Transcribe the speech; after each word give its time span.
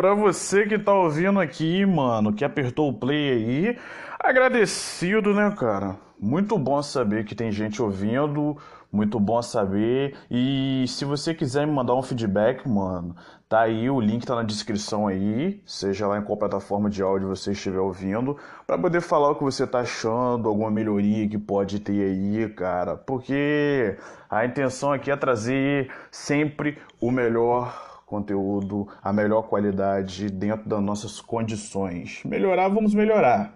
Pra 0.00 0.14
você 0.14 0.64
que 0.64 0.78
tá 0.78 0.94
ouvindo 0.94 1.38
aqui, 1.38 1.84
mano, 1.84 2.32
que 2.32 2.42
apertou 2.42 2.88
o 2.88 2.94
play 2.94 3.32
aí, 3.32 3.78
agradecido, 4.18 5.34
né, 5.34 5.54
cara? 5.54 5.94
Muito 6.18 6.58
bom 6.58 6.82
saber 6.82 7.26
que 7.26 7.34
tem 7.34 7.52
gente 7.52 7.82
ouvindo, 7.82 8.56
muito 8.90 9.20
bom 9.20 9.42
saber. 9.42 10.16
E 10.30 10.86
se 10.88 11.04
você 11.04 11.34
quiser 11.34 11.66
me 11.66 11.74
mandar 11.74 11.94
um 11.94 12.02
feedback, 12.02 12.66
mano, 12.66 13.14
tá 13.46 13.60
aí, 13.60 13.90
o 13.90 14.00
link 14.00 14.24
tá 14.24 14.34
na 14.34 14.42
descrição 14.42 15.06
aí, 15.06 15.60
seja 15.66 16.06
lá 16.06 16.16
em 16.16 16.22
qual 16.22 16.38
plataforma 16.38 16.88
de 16.88 17.02
áudio 17.02 17.28
você 17.28 17.52
estiver 17.52 17.80
ouvindo, 17.80 18.38
para 18.66 18.78
poder 18.78 19.02
falar 19.02 19.32
o 19.32 19.34
que 19.34 19.44
você 19.44 19.66
tá 19.66 19.80
achando, 19.80 20.48
alguma 20.48 20.70
melhoria 20.70 21.28
que 21.28 21.36
pode 21.36 21.78
ter 21.78 22.06
aí, 22.06 22.48
cara. 22.54 22.96
Porque 22.96 23.98
a 24.30 24.46
intenção 24.46 24.94
aqui 24.94 25.10
é 25.10 25.16
trazer 25.16 25.90
sempre 26.10 26.78
o 26.98 27.10
melhor 27.10 27.89
conteúdo, 28.10 28.88
a 29.00 29.12
melhor 29.12 29.42
qualidade 29.42 30.28
dentro 30.28 30.68
das 30.68 30.82
nossas 30.82 31.20
condições. 31.20 32.20
Melhorar, 32.24 32.68
vamos 32.68 32.92
melhorar. 32.92 33.54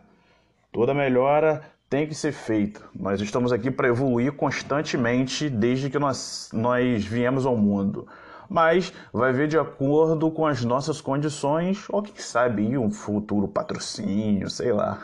Toda 0.73 0.95
melhora 0.95 1.63
tem 1.91 2.07
que 2.07 2.15
ser 2.15 2.33
feita. 2.33 2.81
Nós 2.95 3.21
estamos 3.21 3.53
aqui 3.53 3.71
para 3.71 3.89
evoluir 3.89 4.33
constantemente 4.33 5.51
desde 5.51 5.91
que 5.91 5.99
nós, 5.99 6.51
nós 6.53 7.05
viemos 7.05 7.45
ao 7.45 7.57
mundo. 7.57 8.07
Mas 8.49 8.93
vai 9.13 9.33
ver 9.33 9.49
de 9.49 9.59
acordo 9.59 10.31
com 10.31 10.47
as 10.47 10.65
nossas 10.65 11.01
condições, 11.01 11.87
ou 11.91 12.03
quem 12.03 12.17
sabe 12.17 12.79
um 12.79 12.91
futuro 12.91 13.49
patrocínio, 13.49 14.49
sei 14.49 14.73
lá. 14.73 14.99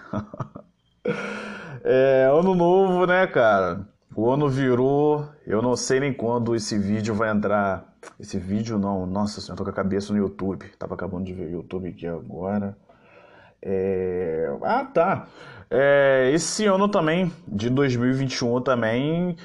é 1.83 2.31
ano 2.33 2.55
novo, 2.55 3.07
né, 3.07 3.27
cara? 3.27 3.87
O 4.15 4.29
ano 4.29 4.49
virou, 4.49 5.29
eu 5.47 5.63
não 5.63 5.77
sei 5.77 6.01
nem 6.01 6.13
quando 6.13 6.55
esse 6.55 6.77
vídeo 6.77 7.15
vai 7.15 7.31
entrar. 7.31 7.95
Esse 8.19 8.39
vídeo 8.39 8.79
não, 8.79 9.07
nossa 9.07 9.41
senhora, 9.41 9.57
tô 9.57 9.65
com 9.65 9.71
a 9.71 9.73
cabeça 9.73 10.13
no 10.13 10.19
YouTube. 10.19 10.67
Tava 10.79 10.95
acabando 10.95 11.25
de 11.25 11.33
ver 11.33 11.47
o 11.47 11.51
YouTube 11.51 11.89
aqui 11.89 12.07
agora. 12.07 12.77
É... 13.63 14.49
Ah, 14.63 14.85
tá. 14.85 15.29
É, 15.71 16.31
esse 16.35 16.67
ano 16.67 16.89
também, 16.89 17.33
de 17.47 17.71
2021 17.71 18.61
também, 18.63 19.37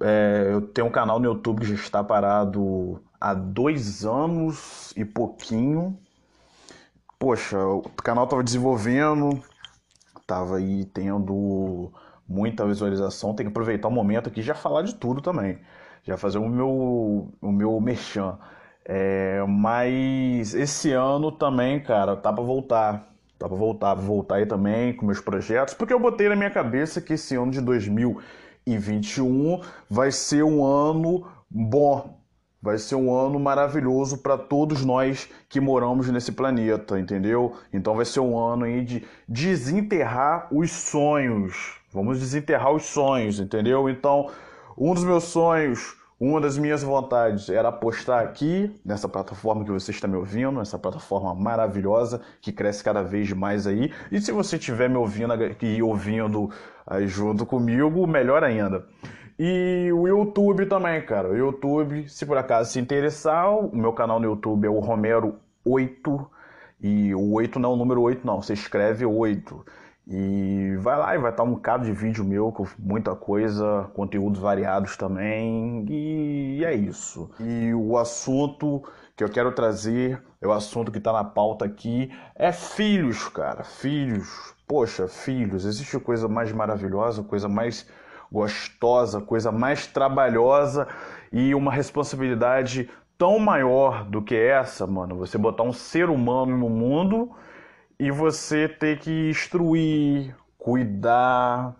é, 0.00 0.48
eu 0.50 0.60
tenho 0.60 0.88
um 0.88 0.90
canal 0.90 1.18
no 1.18 1.24
YouTube 1.24 1.60
que 1.60 1.66
já 1.66 1.74
está 1.74 2.04
parado 2.04 3.00
há 3.18 3.32
dois 3.32 4.04
anos 4.04 4.92
e 4.94 5.04
pouquinho. 5.04 5.98
Poxa, 7.18 7.58
o 7.58 7.82
canal 8.02 8.24
estava 8.24 8.42
desenvolvendo, 8.42 9.42
estava 10.20 10.56
aí 10.56 10.84
tendo 10.86 11.90
muita 12.32 12.66
visualização. 12.66 13.34
Tem 13.34 13.46
que 13.46 13.50
aproveitar 13.50 13.88
o 13.88 13.92
momento 13.92 14.28
aqui 14.28 14.40
e 14.40 14.42
já 14.42 14.54
falar 14.54 14.82
de 14.82 14.94
tudo 14.94 15.20
também. 15.20 15.58
Já 16.04 16.16
fazer 16.16 16.38
o 16.38 16.48
meu, 16.48 17.30
o 17.40 17.52
meu 17.52 17.80
merchan. 17.80 18.38
É, 18.84 19.44
mas 19.46 20.54
esse 20.54 20.92
ano 20.92 21.30
também, 21.30 21.80
cara, 21.80 22.16
tá 22.16 22.32
para 22.32 22.42
voltar 22.42 23.12
Dá 23.42 23.48
pra 23.48 23.56
voltar, 23.56 23.94
voltar 23.94 24.36
aí 24.36 24.46
também 24.46 24.92
com 24.92 25.04
meus 25.04 25.20
projetos, 25.20 25.74
porque 25.74 25.92
eu 25.92 25.98
botei 25.98 26.28
na 26.28 26.36
minha 26.36 26.48
cabeça 26.48 27.00
que 27.00 27.14
esse 27.14 27.34
ano 27.34 27.50
de 27.50 27.60
2021 27.60 29.60
vai 29.90 30.12
ser 30.12 30.44
um 30.44 30.64
ano 30.64 31.26
bom, 31.50 32.20
vai 32.62 32.78
ser 32.78 32.94
um 32.94 33.12
ano 33.12 33.40
maravilhoso 33.40 34.18
para 34.18 34.38
todos 34.38 34.84
nós 34.84 35.28
que 35.48 35.60
moramos 35.60 36.08
nesse 36.08 36.30
planeta, 36.30 37.00
entendeu? 37.00 37.56
Então 37.72 37.96
vai 37.96 38.04
ser 38.04 38.20
um 38.20 38.38
ano 38.38 38.64
aí 38.64 38.84
de 38.84 39.04
desenterrar 39.26 40.46
os 40.52 40.70
sonhos. 40.70 41.81
Vamos 41.92 42.20
desenterrar 42.20 42.72
os 42.72 42.84
sonhos, 42.84 43.38
entendeu? 43.38 43.88
Então, 43.88 44.30
um 44.76 44.94
dos 44.94 45.04
meus 45.04 45.24
sonhos 45.24 45.96
uma 46.24 46.40
das 46.40 46.56
minhas 46.56 46.84
vontades 46.84 47.48
era 47.48 47.70
apostar 47.70 48.22
aqui, 48.22 48.72
nessa 48.84 49.08
plataforma 49.08 49.64
que 49.64 49.72
você 49.72 49.90
está 49.90 50.06
me 50.06 50.14
ouvindo, 50.14 50.60
essa 50.60 50.78
plataforma 50.78 51.34
maravilhosa 51.34 52.20
que 52.40 52.52
cresce 52.52 52.84
cada 52.84 53.02
vez 53.02 53.32
mais 53.32 53.66
aí. 53.66 53.92
E 54.08 54.20
se 54.20 54.30
você 54.30 54.54
estiver 54.54 54.88
me 54.88 54.96
ouvindo 54.96 55.34
e 55.60 55.82
ouvindo 55.82 56.48
aí 56.86 57.08
junto 57.08 57.44
comigo, 57.44 58.06
melhor 58.06 58.44
ainda. 58.44 58.86
E 59.36 59.90
o 59.92 60.06
YouTube 60.06 60.66
também, 60.66 61.04
cara. 61.04 61.28
O 61.28 61.36
YouTube, 61.36 62.08
se 62.08 62.24
por 62.24 62.38
acaso 62.38 62.70
se 62.70 62.78
interessar, 62.78 63.50
o 63.50 63.76
meu 63.76 63.92
canal 63.92 64.20
no 64.20 64.26
YouTube 64.26 64.64
é 64.64 64.70
o 64.70 64.78
Romero 64.78 65.40
8. 65.64 66.30
E 66.80 67.12
o 67.16 67.32
8 67.32 67.58
não 67.58 67.72
é 67.72 67.74
o 67.74 67.76
número 67.76 68.00
8, 68.00 68.24
não. 68.24 68.40
Você 68.40 68.52
escreve 68.52 69.04
8. 69.04 69.66
E 70.06 70.76
vai 70.80 70.98
lá 70.98 71.14
e 71.14 71.18
vai 71.18 71.30
estar 71.30 71.44
um 71.44 71.52
bocado 71.52 71.84
de 71.84 71.92
vídeo 71.92 72.24
meu 72.24 72.50
com 72.50 72.66
muita 72.78 73.14
coisa, 73.14 73.88
conteúdos 73.94 74.40
variados 74.40 74.96
também. 74.96 75.86
E 75.88 76.64
é 76.64 76.74
isso. 76.74 77.30
E 77.38 77.72
o 77.72 77.96
assunto 77.96 78.82
que 79.16 79.22
eu 79.22 79.28
quero 79.28 79.52
trazer, 79.52 80.20
é 80.40 80.46
o 80.46 80.52
assunto 80.52 80.90
que 80.90 80.98
está 80.98 81.12
na 81.12 81.22
pauta 81.22 81.64
aqui, 81.64 82.10
é 82.34 82.50
filhos, 82.50 83.28
cara. 83.28 83.62
Filhos. 83.62 84.54
Poxa, 84.66 85.06
filhos. 85.06 85.64
Existe 85.64 85.98
coisa 86.00 86.28
mais 86.28 86.50
maravilhosa, 86.50 87.22
coisa 87.22 87.48
mais 87.48 87.86
gostosa, 88.30 89.20
coisa 89.20 89.52
mais 89.52 89.86
trabalhosa 89.86 90.88
e 91.30 91.54
uma 91.54 91.70
responsabilidade 91.70 92.90
tão 93.16 93.38
maior 93.38 94.04
do 94.04 94.22
que 94.22 94.34
essa, 94.34 94.86
mano. 94.86 95.16
Você 95.16 95.38
botar 95.38 95.62
um 95.62 95.72
ser 95.72 96.10
humano 96.10 96.56
no 96.56 96.68
mundo 96.68 97.30
e 98.02 98.10
você 98.10 98.68
ter 98.68 98.98
que 98.98 99.30
instruir, 99.30 100.34
cuidar, 100.58 101.76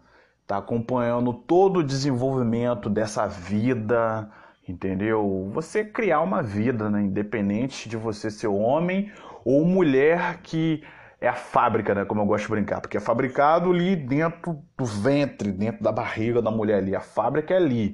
tá 0.46 0.58
acompanhando 0.58 1.32
todo 1.32 1.78
o 1.78 1.82
desenvolvimento 1.82 2.88
dessa 2.88 3.26
vida, 3.26 4.30
entendeu? 4.68 5.50
Você 5.52 5.84
criar 5.84 6.20
uma 6.20 6.40
vida, 6.40 6.88
né? 6.88 7.02
Independente 7.02 7.88
de 7.88 7.96
você 7.96 8.30
ser 8.30 8.46
homem 8.46 9.10
ou 9.44 9.64
mulher 9.64 10.38
que 10.44 10.84
é 11.20 11.26
a 11.26 11.34
fábrica, 11.34 11.92
né? 11.92 12.04
Como 12.04 12.20
eu 12.20 12.26
gosto 12.26 12.44
de 12.44 12.50
brincar, 12.50 12.80
porque 12.80 12.98
é 12.98 13.00
fabricado 13.00 13.72
ali 13.72 13.96
dentro 13.96 14.62
do 14.78 14.84
ventre, 14.84 15.50
dentro 15.50 15.82
da 15.82 15.90
barriga 15.90 16.40
da 16.40 16.52
mulher 16.52 16.78
ali. 16.78 16.94
A 16.94 17.00
fábrica 17.00 17.52
é 17.52 17.56
ali. 17.56 17.92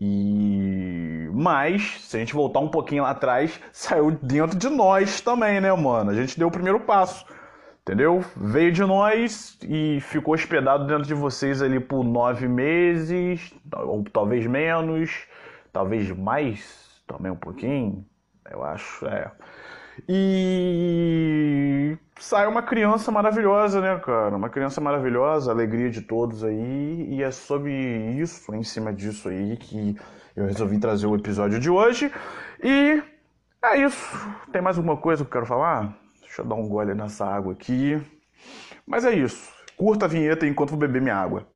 E 0.00 1.28
mas, 1.34 2.00
se 2.00 2.16
a 2.16 2.20
gente 2.20 2.32
voltar 2.32 2.60
um 2.60 2.68
pouquinho 2.68 3.02
lá 3.02 3.10
atrás, 3.10 3.60
saiu 3.70 4.10
dentro 4.10 4.58
de 4.58 4.70
nós 4.70 5.20
também, 5.20 5.60
né, 5.60 5.70
mano? 5.74 6.10
A 6.10 6.14
gente 6.14 6.38
deu 6.38 6.48
o 6.48 6.50
primeiro 6.50 6.80
passo. 6.80 7.26
Entendeu? 7.88 8.22
Veio 8.36 8.70
de 8.70 8.84
nós 8.84 9.58
e 9.66 9.98
ficou 10.02 10.34
hospedado 10.34 10.86
dentro 10.86 11.04
de 11.04 11.14
vocês 11.14 11.62
ali 11.62 11.80
por 11.80 12.04
nove 12.04 12.46
meses, 12.46 13.50
ou 13.72 14.04
talvez 14.04 14.46
menos, 14.46 15.26
talvez 15.72 16.10
mais, 16.10 17.00
também 17.06 17.32
um 17.32 17.36
pouquinho, 17.36 18.04
eu 18.50 18.62
acho, 18.62 19.06
é. 19.06 19.32
E 20.06 21.96
sai 22.18 22.46
uma 22.46 22.60
criança 22.60 23.10
maravilhosa, 23.10 23.80
né, 23.80 23.98
cara? 24.00 24.36
Uma 24.36 24.50
criança 24.50 24.82
maravilhosa, 24.82 25.50
alegria 25.50 25.88
de 25.88 26.02
todos 26.02 26.44
aí, 26.44 27.08
e 27.08 27.22
é 27.22 27.30
sobre 27.30 27.72
isso, 28.20 28.54
em 28.54 28.62
cima 28.62 28.92
disso 28.92 29.30
aí, 29.30 29.56
que 29.56 29.96
eu 30.36 30.44
resolvi 30.44 30.78
trazer 30.78 31.06
o 31.06 31.16
episódio 31.16 31.58
de 31.58 31.70
hoje. 31.70 32.12
E 32.62 33.02
é 33.64 33.78
isso. 33.78 34.14
Tem 34.52 34.60
mais 34.60 34.76
alguma 34.76 34.98
coisa 34.98 35.24
que 35.24 35.28
eu 35.28 35.32
quero 35.32 35.46
falar? 35.46 35.96
Deixa 36.38 36.46
eu 36.46 36.56
dar 36.56 36.62
um 36.62 36.68
gole 36.68 36.94
nessa 36.94 37.26
água 37.26 37.52
aqui. 37.52 38.00
Mas 38.86 39.04
é 39.04 39.12
isso. 39.12 39.52
Curta 39.76 40.04
a 40.04 40.08
vinheta 40.08 40.46
enquanto 40.46 40.70
vou 40.70 40.78
beber 40.78 41.02
minha 41.02 41.16
água. 41.16 41.48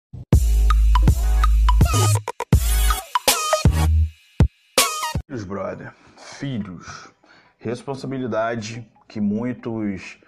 Filhos, 5.25 5.45
brother. 5.45 5.93
Filhos. 6.17 7.13
Responsabilidade 7.59 8.91
que 9.07 9.21
muitos 9.21 10.19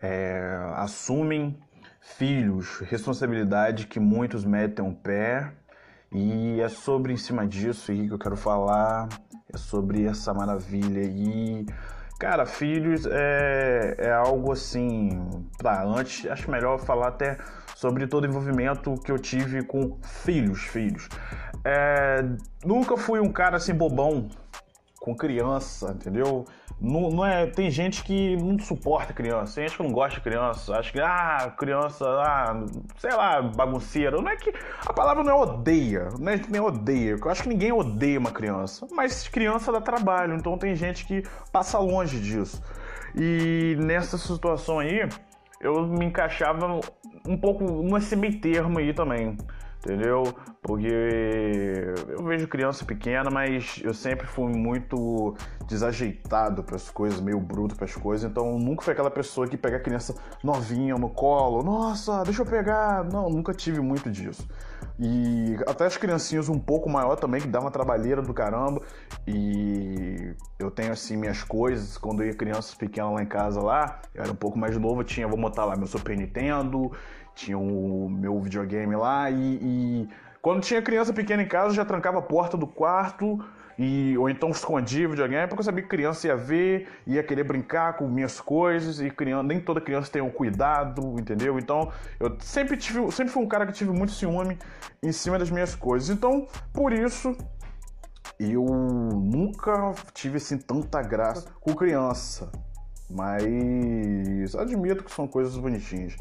é, 0.00 0.56
assumem. 0.76 1.58
Filhos. 2.00 2.78
Responsabilidade 2.82 3.88
que 3.88 3.98
muitos 3.98 4.44
metem 4.44 4.88
o 4.88 4.94
pé. 4.94 5.52
E 6.12 6.60
é 6.60 6.68
sobre 6.68 7.12
em 7.12 7.16
cima 7.16 7.44
disso 7.44 7.90
aí 7.90 8.06
que 8.06 8.14
eu 8.14 8.18
quero 8.20 8.36
falar. 8.36 9.08
É 9.52 9.56
sobre 9.56 10.04
essa 10.04 10.32
maravilha 10.32 11.02
aí 11.02 11.66
Cara, 12.18 12.46
filhos 12.46 13.06
é, 13.06 13.94
é 13.98 14.12
algo 14.12 14.52
assim. 14.52 15.28
Tá, 15.58 15.84
antes 15.84 16.28
acho 16.30 16.50
melhor 16.50 16.78
falar 16.78 17.08
até 17.08 17.36
sobre 17.74 18.06
todo 18.06 18.24
o 18.24 18.26
envolvimento 18.26 18.94
que 19.04 19.12
eu 19.12 19.18
tive 19.18 19.62
com 19.62 19.98
filhos, 20.02 20.62
filhos. 20.62 21.08
É, 21.62 22.24
nunca 22.64 22.96
fui 22.96 23.20
um 23.20 23.30
cara 23.30 23.56
assim 23.58 23.74
bobão 23.74 24.28
com 25.06 25.14
criança, 25.14 25.92
entendeu? 25.92 26.44
Não, 26.80 27.08
não, 27.10 27.24
é, 27.24 27.46
tem 27.46 27.70
gente 27.70 28.02
que 28.02 28.34
não 28.36 28.58
suporta 28.58 29.12
criança, 29.12 29.54
tem 29.54 29.68
gente 29.68 29.76
que 29.76 29.82
não 29.84 29.92
gosta 29.92 30.16
de 30.16 30.20
criança, 30.20 30.76
acha 30.76 30.90
que, 30.90 31.00
ah, 31.00 31.54
criança, 31.56 32.04
ah, 32.04 32.66
sei 32.98 33.14
lá, 33.14 33.40
bagunceira. 33.40 34.20
Não 34.20 34.28
é 34.28 34.34
que. 34.34 34.52
A 34.84 34.92
palavra 34.92 35.22
não 35.22 35.30
é 35.30 35.34
odeia, 35.34 36.08
não 36.18 36.32
é 36.32 36.40
nem 36.48 36.60
odeia. 36.60 37.16
Eu 37.22 37.30
acho 37.30 37.44
que 37.44 37.48
ninguém 37.48 37.70
odeia 37.70 38.18
uma 38.18 38.32
criança, 38.32 38.84
mas 38.90 39.28
criança 39.28 39.70
dá 39.70 39.80
trabalho, 39.80 40.34
então 40.34 40.58
tem 40.58 40.74
gente 40.74 41.06
que 41.06 41.22
passa 41.52 41.78
longe 41.78 42.18
disso. 42.18 42.60
E 43.14 43.76
nessa 43.78 44.18
situação 44.18 44.80
aí, 44.80 45.08
eu 45.60 45.86
me 45.86 46.04
encaixava 46.04 46.80
um 47.24 47.36
pouco 47.36 47.64
nesse 47.84 48.16
meio 48.16 48.40
termo 48.40 48.80
aí 48.80 48.92
também 48.92 49.38
entendeu? 49.86 50.34
Porque 50.60 51.94
eu 52.08 52.24
vejo 52.24 52.48
criança 52.48 52.84
pequena, 52.84 53.30
mas 53.30 53.80
eu 53.84 53.94
sempre 53.94 54.26
fui 54.26 54.52
muito 54.52 55.36
desajeitado 55.68 56.64
para 56.64 56.74
as 56.74 56.90
coisas, 56.90 57.20
meio 57.20 57.38
bruto 57.38 57.76
para 57.76 57.84
as 57.84 57.94
coisas, 57.94 58.28
então 58.28 58.58
nunca 58.58 58.82
fui 58.82 58.92
aquela 58.92 59.10
pessoa 59.10 59.46
que 59.46 59.56
pega 59.56 59.76
a 59.76 59.80
criança 59.80 60.14
novinha 60.42 60.96
no 60.96 61.08
colo, 61.08 61.62
nossa, 61.62 62.24
deixa 62.24 62.42
eu 62.42 62.46
pegar. 62.46 63.04
Não, 63.04 63.30
nunca 63.30 63.54
tive 63.54 63.80
muito 63.80 64.10
disso. 64.10 64.46
E 64.98 65.56
até 65.66 65.84
as 65.84 65.96
criancinhas 65.96 66.48
um 66.48 66.58
pouco 66.58 66.88
maior 66.88 67.16
também, 67.16 67.40
que 67.40 67.48
dá 67.48 67.60
uma 67.60 67.70
trabalheira 67.70 68.22
do 68.22 68.32
caramba. 68.32 68.80
E 69.26 70.34
eu 70.58 70.70
tenho 70.70 70.92
assim 70.92 71.16
minhas 71.16 71.42
coisas. 71.42 71.98
Quando 71.98 72.22
eu 72.22 72.28
ia 72.28 72.34
crianças 72.34 72.74
pequenas 72.74 73.12
lá 73.12 73.22
em 73.22 73.26
casa 73.26 73.60
lá, 73.60 74.00
eu 74.14 74.22
era 74.22 74.32
um 74.32 74.36
pouco 74.36 74.58
mais 74.58 74.76
novo, 74.78 75.04
tinha, 75.04 75.28
vou 75.28 75.38
botar 75.38 75.64
lá 75.64 75.76
meu 75.76 75.86
Super 75.86 76.16
Nintendo, 76.16 76.90
tinha 77.36 77.58
o 77.58 78.08
meu 78.08 78.40
videogame 78.40 78.96
lá 78.96 79.30
e, 79.30 79.58
e 79.62 80.08
quando 80.40 80.62
tinha 80.62 80.80
criança 80.80 81.12
pequena 81.12 81.42
em 81.42 81.46
casa, 81.46 81.74
já 81.74 81.84
trancava 81.84 82.18
a 82.18 82.22
porta 82.22 82.56
do 82.56 82.66
quarto 82.66 83.44
e 83.78 84.16
ou 84.16 84.30
então 84.30 84.48
escondia 84.48 85.06
o 85.06 85.10
videogame 85.10 85.46
porque 85.46 85.60
eu 85.60 85.64
sabia 85.64 85.82
que 85.82 85.88
criança 85.88 86.26
ia 86.28 86.36
ver, 86.36 86.88
ia 87.06 87.22
querer 87.22 87.44
brincar 87.44 87.98
com 87.98 88.08
minhas 88.08 88.40
coisas 88.40 89.00
e 89.00 89.10
criança, 89.10 89.42
nem 89.42 89.60
toda 89.60 89.82
criança 89.82 90.10
tem 90.10 90.22
um 90.22 90.30
cuidado, 90.30 91.14
entendeu? 91.20 91.58
Então, 91.58 91.92
eu 92.18 92.34
sempre 92.40 92.76
tive, 92.76 93.12
sempre 93.12 93.32
fui 93.32 93.42
um 93.42 93.48
cara 93.48 93.66
que 93.66 93.72
tive 93.72 93.90
muito 93.90 94.12
ciúme 94.12 94.58
em 95.02 95.12
cima 95.12 95.38
das 95.38 95.50
minhas 95.50 95.74
coisas. 95.74 96.08
Então, 96.08 96.46
por 96.72 96.90
isso 96.90 97.36
eu 98.40 98.64
nunca 98.64 99.92
tive 100.14 100.38
assim 100.38 100.56
tanta 100.56 101.02
graça 101.02 101.50
com 101.60 101.74
criança, 101.74 102.50
mas 103.10 104.54
admito 104.54 105.04
que 105.04 105.12
são 105.12 105.26
coisas 105.28 105.56
bonitinhas. 105.58 106.16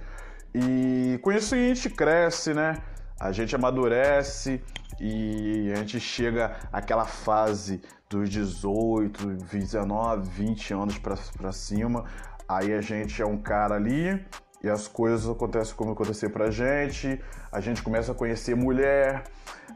E 0.57 1.19
com 1.21 1.33
isso 1.33 1.53
a 1.53 1.57
gente 1.57 1.89
cresce, 1.89 2.53
né? 2.53 2.77
A 3.19 3.29
gente 3.33 3.53
amadurece 3.53 4.63
e 4.97 5.69
a 5.73 5.75
gente 5.79 5.99
chega 5.99 6.55
àquela 6.71 7.03
fase 7.03 7.81
dos 8.09 8.29
18, 8.29 9.33
19, 9.51 10.29
20 10.29 10.73
anos 10.73 10.97
para 10.97 11.51
cima. 11.51 12.05
Aí 12.47 12.73
a 12.73 12.79
gente 12.79 13.21
é 13.21 13.25
um 13.25 13.37
cara 13.37 13.75
ali 13.75 14.25
e 14.63 14.69
as 14.69 14.87
coisas 14.87 15.29
acontecem 15.29 15.75
como 15.75 15.91
acontecer 15.91 16.29
pra 16.29 16.49
gente. 16.49 17.19
A 17.51 17.59
gente 17.59 17.83
começa 17.83 18.13
a 18.13 18.15
conhecer 18.15 18.55
mulher, 18.55 19.25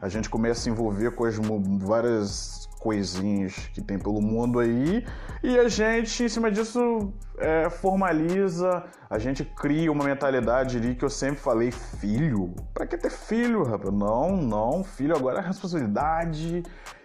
a 0.00 0.08
gente 0.08 0.30
começa 0.30 0.60
a 0.60 0.62
se 0.62 0.70
envolver 0.70 1.10
com 1.10 1.26
as 1.26 1.36
várias 1.82 2.59
coisinhas 2.80 3.54
que 3.74 3.80
tem 3.80 3.98
pelo 3.98 4.20
mundo 4.20 4.58
aí 4.58 5.04
e 5.42 5.58
a 5.58 5.68
gente, 5.68 6.24
em 6.24 6.28
cima 6.28 6.50
disso, 6.50 7.12
é, 7.38 7.70
formaliza, 7.70 8.84
a 9.08 9.18
gente 9.18 9.44
cria 9.44 9.90
uma 9.92 10.04
mentalidade 10.04 10.76
ali 10.76 10.94
que 10.94 11.04
eu 11.04 11.10
sempre 11.10 11.40
falei: 11.40 11.70
filho? 11.70 12.54
Pra 12.74 12.86
que 12.86 12.96
ter 12.96 13.10
filho, 13.10 13.62
rapaz? 13.62 13.92
Não, 13.92 14.36
não, 14.36 14.84
filho 14.84 15.16
agora 15.16 15.38
é 15.38 15.46
responsabilidade. 15.46 16.62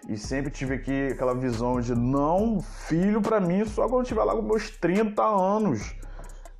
E 0.08 0.18
sempre 0.18 0.52
tive 0.52 0.76
aqui 0.76 1.08
aquela 1.12 1.34
visão 1.34 1.80
de: 1.80 1.96
não, 1.96 2.60
filho 2.62 3.22
pra 3.22 3.40
mim 3.40 3.66
só 3.66 3.88
quando 3.88 4.06
tiver 4.06 4.24
lá 4.24 4.36
com 4.36 4.42
meus 4.42 4.70
30 4.70 5.22
anos. 5.24 5.96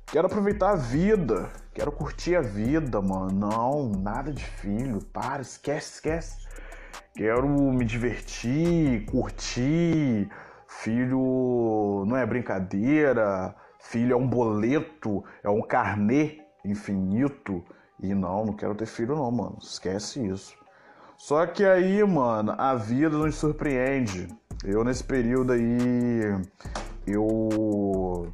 Quero 0.06 0.28
aproveitar 0.28 0.70
a 0.70 0.76
vida, 0.76 1.50
quero 1.74 1.90
curtir 1.90 2.36
a 2.36 2.40
vida, 2.40 3.02
mano. 3.02 3.32
Não, 3.32 3.88
nada 3.90 4.32
de 4.32 4.44
filho, 4.44 5.00
para, 5.12 5.42
esquece, 5.42 5.94
esquece. 5.94 6.46
Quero 7.16 7.48
me 7.48 7.82
divertir, 7.82 9.06
curtir. 9.06 10.28
Filho 10.66 12.04
não 12.06 12.14
é 12.14 12.26
brincadeira. 12.26 13.54
Filho 13.80 14.12
é 14.12 14.16
um 14.16 14.28
boleto, 14.28 15.24
é 15.42 15.48
um 15.48 15.62
carnê 15.62 16.42
infinito. 16.62 17.64
E 18.02 18.14
não, 18.14 18.44
não 18.44 18.52
quero 18.52 18.74
ter 18.74 18.84
filho 18.84 19.16
não, 19.16 19.30
mano. 19.30 19.56
Esquece 19.62 20.26
isso. 20.26 20.54
Só 21.16 21.46
que 21.46 21.64
aí, 21.64 22.04
mano, 22.04 22.54
a 22.58 22.74
vida 22.74 23.16
nos 23.16 23.34
surpreende. 23.36 24.28
Eu 24.62 24.84
nesse 24.84 25.02
período 25.02 25.54
aí, 25.54 26.20
eu 27.06 28.30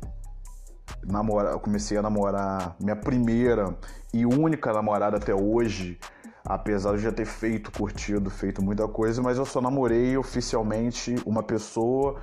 namora, 1.04 1.56
comecei 1.60 1.96
a 1.96 2.02
namorar 2.02 2.74
minha 2.80 2.96
primeira 2.96 3.76
e 4.12 4.26
única 4.26 4.72
namorada 4.72 5.18
até 5.18 5.32
hoje 5.32 6.00
apesar 6.44 6.96
de 6.96 7.02
já 7.02 7.12
ter 7.12 7.24
feito, 7.24 7.70
curtido, 7.70 8.30
feito 8.30 8.62
muita 8.62 8.86
coisa, 8.88 9.22
mas 9.22 9.38
eu 9.38 9.44
só 9.44 9.60
namorei 9.60 10.16
oficialmente 10.16 11.14
uma 11.24 11.42
pessoa 11.42 12.20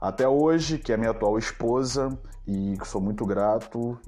até 0.00 0.28
hoje, 0.28 0.78
que 0.78 0.92
é 0.92 0.96
minha 0.96 1.10
atual 1.10 1.38
esposa, 1.38 2.18
e 2.46 2.76
sou 2.84 3.00
muito 3.00 3.24
grato. 3.24 3.98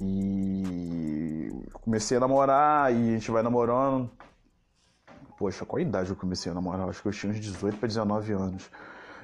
E 0.00 1.48
comecei 1.72 2.16
a 2.16 2.20
namorar 2.20 2.92
e 2.92 3.10
a 3.10 3.12
gente 3.14 3.30
vai 3.30 3.42
namorando. 3.42 4.10
Poxa, 5.38 5.64
qual 5.64 5.80
idade 5.80 6.10
eu 6.10 6.16
comecei 6.16 6.50
a 6.50 6.54
namorar? 6.54 6.88
Acho 6.88 7.02
que 7.02 7.08
eu 7.08 7.12
tinha 7.12 7.32
uns 7.32 7.40
18 7.40 7.78
para 7.78 7.88
19 7.88 8.32
anos. 8.32 8.70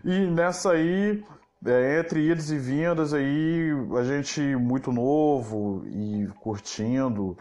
E 0.05 0.27
nessa 0.27 0.73
aí, 0.73 1.23
é, 1.65 2.01
entre 2.01 2.31
idas 2.31 2.51
e 2.51 2.59
vindas 2.59 3.13
aí, 3.13 3.71
a 3.99 4.03
gente 4.03 4.41
muito 4.57 4.93
novo 4.93 5.85
e 5.87 6.27
curtindo 6.41 7.37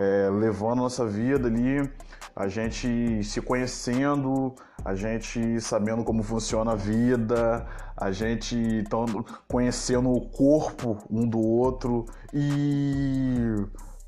é, 0.00 0.30
levando 0.30 0.72
a 0.72 0.76
nossa 0.76 1.06
vida 1.06 1.46
ali, 1.46 1.86
a 2.34 2.48
gente 2.48 3.22
se 3.22 3.42
conhecendo, 3.42 4.54
a 4.82 4.94
gente 4.94 5.60
sabendo 5.60 6.02
como 6.02 6.22
funciona 6.22 6.72
a 6.72 6.74
vida, 6.74 7.66
a 7.94 8.10
gente 8.10 8.82
tão, 8.88 9.04
conhecendo 9.46 10.10
o 10.10 10.26
corpo 10.30 10.96
um 11.10 11.28
do 11.28 11.38
outro 11.38 12.06
e 12.32 13.54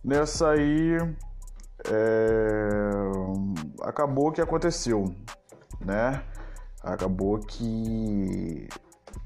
nessa 0.03 0.53
aí 0.53 0.97
é, 1.87 2.91
acabou 3.83 4.33
que 4.33 4.41
aconteceu, 4.41 5.15
né? 5.79 6.23
Acabou 6.83 7.39
que 7.39 8.67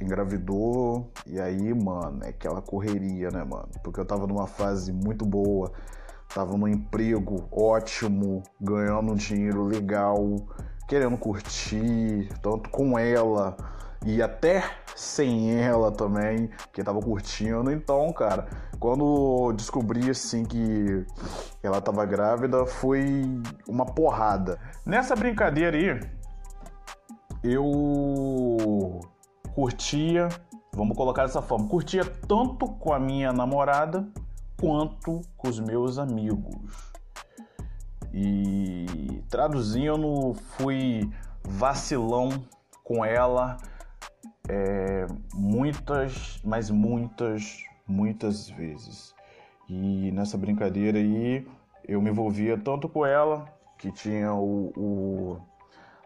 engravidou 0.01 1.13
e 1.27 1.41
aí, 1.41 1.73
mano, 1.73 2.25
é 2.25 2.31
aquela 2.31 2.61
correria, 2.61 3.31
né, 3.31 3.45
mano? 3.45 3.69
Porque 3.85 4.01
eu 4.01 4.05
tava 4.05 4.27
numa 4.27 4.49
fase 4.49 4.93
muito 4.93 5.25
boa 5.25 5.73
Tava 6.37 6.55
num 6.55 6.69
emprego 6.69 7.49
ótimo, 7.51 8.43
ganhando 8.61 9.13
um 9.13 9.15
dinheiro 9.15 9.65
legal, 9.65 10.37
querendo 10.87 11.17
curtir, 11.17 12.29
tanto 12.43 12.69
com 12.69 12.99
ela 12.99 13.57
e 14.05 14.21
até 14.21 14.63
sem 14.95 15.59
ela 15.59 15.91
também, 15.91 16.51
que 16.75 16.85
tava 16.85 17.01
curtindo. 17.01 17.73
Então, 17.73 18.13
cara, 18.13 18.49
quando 18.79 19.51
descobri 19.55 20.11
assim 20.11 20.45
que 20.45 21.07
ela 21.63 21.81
tava 21.81 22.05
grávida, 22.05 22.67
foi 22.67 23.25
uma 23.67 23.87
porrada. 23.87 24.59
Nessa 24.85 25.17
brincadeira 25.17 25.75
aí, 25.75 25.99
eu 27.43 29.01
curtia, 29.55 30.29
vamos 30.75 30.99
colocar 30.99 31.23
dessa 31.23 31.41
forma, 31.41 31.67
curtia 31.67 32.05
tanto 32.05 32.69
com 32.69 32.93
a 32.93 33.01
minha 33.01 33.33
namorada 33.33 34.07
quanto 34.59 35.21
com 35.37 35.49
os 35.49 35.61
meus 35.61 35.99
amigos. 35.99 36.93
E 38.13 39.23
traduzindo, 39.29 40.35
fui 40.57 41.11
vacilão 41.43 42.31
com 42.83 43.05
ela 43.05 43.57
é, 44.49 45.07
muitas, 45.35 46.41
mas 46.45 46.71
muitas, 46.71 47.65
muitas 47.87 48.49
vezes. 48.49 49.15
E 49.69 50.11
nessa 50.13 50.39
brincadeira 50.39 50.99
aí 50.99 51.47
eu 51.87 52.01
me 52.01 52.11
envolvia 52.11 52.57
tanto 52.57 52.89
com 52.89 53.05
ela, 53.05 53.47
que 53.79 53.91
tinha 53.91 54.33
o, 54.33 54.73
o 54.77 55.41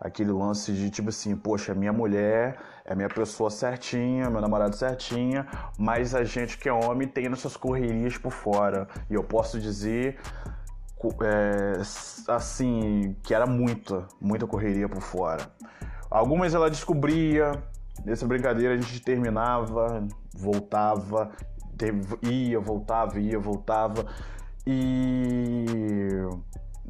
aquele 0.00 0.32
lance 0.32 0.72
de 0.72 0.90
tipo 0.90 1.10
assim, 1.10 1.36
poxa, 1.36 1.74
minha 1.74 1.92
mulher 1.92 2.58
é 2.90 2.94
minha 2.96 3.08
pessoa 3.08 3.50
certinha, 3.50 4.28
meu 4.28 4.40
namorado 4.40 4.74
certinha, 4.74 5.46
mas 5.78 6.12
a 6.12 6.24
gente 6.24 6.58
que 6.58 6.68
é 6.68 6.72
homem 6.72 7.06
tem 7.06 7.28
nossas 7.28 7.56
correrias 7.56 8.18
por 8.18 8.32
fora. 8.32 8.88
E 9.08 9.14
eu 9.14 9.22
posso 9.22 9.60
dizer 9.60 10.18
é, 11.22 11.80
assim 12.26 13.14
que 13.22 13.32
era 13.32 13.46
muita, 13.46 14.08
muita 14.20 14.44
correria 14.44 14.88
por 14.88 15.00
fora. 15.00 15.48
Algumas 16.10 16.52
ela 16.52 16.68
descobria, 16.68 17.52
nessa 18.04 18.26
brincadeira 18.26 18.74
a 18.74 18.76
gente 18.76 19.00
terminava, 19.00 20.04
voltava, 20.34 21.30
ia, 22.24 22.58
voltava, 22.58 23.20
ia, 23.20 23.38
voltava. 23.38 24.04
E 24.66 25.64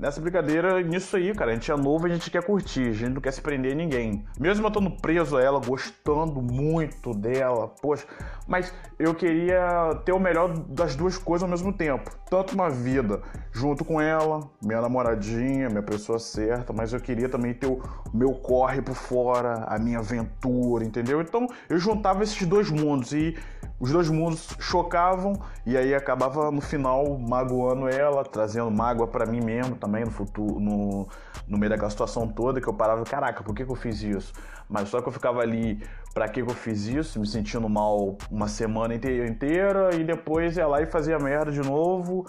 nessa 0.00 0.20
brincadeira, 0.20 0.80
nisso 0.82 1.14
aí, 1.14 1.34
cara, 1.34 1.50
a 1.50 1.54
gente 1.54 1.70
é 1.70 1.76
novo, 1.76 2.06
a 2.06 2.08
gente 2.08 2.30
quer 2.30 2.42
curtir, 2.42 2.88
a 2.88 2.92
gente 2.92 3.12
não 3.12 3.20
quer 3.20 3.32
se 3.32 3.42
prender 3.42 3.72
a 3.72 3.74
ninguém. 3.74 4.24
Mesmo 4.38 4.64
eu 4.64 4.68
estando 4.68 4.90
preso 4.90 5.36
a 5.36 5.42
ela, 5.42 5.60
gostando 5.60 6.40
muito 6.40 7.12
dela, 7.12 7.68
poxa, 7.68 8.06
mas 8.48 8.72
eu 8.98 9.14
queria 9.14 9.94
ter 10.04 10.12
o 10.12 10.18
melhor 10.18 10.48
das 10.68 10.96
duas 10.96 11.18
coisas 11.18 11.42
ao 11.42 11.48
mesmo 11.48 11.72
tempo. 11.72 12.10
Tanto 12.30 12.54
uma 12.54 12.70
vida 12.70 13.20
junto 13.52 13.84
com 13.84 14.00
ela, 14.00 14.40
minha 14.62 14.80
namoradinha, 14.80 15.68
minha 15.68 15.82
pessoa 15.82 16.18
certa, 16.18 16.72
mas 16.72 16.92
eu 16.92 17.00
queria 17.00 17.28
também 17.28 17.52
ter 17.52 17.66
o 17.66 17.82
meu 18.14 18.32
corre 18.32 18.80
por 18.80 18.94
fora, 18.94 19.64
a 19.66 19.78
minha 19.78 19.98
aventura, 19.98 20.84
entendeu? 20.84 21.20
Então 21.20 21.46
eu 21.68 21.78
juntava 21.78 22.22
esses 22.22 22.46
dois 22.46 22.70
mundos 22.70 23.12
e 23.12 23.36
os 23.78 23.90
dois 23.92 24.08
mundos 24.10 24.54
chocavam 24.58 25.40
e 25.64 25.76
aí 25.76 25.94
acabava 25.94 26.50
no 26.50 26.60
final 26.60 27.18
magoando 27.18 27.88
ela, 27.88 28.22
trazendo 28.22 28.70
mágoa 28.70 29.06
para 29.06 29.24
mim 29.24 29.40
mesmo 29.40 29.74
também 29.90 30.04
no 30.04 30.10
futuro, 30.10 30.60
no, 30.60 31.08
no 31.48 31.58
meio 31.58 31.68
daquela 31.68 31.90
situação 31.90 32.28
toda 32.28 32.60
que 32.60 32.68
eu 32.68 32.72
parava, 32.72 33.02
caraca, 33.02 33.42
por 33.42 33.52
que, 33.52 33.64
que 33.64 33.70
eu 33.70 33.74
fiz 33.74 34.00
isso? 34.02 34.32
Mas 34.68 34.88
só 34.88 35.02
que 35.02 35.08
eu 35.08 35.12
ficava 35.12 35.40
ali, 35.40 35.82
pra 36.14 36.28
que, 36.28 36.40
que 36.40 36.48
eu 36.48 36.54
fiz 36.54 36.86
isso? 36.86 37.18
Me 37.18 37.26
sentindo 37.26 37.68
mal 37.68 38.16
uma 38.30 38.46
semana 38.46 38.94
inteira, 38.94 39.28
inteira 39.28 39.94
e 39.96 40.04
depois 40.04 40.56
ia 40.56 40.66
lá 40.68 40.80
e 40.80 40.86
fazia 40.86 41.18
merda 41.18 41.50
de 41.50 41.60
novo 41.60 42.24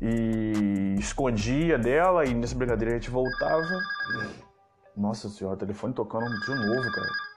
e 0.00 0.94
escondia 1.00 1.76
dela 1.76 2.24
e 2.24 2.32
nessa 2.32 2.54
brincadeira 2.54 2.94
a 2.94 2.98
gente 2.98 3.10
voltava. 3.10 3.66
Nossa 4.96 5.28
senhora, 5.28 5.56
telefone 5.56 5.92
tocando 5.92 6.30
de 6.40 6.54
novo, 6.54 6.92
cara. 6.92 7.30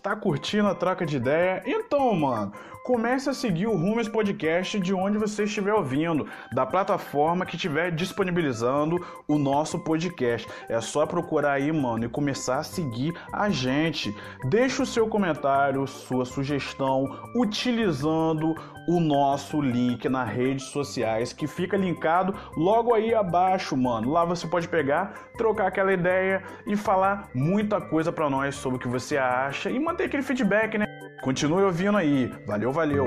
Tá 0.00 0.14
curtindo 0.14 0.68
a 0.68 0.74
troca 0.76 1.04
de 1.04 1.16
ideia? 1.16 1.60
Então, 1.66 2.14
mano, 2.14 2.52
comece 2.88 3.28
a 3.28 3.34
seguir 3.34 3.66
o 3.66 3.76
Rumes 3.76 4.08
Podcast 4.08 4.80
de 4.80 4.94
onde 4.94 5.18
você 5.18 5.44
estiver 5.44 5.74
ouvindo, 5.74 6.26
da 6.54 6.64
plataforma 6.64 7.44
que 7.44 7.54
estiver 7.54 7.90
disponibilizando 7.90 8.96
o 9.28 9.36
nosso 9.36 9.78
podcast. 9.80 10.48
É 10.70 10.80
só 10.80 11.04
procurar 11.04 11.52
aí, 11.52 11.70
mano, 11.70 12.06
e 12.06 12.08
começar 12.08 12.60
a 12.60 12.62
seguir 12.62 13.14
a 13.30 13.50
gente. 13.50 14.16
Deixe 14.48 14.80
o 14.80 14.86
seu 14.86 15.06
comentário, 15.06 15.86
sua 15.86 16.24
sugestão, 16.24 17.04
utilizando 17.36 18.54
o 18.88 18.98
nosso 19.00 19.60
link 19.60 20.08
nas 20.08 20.30
redes 20.30 20.64
sociais 20.68 21.30
que 21.30 21.46
fica 21.46 21.76
linkado 21.76 22.34
logo 22.56 22.94
aí 22.94 23.14
abaixo, 23.14 23.76
mano. 23.76 24.10
Lá 24.10 24.24
você 24.24 24.46
pode 24.46 24.66
pegar, 24.66 25.12
trocar 25.36 25.66
aquela 25.66 25.92
ideia 25.92 26.42
e 26.66 26.74
falar 26.74 27.28
muita 27.34 27.82
coisa 27.82 28.10
para 28.10 28.30
nós 28.30 28.54
sobre 28.54 28.78
o 28.78 28.80
que 28.80 28.88
você 28.88 29.18
acha 29.18 29.70
e 29.70 29.78
manter 29.78 30.04
aquele 30.04 30.22
feedback, 30.22 30.78
né? 30.78 31.07
Continue 31.22 31.62
ouvindo 31.62 31.96
aí. 31.96 32.26
Valeu, 32.46 32.72
valeu. 32.72 33.06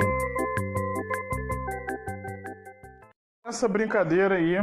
Essa 3.45 3.67
brincadeira 3.67 4.35
aí, 4.35 4.55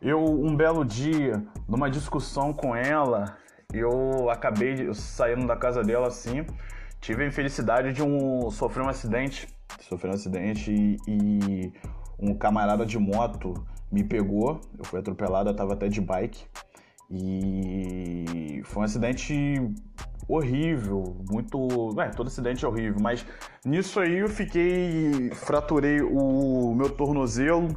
eu 0.00 0.22
um 0.22 0.56
belo 0.56 0.84
dia, 0.84 1.44
numa 1.68 1.90
discussão 1.90 2.52
com 2.52 2.74
ela, 2.74 3.36
eu 3.72 4.30
acabei 4.30 4.92
saindo 4.94 5.46
da 5.46 5.56
casa 5.56 5.82
dela 5.82 6.08
assim, 6.08 6.46
tive 7.00 7.24
a 7.24 7.26
infelicidade 7.26 7.92
de 7.92 8.02
um 8.02 8.50
sofrer 8.50 8.82
um 8.82 8.88
acidente 8.88 9.46
sofri 9.80 10.10
um 10.10 10.14
acidente 10.14 10.70
e, 10.72 10.96
e 11.06 11.72
um 12.18 12.34
camarada 12.34 12.84
de 12.86 12.98
moto 12.98 13.54
me 13.90 14.04
pegou. 14.04 14.60
Eu 14.78 14.84
fui 14.84 15.00
atropelado, 15.00 15.50
eu 15.50 15.56
tava 15.56 15.74
até 15.74 15.88
de 15.88 16.00
bike. 16.00 16.44
E 17.10 18.62
foi 18.64 18.82
um 18.82 18.84
acidente 18.84 19.34
horrível, 20.28 21.16
muito. 21.30 21.68
É, 22.00 22.08
todo 22.08 22.28
acidente 22.28 22.64
é 22.64 22.68
horrível, 22.68 23.00
mas 23.00 23.24
nisso 23.64 24.00
aí 24.00 24.18
eu 24.18 24.28
fiquei. 24.28 25.30
fraturei 25.32 26.00
o 26.00 26.74
meu 26.74 26.90
tornozelo, 26.90 27.68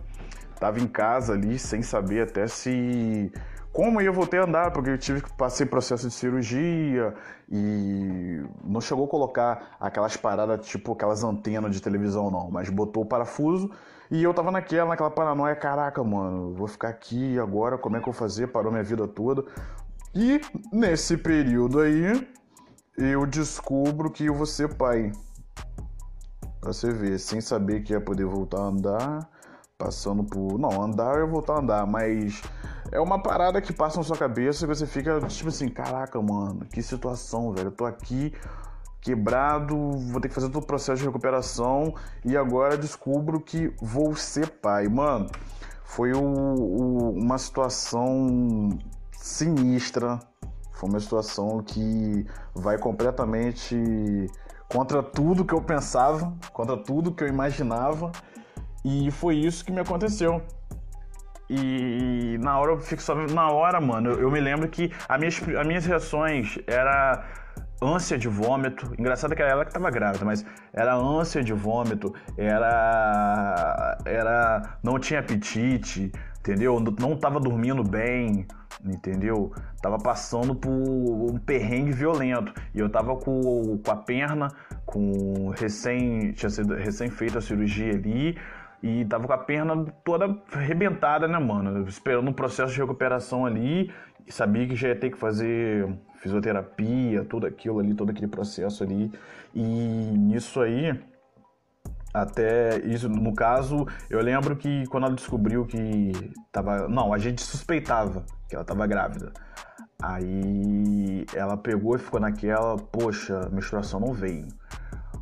tava 0.59 0.79
em 0.79 0.87
casa 0.87 1.33
ali 1.33 1.57
sem 1.59 1.81
saber 1.81 2.23
até 2.23 2.47
se 2.47 3.31
como 3.77 4.01
eu 4.01 4.11
voltei 4.11 4.39
a 4.39 4.43
andar, 4.43 4.71
porque 4.71 4.89
eu 4.89 4.97
tive 4.97 5.21
que 5.21 5.31
passar 5.33 5.67
processo 5.67 6.07
de 6.07 6.13
cirurgia 6.13 7.13
e 7.47 8.41
não 8.63 8.81
chegou 8.81 9.05
a 9.05 9.07
colocar 9.07 9.77
aquelas 9.79 10.17
paradas, 10.17 10.65
tipo 10.65 10.93
aquelas 10.93 11.23
antenas 11.23 11.75
de 11.75 11.79
televisão, 11.79 12.31
não, 12.31 12.49
mas 12.49 12.69
botou 12.69 13.03
o 13.03 13.05
parafuso 13.05 13.69
e 14.09 14.23
eu 14.23 14.33
tava 14.33 14.51
naquela, 14.51 14.89
naquela 14.89 15.11
paranoia, 15.11 15.55
caraca, 15.55 16.03
mano, 16.03 16.53
vou 16.55 16.67
ficar 16.67 16.89
aqui 16.89 17.37
agora, 17.37 17.77
como 17.77 17.97
é 17.97 17.99
que 17.99 18.09
eu 18.09 18.13
vou 18.13 18.19
fazer? 18.19 18.47
Parou 18.47 18.71
minha 18.71 18.83
vida 18.83 19.07
toda. 19.07 19.45
E 20.15 20.41
nesse 20.71 21.15
período 21.17 21.79
aí, 21.79 22.27
eu 22.97 23.25
descubro 23.27 24.09
que 24.09 24.25
eu 24.25 24.33
vou 24.33 24.45
ser 24.45 24.73
pai. 24.73 25.11
Pra 26.59 26.73
você 26.73 26.91
ver, 26.91 27.19
sem 27.19 27.39
saber 27.39 27.83
que 27.83 27.93
ia 27.93 28.01
poder 28.01 28.25
voltar 28.25 28.59
a 28.59 28.65
andar, 28.65 29.29
passando 29.77 30.23
por. 30.23 30.57
Não, 30.57 30.81
andar 30.81 31.19
eu 31.19 31.27
voltar 31.27 31.53
a 31.53 31.59
andar, 31.59 31.85
mas 31.85 32.41
é 32.91 32.99
uma 32.99 33.21
parada 33.21 33.61
que 33.61 33.71
passa 33.71 33.97
na 33.97 34.03
sua 34.03 34.17
cabeça 34.17 34.65
e 34.65 34.67
você 34.67 34.87
fica 34.87 35.19
tipo 35.27 35.49
assim, 35.49 35.69
caraca, 35.69 36.19
mano, 36.19 36.65
que 36.65 36.81
situação, 36.81 37.53
velho. 37.53 37.67
Eu 37.67 37.71
tô 37.71 37.85
aqui 37.85 38.33
quebrado, 38.99 39.91
vou 39.91 40.19
ter 40.19 40.27
que 40.27 40.35
fazer 40.35 40.49
todo 40.49 40.63
o 40.63 40.67
processo 40.67 40.99
de 40.99 41.05
recuperação 41.05 41.93
e 42.25 42.35
agora 42.35 42.77
descubro 42.77 43.39
que 43.39 43.71
vou 43.79 44.15
ser 44.15 44.49
pai. 44.49 44.87
Mano, 44.87 45.29
foi 45.85 46.13
o, 46.13 46.19
o, 46.19 47.11
uma 47.11 47.37
situação 47.37 48.69
sinistra. 49.13 50.19
Foi 50.77 50.89
uma 50.89 50.99
situação 50.99 51.63
que 51.63 52.25
vai 52.53 52.77
completamente 52.77 53.75
contra 54.69 55.01
tudo 55.01 55.43
que 55.43 55.53
eu 55.53 55.61
pensava, 55.61 56.33
contra 56.53 56.77
tudo 56.77 57.11
que 57.11 57.23
eu 57.23 57.27
imaginava. 57.27 58.11
E 58.85 59.09
foi 59.11 59.35
isso 59.35 59.65
que 59.65 59.71
me 59.71 59.79
aconteceu. 59.79 60.41
E 61.49 62.37
na 62.41 62.59
hora 62.59 62.73
eu 62.73 62.79
fico 62.79 63.01
só. 63.01 63.15
Na 63.15 63.49
hora, 63.49 63.81
mano, 63.81 64.11
eu, 64.11 64.21
eu 64.21 64.31
me 64.31 64.39
lembro 64.39 64.67
que 64.67 64.91
as 65.09 65.19
minhas, 65.19 65.41
as 65.59 65.67
minhas 65.67 65.85
reações 65.85 66.59
era 66.67 67.25
ânsia 67.81 68.17
de 68.17 68.27
vômito. 68.27 68.93
Engraçado 68.99 69.35
que 69.35 69.41
era 69.41 69.51
ela 69.51 69.65
que 69.65 69.73
tava 69.73 69.89
grávida, 69.89 70.25
mas 70.25 70.45
era 70.73 70.95
ânsia 70.95 71.43
de 71.43 71.53
vômito, 71.53 72.13
era. 72.37 73.97
Era. 74.05 74.77
Não 74.83 74.99
tinha 74.99 75.21
apetite, 75.21 76.11
entendeu? 76.39 76.79
Não 76.99 77.17
tava 77.17 77.39
dormindo 77.39 77.83
bem, 77.83 78.45
entendeu? 78.83 79.51
Tava 79.81 79.97
passando 79.97 80.55
por 80.55 80.71
um 80.71 81.37
perrengue 81.37 81.91
violento. 81.91 82.53
E 82.73 82.79
eu 82.79 82.89
tava 82.89 83.15
com, 83.15 83.77
com 83.77 83.91
a 83.91 83.95
perna, 83.95 84.49
com 84.85 85.49
recém. 85.49 86.31
Tinha 86.33 86.49
sido 86.49 86.75
recém 86.75 87.09
feita 87.09 87.39
a 87.39 87.41
cirurgia 87.41 87.93
ali 87.93 88.37
e 88.81 89.05
tava 89.05 89.25
com 89.25 89.33
a 89.33 89.37
perna 89.37 89.85
toda 90.03 90.37
arrebentada, 90.51 91.27
né, 91.27 91.39
mano? 91.39 91.87
Esperando 91.87 92.29
um 92.29 92.33
processo 92.33 92.73
de 92.73 92.79
recuperação 92.79 93.45
ali. 93.45 93.91
E 94.25 94.31
sabia 94.31 94.67
que 94.67 94.75
já 94.75 94.89
ia 94.89 94.95
ter 94.95 95.09
que 95.09 95.17
fazer 95.17 95.87
fisioterapia, 96.17 97.23
tudo 97.23 97.47
aquilo 97.47 97.79
ali, 97.79 97.93
todo 97.93 98.09
aquele 98.09 98.27
processo 98.27 98.83
ali. 98.83 99.11
E 99.55 99.61
nisso 99.61 100.59
aí, 100.61 100.99
até 102.21 102.77
isso, 102.79 103.09
no 103.09 103.33
caso, 103.33 103.85
eu 104.09 104.21
lembro 104.21 104.55
que 104.55 104.85
quando 104.87 105.05
ela 105.05 105.15
descobriu 105.15 105.65
que 105.65 106.11
tava. 106.51 106.87
Não, 106.87 107.13
a 107.13 107.17
gente 107.17 107.41
suspeitava 107.41 108.25
que 108.49 108.55
ela 108.55 108.65
tava 108.65 108.85
grávida. 108.87 109.31
Aí 110.01 111.25
ela 111.33 111.57
pegou 111.57 111.95
e 111.95 111.99
ficou 111.99 112.19
naquela, 112.19 112.75
poxa, 112.75 113.49
menstruação 113.51 113.99
não 113.99 114.13
veio. 114.13 114.47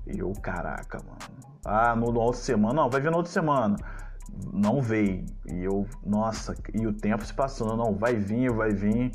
E 0.06 0.20
eu, 0.20 0.32
caraca, 0.42 1.00
mano 1.00 1.46
ah, 1.66 1.96
no, 1.96 2.06
outra 2.20 2.40
semana. 2.40 2.74
Não, 2.76 2.90
vai 2.90 3.02
vir 3.02 3.10
na 3.10 3.18
outra 3.18 3.32
semana. 3.32 3.76
Não 4.54 4.82
veio. 4.82 5.26
E 5.52 5.64
eu, 5.64 5.86
nossa, 6.06 6.56
e 6.74 6.86
o 6.86 6.94
tempo 6.94 7.26
se 7.26 7.34
passando. 7.34 7.76
Não, 7.76 7.96
vai 7.96 8.16
vir, 8.16 8.52
vai 8.52 8.70
vir. 8.70 9.12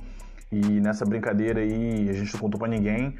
E 0.51 0.81
nessa 0.81 1.05
brincadeira 1.05 1.61
aí, 1.61 2.11
a 2.11 2.13
gente 2.13 2.33
não 2.35 2.41
contou 2.41 2.59
pra 2.59 2.69
ninguém. 2.69 3.17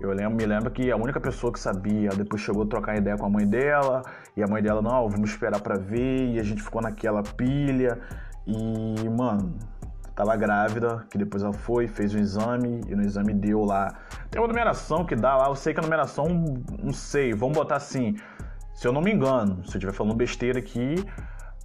Eu 0.00 0.10
lembro, 0.12 0.34
me 0.34 0.44
lembro 0.44 0.70
que 0.72 0.90
a 0.90 0.96
única 0.96 1.20
pessoa 1.20 1.52
que 1.52 1.60
sabia 1.60 2.10
depois 2.10 2.42
chegou 2.42 2.64
a 2.64 2.66
trocar 2.66 2.96
ideia 2.96 3.16
com 3.16 3.26
a 3.26 3.30
mãe 3.30 3.46
dela, 3.46 4.02
e 4.36 4.42
a 4.42 4.46
mãe 4.46 4.60
dela, 4.60 4.82
não, 4.82 5.08
vamos 5.08 5.30
esperar 5.30 5.60
para 5.60 5.78
ver, 5.78 6.30
e 6.34 6.40
a 6.40 6.42
gente 6.42 6.62
ficou 6.62 6.82
naquela 6.82 7.22
pilha. 7.22 8.00
E, 8.44 9.08
mano, 9.08 9.54
tava 10.16 10.34
grávida, 10.36 11.06
que 11.08 11.16
depois 11.16 11.44
ela 11.44 11.52
foi, 11.52 11.86
fez 11.86 12.12
o 12.12 12.18
um 12.18 12.20
exame, 12.20 12.80
e 12.88 12.94
no 12.96 13.02
exame 13.02 13.32
deu 13.32 13.64
lá. 13.64 13.94
Tem 14.30 14.40
uma 14.40 14.48
numeração 14.48 15.04
que 15.04 15.14
dá 15.14 15.36
lá, 15.36 15.46
eu 15.46 15.54
sei 15.54 15.72
que 15.72 15.78
a 15.78 15.82
numeração, 15.82 16.26
não 16.82 16.92
sei, 16.92 17.32
vamos 17.32 17.56
botar 17.56 17.76
assim, 17.76 18.16
se 18.74 18.88
eu 18.88 18.92
não 18.92 19.00
me 19.00 19.12
engano, 19.12 19.64
se 19.64 19.70
eu 19.70 19.78
estiver 19.78 19.92
falando 19.92 20.16
besteira 20.16 20.58
aqui, 20.58 20.96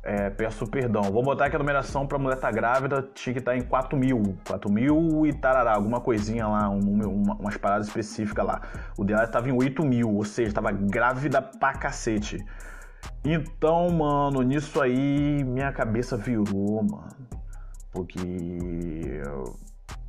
é, 0.03 0.29
peço 0.29 0.65
perdão. 0.67 1.03
Vou 1.03 1.21
botar 1.21 1.49
que 1.49 1.55
a 1.55 1.59
numeração 1.59 2.07
para 2.07 2.17
mulher 2.17 2.37
tá 2.37 2.49
grávida 2.51 3.07
tinha 3.13 3.33
que 3.33 3.41
tá 3.41 3.55
em 3.55 3.61
4 3.61 3.97
mil. 3.97 4.37
4 4.47 4.71
mil 4.71 5.25
e 5.25 5.33
tarará, 5.33 5.73
alguma 5.75 5.99
coisinha 5.99 6.47
lá, 6.47 6.69
um, 6.69 6.79
uma, 6.79 7.35
umas 7.35 7.57
paradas 7.57 7.87
específicas 7.87 8.45
lá. 8.45 8.61
O 8.97 9.03
dela 9.03 9.23
estava 9.23 9.49
em 9.49 9.53
8 9.53 9.85
mil, 9.85 10.15
ou 10.15 10.23
seja, 10.23 10.49
estava 10.49 10.71
grávida 10.71 11.41
pra 11.41 11.73
cacete. 11.73 12.37
Então, 13.23 13.89
mano, 13.89 14.41
nisso 14.41 14.81
aí 14.81 15.43
minha 15.43 15.71
cabeça 15.71 16.15
virou, 16.15 16.83
mano. 16.83 17.09
Porque 17.91 18.19
eu 18.19 19.55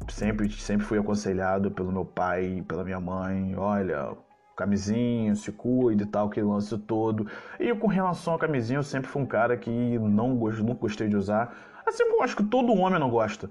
sempre, 0.08 0.50
sempre 0.50 0.86
fui 0.86 0.98
aconselhado 0.98 1.70
pelo 1.70 1.90
meu 1.90 2.04
pai, 2.04 2.64
pela 2.68 2.84
minha 2.84 3.00
mãe, 3.00 3.54
olha, 3.56 4.16
camisinha, 4.60 5.34
se 5.34 5.50
cuida 5.50 6.02
e 6.02 6.06
tal, 6.06 6.28
que 6.28 6.40
lance 6.40 6.76
todo. 6.78 7.26
E 7.58 7.74
com 7.74 7.86
relação 7.86 8.34
à 8.34 8.38
camisinha, 8.38 8.78
eu 8.78 8.82
sempre 8.82 9.08
fui 9.08 9.22
um 9.22 9.26
cara 9.26 9.56
que 9.56 9.70
não, 9.98 10.34
não 10.34 10.74
gostei 10.74 11.08
de 11.08 11.16
usar. 11.16 11.54
Assim, 11.86 12.04
eu 12.04 12.22
acho 12.22 12.36
que 12.36 12.44
todo 12.44 12.72
homem 12.72 13.00
não 13.00 13.10
gosta. 13.10 13.50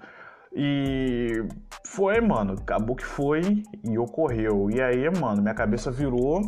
E 0.54 1.44
foi, 1.86 2.20
mano, 2.22 2.54
acabou 2.54 2.96
que 2.96 3.06
foi 3.06 3.64
e 3.84 3.98
ocorreu. 3.98 4.70
E 4.70 4.82
aí, 4.82 5.10
mano, 5.20 5.42
minha 5.42 5.54
cabeça 5.54 5.92
virou. 5.92 6.42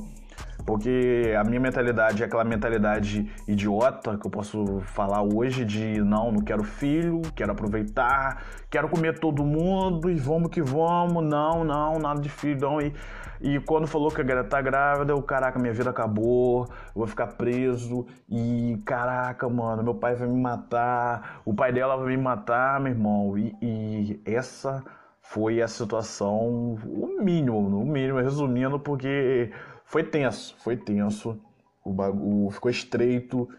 Porque 0.65 1.33
a 1.39 1.43
minha 1.43 1.59
mentalidade 1.59 2.23
é 2.23 2.25
aquela 2.25 2.43
mentalidade 2.43 3.29
idiota 3.47 4.17
que 4.17 4.25
eu 4.25 4.31
posso 4.31 4.81
falar 4.85 5.21
hoje 5.21 5.65
de 5.65 6.01
não, 6.01 6.31
não 6.31 6.41
quero 6.41 6.63
filho, 6.63 7.21
quero 7.35 7.51
aproveitar, 7.51 8.43
quero 8.69 8.87
comer 8.89 9.19
todo 9.19 9.43
mundo 9.43 10.09
e 10.09 10.15
vamos 10.15 10.49
que 10.49 10.61
vamos, 10.61 11.23
não, 11.23 11.63
não, 11.63 11.99
nada 11.99 12.21
de 12.21 12.29
filho, 12.29 12.61
não. 12.61 12.81
E, 12.81 12.93
e 13.41 13.59
quando 13.59 13.87
falou 13.87 14.11
que 14.11 14.21
a 14.21 14.43
tá 14.43 14.61
grávida, 14.61 15.13
eu, 15.13 15.21
caraca, 15.23 15.57
minha 15.57 15.73
vida 15.73 15.89
acabou, 15.89 16.67
eu 16.69 16.93
vou 16.95 17.07
ficar 17.07 17.27
preso 17.27 18.05
e 18.29 18.79
caraca, 18.85 19.49
mano, 19.49 19.83
meu 19.83 19.95
pai 19.95 20.15
vai 20.15 20.27
me 20.27 20.39
matar, 20.39 21.41
o 21.43 21.53
pai 21.53 21.71
dela 21.71 21.97
vai 21.97 22.15
me 22.15 22.17
matar, 22.17 22.79
meu 22.79 22.91
irmão. 22.91 23.37
E, 23.37 23.55
e 23.61 24.21
essa 24.25 24.83
foi 25.21 25.61
a 25.61 25.67
situação, 25.67 26.75
o 26.85 27.17
mínimo, 27.23 27.57
o 27.57 27.85
mínimo, 27.85 28.19
resumindo, 28.19 28.77
porque 28.79 29.49
foi 29.91 30.05
tenso, 30.05 30.55
foi 30.59 30.77
tenso. 30.77 31.37
O 31.83 31.91
bagulho 31.91 32.49
ficou 32.49 32.71
estreito. 32.71 33.49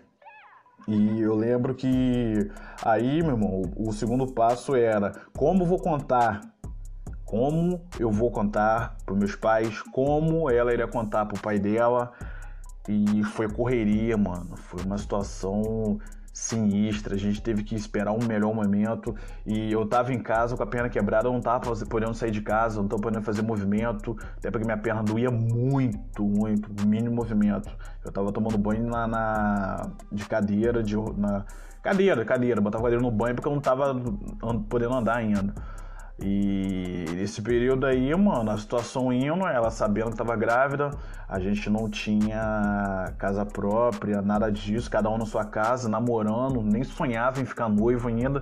E 0.88 1.20
eu 1.20 1.34
lembro 1.34 1.74
que 1.74 2.50
aí, 2.82 3.22
meu 3.22 3.32
irmão, 3.32 3.62
o 3.76 3.92
segundo 3.92 4.26
passo 4.32 4.74
era 4.74 5.12
como 5.36 5.66
vou 5.66 5.78
contar, 5.78 6.40
como 7.26 7.84
eu 8.00 8.10
vou 8.10 8.30
contar 8.30 8.96
para 9.04 9.14
meus 9.14 9.36
pais, 9.36 9.82
como 9.92 10.50
ela 10.50 10.72
iria 10.72 10.88
contar 10.88 11.26
para 11.26 11.36
o 11.36 11.40
pai 11.40 11.58
dela. 11.58 12.10
E 12.88 13.22
foi 13.24 13.46
correria, 13.48 14.16
mano. 14.16 14.56
Foi 14.56 14.82
uma 14.84 14.96
situação 14.96 15.98
sinistra, 16.32 17.14
a 17.14 17.18
gente 17.18 17.42
teve 17.42 17.62
que 17.62 17.74
esperar 17.74 18.12
um 18.12 18.24
melhor 18.26 18.54
momento 18.54 19.14
e 19.44 19.70
eu 19.70 19.86
tava 19.86 20.12
em 20.14 20.22
casa 20.22 20.56
com 20.56 20.62
a 20.62 20.66
perna 20.66 20.88
quebrada, 20.88 21.28
eu 21.28 21.32
não 21.32 21.40
tava 21.40 21.74
podendo 21.86 22.14
sair 22.14 22.30
de 22.30 22.40
casa, 22.40 22.80
não 22.80 22.88
tava 22.88 23.02
podendo 23.02 23.22
fazer 23.22 23.42
movimento, 23.42 24.16
até 24.38 24.50
porque 24.50 24.64
minha 24.64 24.78
perna 24.78 25.02
doía 25.02 25.30
muito, 25.30 26.24
muito, 26.24 26.86
mínimo 26.86 27.14
movimento. 27.14 27.70
Eu 28.04 28.10
tava 28.10 28.32
tomando 28.32 28.56
banho 28.56 28.86
na, 28.86 29.06
na 29.06 29.90
de 30.10 30.24
cadeira, 30.26 30.82
de, 30.82 30.96
na 31.16 31.44
cadeira, 31.82 32.24
cadeira, 32.24 32.60
botava 32.60 32.84
cadeira 32.84 33.02
no 33.02 33.10
banho 33.10 33.34
porque 33.34 33.48
eu 33.48 33.54
não 33.54 33.60
tava 33.60 33.94
podendo 34.68 34.94
andar 34.94 35.16
ainda. 35.16 35.54
E 36.25 37.05
nesse 37.14 37.43
período 37.43 37.85
aí, 37.85 38.14
mano, 38.14 38.50
a 38.50 38.57
situação 38.57 39.12
indo, 39.12 39.47
ela 39.47 39.71
sabendo 39.71 40.11
que 40.11 40.17
tava 40.17 40.37
grávida, 40.37 40.91
a 41.29 41.41
gente 41.41 41.69
não 41.69 41.88
tinha 41.91 43.12
casa 43.19 43.45
própria, 43.45 44.23
nada 44.23 44.50
disso, 44.50 44.91
cada 44.91 45.11
um 45.11 45.19
na 45.19 45.26
sua 45.26 45.45
casa, 45.45 45.88
namorando, 45.88 46.62
nem 46.62 46.85
sonhava 46.85 47.41
em 47.41 47.45
ficar 47.45 47.69
noivo 47.69 48.09
ainda. 48.09 48.41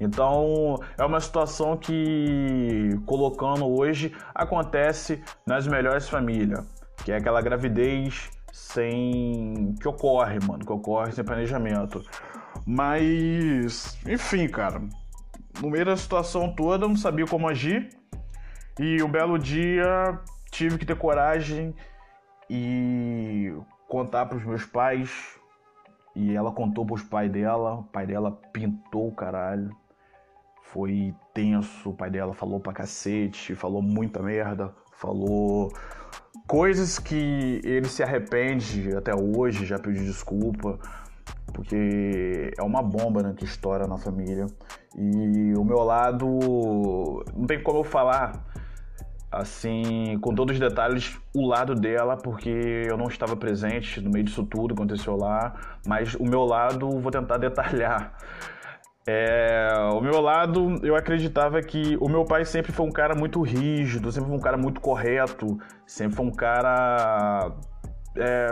Então, 0.00 0.78
é 0.96 1.04
uma 1.04 1.20
situação 1.20 1.76
que, 1.76 2.98
colocando 3.04 3.66
hoje, 3.66 4.14
acontece 4.34 5.22
nas 5.44 5.66
melhores 5.66 6.08
famílias, 6.08 6.64
que 7.04 7.12
é 7.12 7.16
aquela 7.16 7.42
gravidez 7.42 8.30
sem. 8.52 9.74
que 9.80 9.88
ocorre, 9.88 10.38
mano, 10.46 10.64
que 10.64 10.72
ocorre 10.72 11.12
sem 11.12 11.24
planejamento. 11.24 12.02
Mas, 12.64 13.98
enfim, 14.06 14.48
cara, 14.48 14.80
no 15.60 15.70
meio 15.70 15.84
da 15.84 15.96
situação 15.96 16.52
toda, 16.52 16.86
não 16.86 16.96
sabia 16.96 17.26
como 17.26 17.48
agir. 17.48 17.88
E 18.78 19.02
um 19.02 19.10
belo 19.10 19.38
dia 19.38 20.18
tive 20.50 20.78
que 20.78 20.86
ter 20.86 20.96
coragem 20.96 21.74
e 22.48 23.52
contar 23.88 24.26
para 24.26 24.38
os 24.38 24.44
meus 24.44 24.64
pais. 24.64 25.38
E 26.14 26.34
ela 26.34 26.52
contou 26.52 26.84
para 26.86 26.94
os 26.94 27.02
pais 27.02 27.30
dela. 27.30 27.74
O 27.74 27.84
pai 27.84 28.06
dela 28.06 28.32
pintou 28.52 29.08
o 29.08 29.14
caralho. 29.14 29.74
Foi 30.62 31.14
tenso. 31.34 31.90
O 31.90 31.94
pai 31.94 32.10
dela 32.10 32.34
falou 32.34 32.60
pra 32.60 32.72
cacete, 32.72 33.54
falou 33.54 33.82
muita 33.82 34.22
merda, 34.22 34.74
falou 34.92 35.72
coisas 36.46 36.98
que 36.98 37.60
ele 37.64 37.88
se 37.88 38.02
arrepende 38.02 38.96
até 38.96 39.14
hoje, 39.14 39.66
já 39.66 39.78
pediu 39.78 40.04
desculpa 40.04 40.78
porque 41.52 42.52
é 42.56 42.62
uma 42.62 42.82
bomba 42.82 43.22
né, 43.22 43.34
que 43.36 43.44
estoura 43.44 43.86
na 43.86 43.96
família. 43.96 44.46
E 44.96 45.54
o 45.56 45.64
meu 45.64 45.82
lado, 45.84 46.26
não 47.34 47.46
tem 47.46 47.62
como 47.62 47.80
eu 47.80 47.84
falar 47.84 48.44
assim, 49.30 50.18
com 50.20 50.34
todos 50.34 50.54
os 50.54 50.60
detalhes, 50.60 51.18
o 51.34 51.46
lado 51.46 51.74
dela, 51.74 52.16
porque 52.16 52.86
eu 52.88 52.96
não 52.96 53.08
estava 53.08 53.36
presente 53.36 54.00
no 54.00 54.10
meio 54.10 54.24
disso 54.24 54.44
tudo 54.44 54.74
que 54.74 54.80
aconteceu 54.80 55.16
lá, 55.16 55.54
mas 55.86 56.14
o 56.14 56.24
meu 56.24 56.44
lado 56.44 56.98
vou 56.98 57.10
tentar 57.10 57.36
detalhar. 57.38 58.16
É, 59.06 59.72
o 59.94 60.02
meu 60.02 60.20
lado, 60.20 60.80
eu 60.82 60.94
acreditava 60.94 61.62
que 61.62 61.96
o 61.98 62.08
meu 62.08 62.24
pai 62.24 62.44
sempre 62.44 62.72
foi 62.72 62.86
um 62.86 62.90
cara 62.90 63.14
muito 63.14 63.40
rígido, 63.40 64.12
sempre 64.12 64.28
foi 64.28 64.38
um 64.38 64.42
cara 64.42 64.58
muito 64.58 64.82
correto, 64.82 65.58
sempre 65.86 66.16
foi 66.16 66.26
um 66.26 66.30
cara 66.30 67.52
é, 68.18 68.48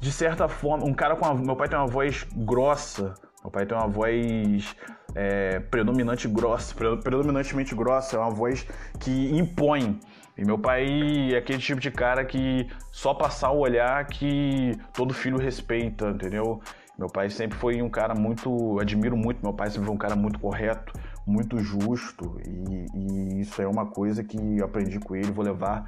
de 0.00 0.12
certa 0.12 0.48
forma, 0.48 0.84
um 0.84 0.94
cara 0.94 1.16
com 1.16 1.24
a, 1.24 1.34
meu 1.34 1.56
pai 1.56 1.68
tem 1.68 1.78
uma 1.78 1.86
voz 1.86 2.26
grossa, 2.36 3.14
meu 3.42 3.50
pai 3.50 3.66
tem 3.66 3.76
uma 3.76 3.88
voz 3.88 4.76
é, 5.14 5.60
predominante 5.60 6.28
grossa, 6.28 6.74
predominantemente 6.74 7.74
grossa, 7.74 8.16
é 8.16 8.18
uma 8.18 8.30
voz 8.30 8.66
que 8.98 9.36
impõe. 9.36 9.98
E 10.36 10.44
meu 10.44 10.58
pai 10.58 11.34
é 11.34 11.36
aquele 11.36 11.58
tipo 11.58 11.80
de 11.80 11.90
cara 11.90 12.24
que 12.24 12.66
só 12.90 13.12
passar 13.12 13.50
o 13.50 13.58
olhar 13.58 14.06
que 14.06 14.72
todo 14.94 15.12
filho 15.12 15.36
respeita, 15.36 16.08
entendeu? 16.10 16.62
Meu 16.98 17.08
pai 17.08 17.30
sempre 17.30 17.58
foi 17.58 17.80
um 17.82 17.88
cara 17.88 18.14
muito, 18.14 18.78
admiro 18.78 19.16
muito, 19.16 19.42
meu 19.42 19.54
pai 19.54 19.70
sempre 19.70 19.86
foi 19.86 19.94
um 19.94 19.98
cara 19.98 20.14
muito 20.14 20.38
correto, 20.38 20.92
muito 21.26 21.58
justo 21.58 22.38
e, 22.46 22.86
e 22.94 23.40
isso 23.40 23.60
é 23.60 23.66
uma 23.66 23.86
coisa 23.86 24.22
que 24.22 24.58
eu 24.58 24.64
aprendi 24.64 24.98
com 24.98 25.16
ele, 25.16 25.30
vou 25.30 25.44
levar 25.44 25.84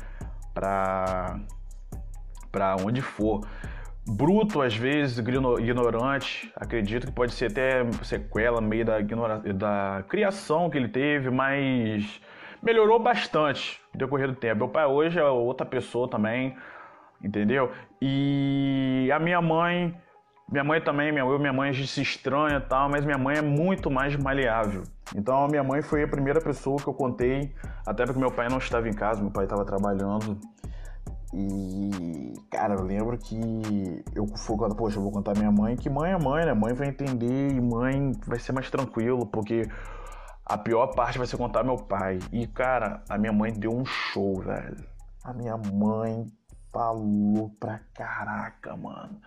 para 0.54 1.38
para 2.52 2.76
onde 2.76 3.00
for. 3.00 3.40
Bruto, 4.06 4.60
às 4.60 4.76
vezes, 4.76 5.18
ignorante, 5.18 6.52
acredito 6.56 7.06
que 7.06 7.12
pode 7.12 7.32
ser 7.32 7.52
até 7.52 7.84
sequela 8.02 8.60
meio 8.60 8.84
da, 8.84 8.98
da 9.54 10.04
criação 10.08 10.68
que 10.68 10.76
ele 10.76 10.88
teve, 10.88 11.30
mas 11.30 12.20
melhorou 12.62 12.98
bastante 12.98 13.80
no 13.94 13.98
decorrer 13.98 14.28
do 14.28 14.34
tempo. 14.34 14.56
Meu 14.56 14.68
pai 14.68 14.86
hoje 14.86 15.18
é 15.18 15.24
outra 15.24 15.64
pessoa 15.64 16.08
também, 16.08 16.56
entendeu? 17.22 17.70
E 18.00 19.08
a 19.14 19.20
minha 19.20 19.40
mãe, 19.40 19.96
minha 20.50 20.64
mãe 20.64 20.80
também, 20.80 21.12
minha, 21.12 21.24
eu 21.24 21.38
minha 21.38 21.52
mãe 21.52 21.70
a 21.70 21.72
gente 21.72 21.88
se 21.88 22.02
estranha 22.02 22.56
e 22.56 22.68
tal, 22.68 22.88
mas 22.88 23.04
minha 23.04 23.18
mãe 23.18 23.36
é 23.36 23.42
muito 23.42 23.88
mais 23.88 24.16
maleável. 24.16 24.82
Então 25.14 25.44
a 25.44 25.48
minha 25.48 25.62
mãe 25.62 25.80
foi 25.80 26.02
a 26.02 26.08
primeira 26.08 26.40
pessoa 26.40 26.76
que 26.76 26.88
eu 26.88 26.94
contei, 26.94 27.54
até 27.86 28.04
porque 28.04 28.18
meu 28.18 28.32
pai 28.32 28.48
não 28.48 28.58
estava 28.58 28.88
em 28.88 28.92
casa, 28.92 29.22
meu 29.22 29.30
pai 29.30 29.44
estava 29.44 29.64
trabalhando. 29.64 30.40
E, 31.34 32.34
cara, 32.50 32.74
eu 32.74 32.82
lembro 32.82 33.16
que 33.16 34.04
eu 34.14 34.26
fui 34.36 34.56
quando, 34.56 34.74
poxa, 34.76 34.98
eu 34.98 35.02
vou 35.02 35.10
contar 35.10 35.32
minha 35.36 35.50
mãe, 35.50 35.76
que 35.76 35.88
mãe 35.88 36.12
é 36.12 36.18
mãe, 36.18 36.44
né? 36.44 36.52
Mãe 36.52 36.74
vai 36.74 36.88
entender 36.88 37.52
e 37.52 37.60
mãe 37.60 38.12
vai 38.26 38.38
ser 38.38 38.52
mais 38.52 38.70
tranquilo, 38.70 39.26
porque 39.26 39.66
a 40.44 40.58
pior 40.58 40.88
parte 40.88 41.16
vai 41.16 41.26
ser 41.26 41.38
contar 41.38 41.64
meu 41.64 41.76
pai. 41.76 42.18
E, 42.30 42.46
cara, 42.46 43.02
a 43.08 43.16
minha 43.16 43.32
mãe 43.32 43.52
deu 43.52 43.72
um 43.74 43.84
show, 43.84 44.40
velho. 44.42 44.84
A 45.24 45.32
minha 45.32 45.56
mãe 45.56 46.26
falou 46.70 47.50
pra 47.58 47.80
caraca, 47.94 48.76
mano. 48.76 49.18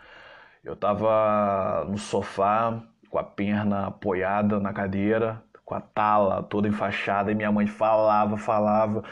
Eu 0.63 0.75
tava 0.75 1.85
no 1.89 1.97
sofá 1.97 2.83
com 3.09 3.17
a 3.17 3.23
perna 3.23 3.87
apoiada 3.87 4.59
na 4.59 4.73
cadeira, 4.73 5.41
com 5.63 5.73
a 5.73 5.81
tala 5.81 6.43
toda 6.43 6.67
enfaixada, 6.67 7.31
e 7.31 7.35
minha 7.35 7.51
mãe 7.51 7.65
falava, 7.65 8.37
falava. 8.37 9.03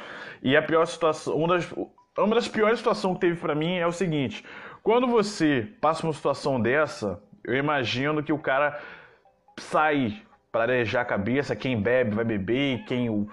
E 0.42 0.56
a 0.56 0.62
pior 0.62 0.86
situação, 0.86 1.36
uma 1.36 1.48
das, 1.48 1.74
uma 2.18 2.36
das 2.36 2.48
piores 2.48 2.78
situações 2.78 3.16
que 3.16 3.22
teve 3.22 3.40
para 3.40 3.56
mim 3.56 3.78
é 3.78 3.88
o 3.88 3.92
seguinte: 3.92 4.46
quando 4.84 5.08
você 5.08 5.68
passa 5.82 6.06
uma 6.06 6.14
situação 6.14 6.62
dessa, 6.62 7.22
eu 7.44 7.56
imagino 7.56 8.22
que 8.22 8.34
o 8.34 8.38
cara 8.38 8.80
sai 9.60 10.22
para 10.52 10.64
arejar 10.64 11.02
a 11.02 11.06
cabeça, 11.06 11.56
quem 11.56 11.82
bebe 11.82 12.16
vai 12.16 12.24
beber, 12.24 12.86
quem 12.86 13.28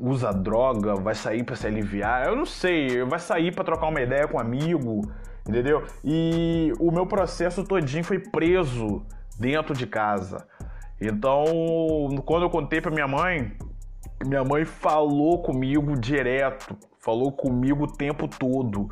usa 0.00 0.32
droga 0.32 0.94
vai 0.94 1.14
sair 1.14 1.42
para 1.42 1.56
se 1.56 1.66
aliviar. 1.66 2.26
Eu 2.26 2.36
não 2.36 2.46
sei, 2.46 3.02
vai 3.04 3.18
sair 3.18 3.52
para 3.52 3.64
trocar 3.64 3.88
uma 3.88 4.00
ideia 4.00 4.28
com 4.28 4.36
um 4.36 4.40
amigo, 4.40 5.02
entendeu? 5.48 5.84
E 6.04 6.72
o 6.78 6.92
meu 6.92 7.06
processo 7.06 7.64
todinho 7.64 8.04
foi 8.04 8.18
preso 8.18 9.04
dentro 9.38 9.74
de 9.74 9.86
casa. 9.86 10.46
Então, 11.00 11.44
quando 12.24 12.44
eu 12.44 12.50
contei 12.50 12.80
para 12.80 12.90
minha 12.90 13.08
mãe, 13.08 13.52
minha 14.26 14.44
mãe 14.44 14.64
falou 14.64 15.42
comigo 15.42 15.98
direto, 15.98 16.76
falou 16.98 17.30
comigo 17.32 17.84
o 17.84 17.92
tempo 17.92 18.26
todo, 18.26 18.90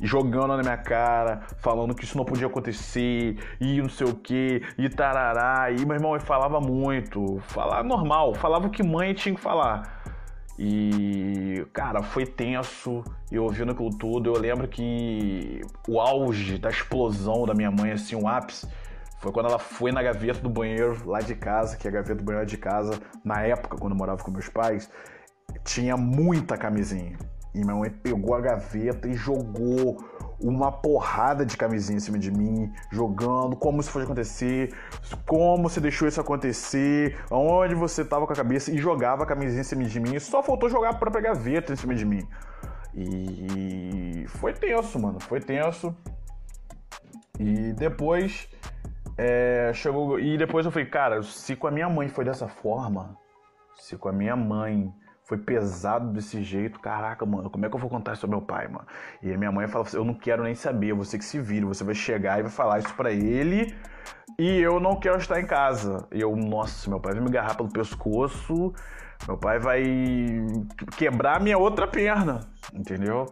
jogando 0.00 0.56
na 0.56 0.62
minha 0.62 0.76
cara, 0.76 1.42
falando 1.58 1.94
que 1.94 2.04
isso 2.04 2.16
não 2.16 2.24
podia 2.24 2.46
acontecer, 2.46 3.36
e 3.60 3.80
não 3.80 3.88
sei 3.88 4.06
o 4.06 4.14
que, 4.14 4.62
e 4.78 4.88
tarará. 4.88 5.70
E 5.70 5.84
meu 5.84 5.96
irmão 5.96 6.18
falava 6.20 6.60
muito, 6.60 7.38
falava 7.42 7.82
normal, 7.82 8.34
falava 8.34 8.66
o 8.66 8.70
que 8.70 8.82
mãe 8.82 9.14
tinha 9.14 9.34
que 9.34 9.40
falar. 9.40 9.96
E, 10.58 11.66
cara, 11.72 12.02
foi 12.02 12.24
tenso. 12.24 13.04
E 13.30 13.38
ouvindo 13.38 13.72
aquilo 13.72 13.90
tudo, 13.90 14.32
eu 14.32 14.40
lembro 14.40 14.66
que 14.66 15.60
o 15.88 16.00
auge 16.00 16.58
da 16.58 16.70
explosão 16.70 17.44
da 17.44 17.54
minha 17.54 17.70
mãe, 17.70 17.92
assim, 17.92 18.16
o 18.16 18.26
ápice, 18.26 18.66
foi 19.18 19.32
quando 19.32 19.46
ela 19.46 19.58
foi 19.58 19.92
na 19.92 20.02
gaveta 20.02 20.40
do 20.40 20.50
banheiro 20.50 21.08
lá 21.08 21.20
de 21.20 21.34
casa, 21.34 21.76
que 21.76 21.88
a 21.88 21.90
gaveta 21.90 22.16
do 22.16 22.24
banheiro 22.24 22.46
de 22.46 22.56
casa, 22.56 23.00
na 23.24 23.42
época, 23.42 23.76
quando 23.76 23.92
eu 23.92 23.98
morava 23.98 24.22
com 24.22 24.30
meus 24.30 24.48
pais, 24.48 24.90
tinha 25.64 25.96
muita 25.96 26.56
camisinha. 26.56 27.16
E 27.54 27.60
minha 27.64 27.74
mãe 27.74 27.90
pegou 27.90 28.34
a 28.34 28.40
gaveta 28.40 29.08
e 29.08 29.14
jogou 29.14 29.96
uma 30.38 30.70
porrada 30.70 31.46
de 31.46 31.56
camisinha 31.56 31.96
em 31.96 32.00
cima 32.00 32.18
de 32.18 32.30
mim, 32.30 32.70
jogando, 32.92 33.56
como 33.56 33.80
isso 33.80 33.90
foi 33.90 34.02
acontecer, 34.02 34.74
como 35.26 35.62
você 35.66 35.80
deixou 35.80 36.06
isso 36.06 36.20
acontecer, 36.20 37.18
aonde 37.30 37.74
você 37.74 38.04
tava 38.04 38.26
com 38.26 38.32
a 38.34 38.36
cabeça, 38.36 38.70
e 38.70 38.76
jogava 38.76 39.22
a 39.22 39.26
camisinha 39.26 39.62
em 39.62 39.64
cima 39.64 39.84
de 39.84 39.98
mim. 39.98 40.18
Só 40.18 40.42
faltou 40.42 40.68
jogar 40.68 40.90
a 40.90 40.94
própria 40.94 41.22
gaveta 41.22 41.72
em 41.72 41.76
cima 41.76 41.94
de 41.94 42.04
mim. 42.04 42.28
E 42.94 44.26
foi 44.28 44.52
tenso, 44.52 44.98
mano, 44.98 45.18
foi 45.20 45.40
tenso. 45.40 45.96
E 47.38 47.72
depois 47.72 48.48
é, 49.16 49.70
chegou. 49.74 50.18
E 50.18 50.36
depois 50.36 50.66
eu 50.66 50.72
falei, 50.72 50.88
cara, 50.88 51.22
se 51.22 51.56
com 51.56 51.66
a 51.66 51.70
minha 51.70 51.88
mãe 51.88 52.08
foi 52.08 52.24
dessa 52.24 52.48
forma, 52.48 53.16
se 53.74 53.96
com 53.96 54.08
a 54.08 54.12
minha 54.12 54.36
mãe 54.36 54.92
foi 55.24 55.38
pesado 55.38 56.12
desse 56.12 56.42
jeito, 56.42 56.78
caraca, 56.78 57.26
mano, 57.26 57.50
como 57.50 57.66
é 57.66 57.68
que 57.68 57.74
eu 57.74 57.80
vou 57.80 57.90
contar 57.90 58.12
isso 58.12 58.26
ao 58.26 58.30
meu 58.30 58.40
pai, 58.40 58.68
mano? 58.68 58.86
E 59.20 59.32
a 59.32 59.36
minha 59.36 59.50
mãe 59.50 59.66
fala, 59.66 59.84
eu 59.92 60.04
não 60.04 60.14
quero 60.14 60.44
nem 60.44 60.54
saber, 60.54 60.92
você 60.92 61.18
que 61.18 61.24
se 61.24 61.40
vira, 61.40 61.66
você 61.66 61.82
vai 61.82 61.94
chegar 61.94 62.38
e 62.38 62.42
vai 62.42 62.50
falar 62.50 62.78
isso 62.78 62.94
para 62.94 63.10
ele 63.10 63.74
e 64.38 64.60
eu 64.60 64.78
não 64.78 64.96
quero 64.96 65.18
estar 65.18 65.40
em 65.40 65.46
casa. 65.46 66.06
E 66.12 66.20
eu, 66.20 66.34
nossa, 66.36 66.88
meu 66.88 67.00
pai 67.00 67.14
vai 67.14 67.22
me 67.22 67.28
agarrar 67.28 67.56
pelo 67.56 67.68
pescoço, 67.68 68.72
meu 69.26 69.36
pai 69.36 69.58
vai 69.58 69.82
quebrar 70.96 71.40
minha 71.40 71.58
outra 71.58 71.88
perna, 71.88 72.40
entendeu? 72.72 73.26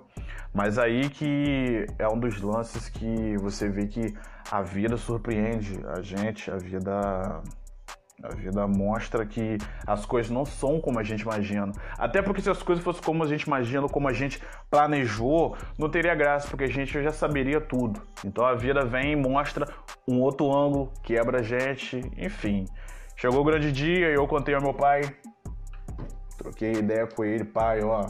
Mas 0.55 0.79
aí 0.79 1.11
que 1.11 1.85
é 1.99 2.07
um 2.07 2.19
dos 2.19 2.40
lances 2.40 2.88
que 2.88 3.37
você 3.38 3.69
vê 3.69 3.87
que 3.88 4.14
a 4.51 4.62
vida 4.62 4.97
surpreende 4.97 5.81
a 5.87 6.01
gente, 6.01 6.51
a 6.51 6.57
vida 6.57 7.43
a 8.23 8.29
vida 8.35 8.67
mostra 8.67 9.27
que 9.27 9.59
as 9.87 10.07
coisas 10.07 10.31
não 10.31 10.45
são 10.47 10.81
como 10.81 10.99
a 10.99 11.03
gente 11.03 11.23
imagina. 11.23 11.73
Até 11.99 12.23
porque 12.23 12.40
se 12.40 12.49
as 12.49 12.62
coisas 12.62 12.83
fossem 12.83 13.03
como 13.03 13.25
a 13.25 13.27
gente 13.27 13.43
imagina, 13.43 13.88
como 13.88 14.09
a 14.09 14.12
gente 14.12 14.40
planejou, 14.71 15.57
não 15.77 15.90
teria 15.90 16.14
graça, 16.14 16.49
porque 16.49 16.64
a 16.64 16.69
gente 16.69 17.03
já 17.03 17.11
saberia 17.11 17.61
tudo. 17.61 18.01
Então 18.25 18.47
a 18.47 18.55
vida 18.55 18.85
vem 18.85 19.12
e 19.12 19.17
mostra 19.17 19.69
um 20.09 20.21
outro 20.21 20.51
ângulo, 20.57 20.93
quebra 21.03 21.40
a 21.40 21.43
gente, 21.43 22.01
enfim. 22.17 22.64
Chegou 23.17 23.40
o 23.40 23.45
grande 23.45 23.71
dia 23.73 24.11
e 24.11 24.14
eu 24.14 24.27
contei 24.27 24.55
ao 24.55 24.62
meu 24.62 24.73
pai, 24.73 25.03
troquei 26.38 26.73
ideia 26.73 27.07
com 27.07 27.25
ele, 27.25 27.45
pai, 27.45 27.83
ó. 27.83 28.07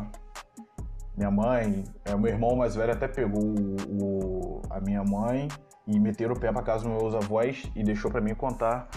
Minha 1.16 1.30
mãe, 1.30 1.84
é, 2.04 2.16
meu 2.16 2.32
irmão 2.32 2.56
mais 2.56 2.74
velho 2.74 2.92
até 2.92 3.06
pegou 3.06 3.40
o, 3.40 3.76
o, 4.02 4.62
a 4.68 4.80
minha 4.80 5.04
mãe 5.04 5.48
e 5.86 5.98
meteram 6.00 6.34
o 6.34 6.38
pé 6.38 6.52
para 6.52 6.62
casa 6.62 6.88
dos 6.88 7.02
meus 7.02 7.14
avós 7.14 7.70
e 7.76 7.84
deixou 7.84 8.10
para 8.10 8.20
mim 8.20 8.34
contar 8.34 8.88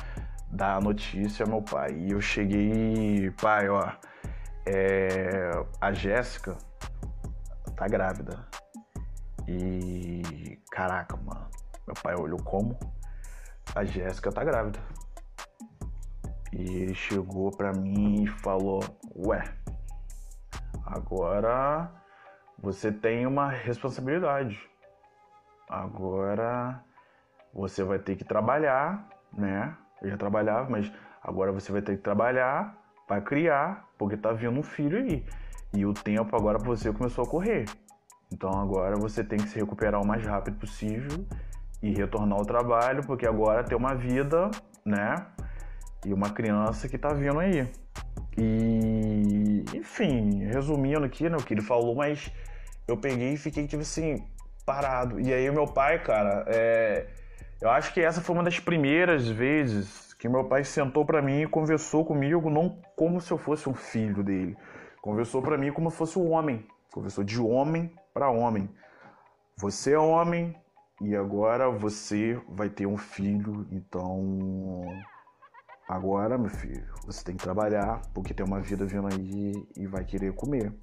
dar 0.50 0.78
a 0.78 0.82
notícia 0.82 1.44
ao 1.44 1.50
meu 1.50 1.62
pai. 1.62 1.94
E 1.94 2.12
eu 2.12 2.20
cheguei, 2.20 3.30
pai, 3.40 3.70
ó, 3.70 3.92
é, 4.66 5.52
a 5.80 5.94
Jéssica 5.94 6.58
tá 7.76 7.88
grávida. 7.88 8.48
E 9.48 10.60
caraca, 10.72 11.16
mano, 11.18 11.48
meu 11.86 11.96
pai 12.02 12.16
olhou 12.16 12.42
como 12.42 12.78
a 13.76 13.84
Jéssica 13.86 14.32
tá 14.32 14.44
grávida. 14.44 14.80
E 16.52 16.64
ele 16.64 16.96
chegou 16.96 17.52
pra 17.52 17.72
mim 17.72 18.24
e 18.24 18.28
falou: 18.28 18.80
Ué, 19.16 19.44
agora 20.86 21.92
você 22.58 22.92
tem 22.92 23.26
uma 23.26 23.50
responsabilidade. 23.50 24.60
Agora 25.70 26.84
você 27.54 27.84
vai 27.84 28.00
ter 28.00 28.16
que 28.16 28.24
trabalhar, 28.24 29.08
né? 29.34 29.76
Eu 30.02 30.10
já 30.10 30.18
trabalhava, 30.18 30.70
mas 30.70 30.92
agora 31.22 31.52
você 31.52 31.72
vai 31.72 31.82
ter 31.82 31.98
que 31.98 32.04
trabalhar 32.04 32.76
para 33.08 33.22
criar, 33.22 33.88
porque 33.98 34.18
tá 34.18 34.32
vindo 34.32 34.60
um 34.60 34.64
filho 34.64 34.98
aí. 34.98 35.26
E 35.74 35.86
o 35.86 35.94
tempo 35.94 36.36
agora 36.36 36.58
para 36.58 36.68
você 36.68 36.92
começou 36.92 37.24
a 37.24 37.28
correr. 37.28 37.66
Então 38.32 38.50
agora 38.52 38.96
você 38.98 39.24
tem 39.24 39.40
que 39.40 39.48
se 39.48 39.58
recuperar 39.58 40.02
o 40.02 40.08
mais 40.08 40.26
rápido 40.26 40.60
possível 40.60 41.26
e 41.82 41.94
retornar 41.94 42.38
ao 42.38 42.46
trabalho, 42.46 43.06
porque 43.06 43.26
agora 43.26 43.64
tem 43.64 43.78
uma 43.78 43.96
vida, 43.96 44.50
né? 44.86 45.16
E 46.06 46.14
uma 46.14 46.30
criança 46.30 46.88
que 46.88 46.98
tá 46.98 47.14
vindo 47.14 47.40
aí. 47.40 47.70
E, 48.38 49.47
enfim, 49.74 50.44
resumindo 50.46 51.06
aqui, 51.06 51.30
né, 51.30 51.38
o 51.38 51.44
que 51.44 51.54
ele 51.54 51.62
falou, 51.62 51.96
mas 51.96 52.32
eu 52.88 52.98
peguei 52.98 53.34
e 53.34 53.38
fiquei, 53.38 53.68
tipo 53.68 53.82
assim, 53.82 54.26
parado. 54.66 55.20
E 55.20 55.34
aí 55.34 55.50
meu 55.52 55.66
pai, 55.66 56.02
cara, 56.04 56.46
é 56.48 57.08
eu 57.60 57.72
acho 57.72 57.92
que 57.92 58.00
essa 58.00 58.22
foi 58.22 58.36
uma 58.36 58.44
das 58.44 58.60
primeiras 58.60 59.28
vezes 59.28 60.14
que 60.14 60.30
meu 60.30 60.44
pai 60.44 60.64
sentou 60.64 61.04
para 61.04 61.24
mim 61.24 61.42
e 61.42 61.48
conversou 61.48 62.06
comigo, 62.06 62.52
não 62.52 62.80
como 62.96 63.20
se 63.20 63.32
eu 63.32 63.38
fosse 63.38 63.68
um 63.68 63.74
filho 63.74 64.24
dele. 64.24 64.56
Conversou 65.02 65.42
para 65.42 65.58
mim 65.58 65.72
como 65.72 65.90
se 65.90 65.98
fosse 65.98 66.20
um 66.20 66.30
homem. 66.32 66.68
Conversou 66.92 67.24
de 67.24 67.42
homem 67.42 67.92
para 68.14 68.30
homem. 68.30 68.70
Você 69.58 69.94
é 69.94 70.00
homem 70.00 70.56
e 71.02 71.16
agora 71.16 71.68
você 71.70 72.40
vai 72.48 72.70
ter 72.70 72.86
um 72.86 72.98
filho, 72.98 73.68
então 73.72 74.86
agora, 75.88 76.38
meu 76.38 76.50
filho, 76.50 76.86
você 77.06 77.24
tem 77.24 77.36
que 77.36 77.44
trabalhar 77.44 78.02
porque 78.14 78.34
tem 78.34 78.46
uma 78.46 78.60
vida 78.60 78.86
vindo 78.86 79.08
aí 79.08 79.54
e 79.76 79.88
vai 79.88 80.04
querer 80.04 80.34
comer. 80.34 80.74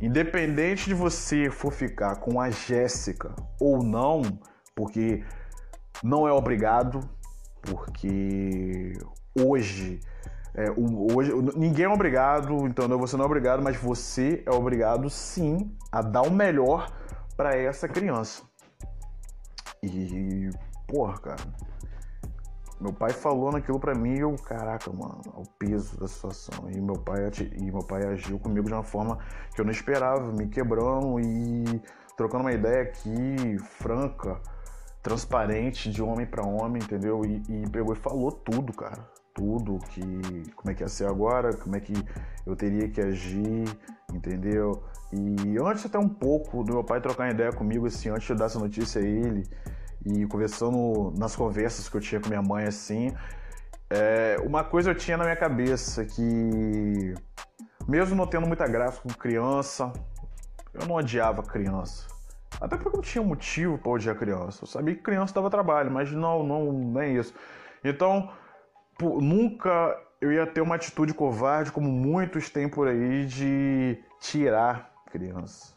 Independente 0.00 0.86
de 0.86 0.94
você 0.94 1.50
for 1.50 1.72
ficar 1.72 2.16
com 2.16 2.40
a 2.40 2.50
Jéssica 2.50 3.34
ou 3.60 3.82
não, 3.82 4.22
porque 4.74 5.24
não 6.02 6.26
é 6.26 6.32
obrigado, 6.32 7.00
porque 7.62 8.92
hoje, 9.38 10.00
é, 10.54 10.70
hoje 10.70 11.32
ninguém 11.56 11.86
é 11.86 11.88
obrigado, 11.88 12.66
então 12.66 12.86
você 12.98 13.16
não 13.16 13.24
é 13.24 13.26
obrigado, 13.26 13.62
mas 13.62 13.76
você 13.76 14.42
é 14.46 14.50
obrigado 14.50 15.08
sim 15.08 15.74
a 15.90 16.02
dar 16.02 16.22
o 16.22 16.30
melhor 16.30 16.92
para 17.36 17.56
essa 17.56 17.88
criança. 17.88 18.42
E, 19.82 20.50
porra, 20.86 21.18
cara, 21.18 21.42
meu 22.84 22.92
pai 22.92 23.12
falou 23.12 23.50
naquilo 23.50 23.80
para 23.80 23.94
mim, 23.94 24.18
eu, 24.18 24.36
caraca, 24.36 24.92
mano, 24.92 25.22
o 25.34 25.48
peso 25.58 25.98
da 25.98 26.06
situação. 26.06 26.70
E 26.70 26.78
meu 26.78 26.96
pai 26.96 27.30
e 27.58 27.70
meu 27.70 27.82
pai 27.82 28.04
agiu 28.04 28.38
comigo 28.38 28.66
de 28.66 28.74
uma 28.74 28.82
forma 28.82 29.18
que 29.54 29.60
eu 29.62 29.64
não 29.64 29.72
esperava, 29.72 30.30
me 30.30 30.46
quebrando 30.48 31.18
e 31.18 31.80
trocando 32.14 32.44
uma 32.44 32.52
ideia 32.52 32.82
aqui 32.82 33.56
franca 33.58 34.38
transparente 35.02 35.90
de 35.90 36.02
homem 36.02 36.26
para 36.26 36.46
homem, 36.46 36.82
entendeu? 36.82 37.22
E, 37.24 37.42
e, 37.48 37.70
pegou 37.70 37.94
e 37.94 37.96
falou 37.96 38.30
tudo, 38.30 38.70
cara. 38.74 39.08
Tudo 39.34 39.78
que 39.88 40.52
como 40.54 40.70
é 40.70 40.74
que 40.74 40.82
ia 40.82 40.88
ser 40.88 41.08
agora, 41.08 41.56
como 41.56 41.74
é 41.76 41.80
que 41.80 41.94
eu 42.46 42.54
teria 42.54 42.86
que 42.90 43.00
agir, 43.00 43.64
entendeu? 44.12 44.84
E 45.10 45.56
antes 45.58 45.86
até 45.86 45.98
um 45.98 46.08
pouco 46.08 46.62
do 46.62 46.74
meu 46.74 46.84
pai 46.84 47.00
trocar 47.00 47.30
ideia 47.30 47.50
comigo, 47.50 47.86
assim, 47.86 48.10
antes 48.10 48.26
de 48.26 48.34
dar 48.34 48.44
essa 48.44 48.58
notícia 48.58 49.00
a 49.00 49.04
ele, 49.04 49.42
e 50.04 50.26
conversando 50.26 51.12
nas 51.18 51.34
conversas 51.34 51.88
que 51.88 51.96
eu 51.96 52.00
tinha 52.00 52.20
com 52.20 52.28
minha 52.28 52.42
mãe, 52.42 52.64
assim, 52.64 53.14
é, 53.90 54.36
uma 54.44 54.64
coisa 54.64 54.90
eu 54.90 54.94
tinha 54.94 55.16
na 55.16 55.24
minha 55.24 55.36
cabeça 55.36 56.04
que, 56.04 57.14
mesmo 57.86 58.14
não 58.14 58.26
tendo 58.26 58.46
muita 58.46 58.66
graça 58.66 59.00
com 59.00 59.08
criança, 59.08 59.92
eu 60.72 60.86
não 60.86 60.96
odiava 60.96 61.42
criança. 61.42 62.06
Até 62.60 62.76
porque 62.76 62.96
eu 62.96 63.02
tinha 63.02 63.24
motivo 63.24 63.78
para 63.78 63.92
odiar 63.92 64.16
criança. 64.16 64.64
Eu 64.64 64.68
sabia 64.68 64.94
que 64.94 65.02
criança 65.02 65.34
dava 65.34 65.50
trabalho, 65.50 65.90
mas 65.90 66.10
não, 66.12 66.42
não, 66.42 66.72
não 66.72 67.00
é 67.00 67.08
isso. 67.08 67.34
Então, 67.82 68.30
por, 68.98 69.20
nunca 69.20 69.98
eu 70.20 70.32
ia 70.32 70.46
ter 70.46 70.60
uma 70.60 70.76
atitude 70.76 71.12
covarde, 71.12 71.72
como 71.72 71.90
muitos 71.90 72.48
têm 72.48 72.68
por 72.68 72.88
aí, 72.88 73.26
de 73.26 73.98
tirar 74.20 74.90
criança. 75.10 75.74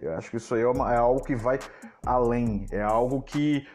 Eu 0.00 0.16
acho 0.16 0.30
que 0.30 0.36
isso 0.36 0.54
aí 0.54 0.62
é, 0.62 0.68
uma, 0.68 0.92
é 0.92 0.96
algo 0.96 1.22
que 1.22 1.34
vai 1.34 1.58
além. 2.04 2.66
É 2.70 2.82
algo 2.82 3.22
que, 3.22 3.66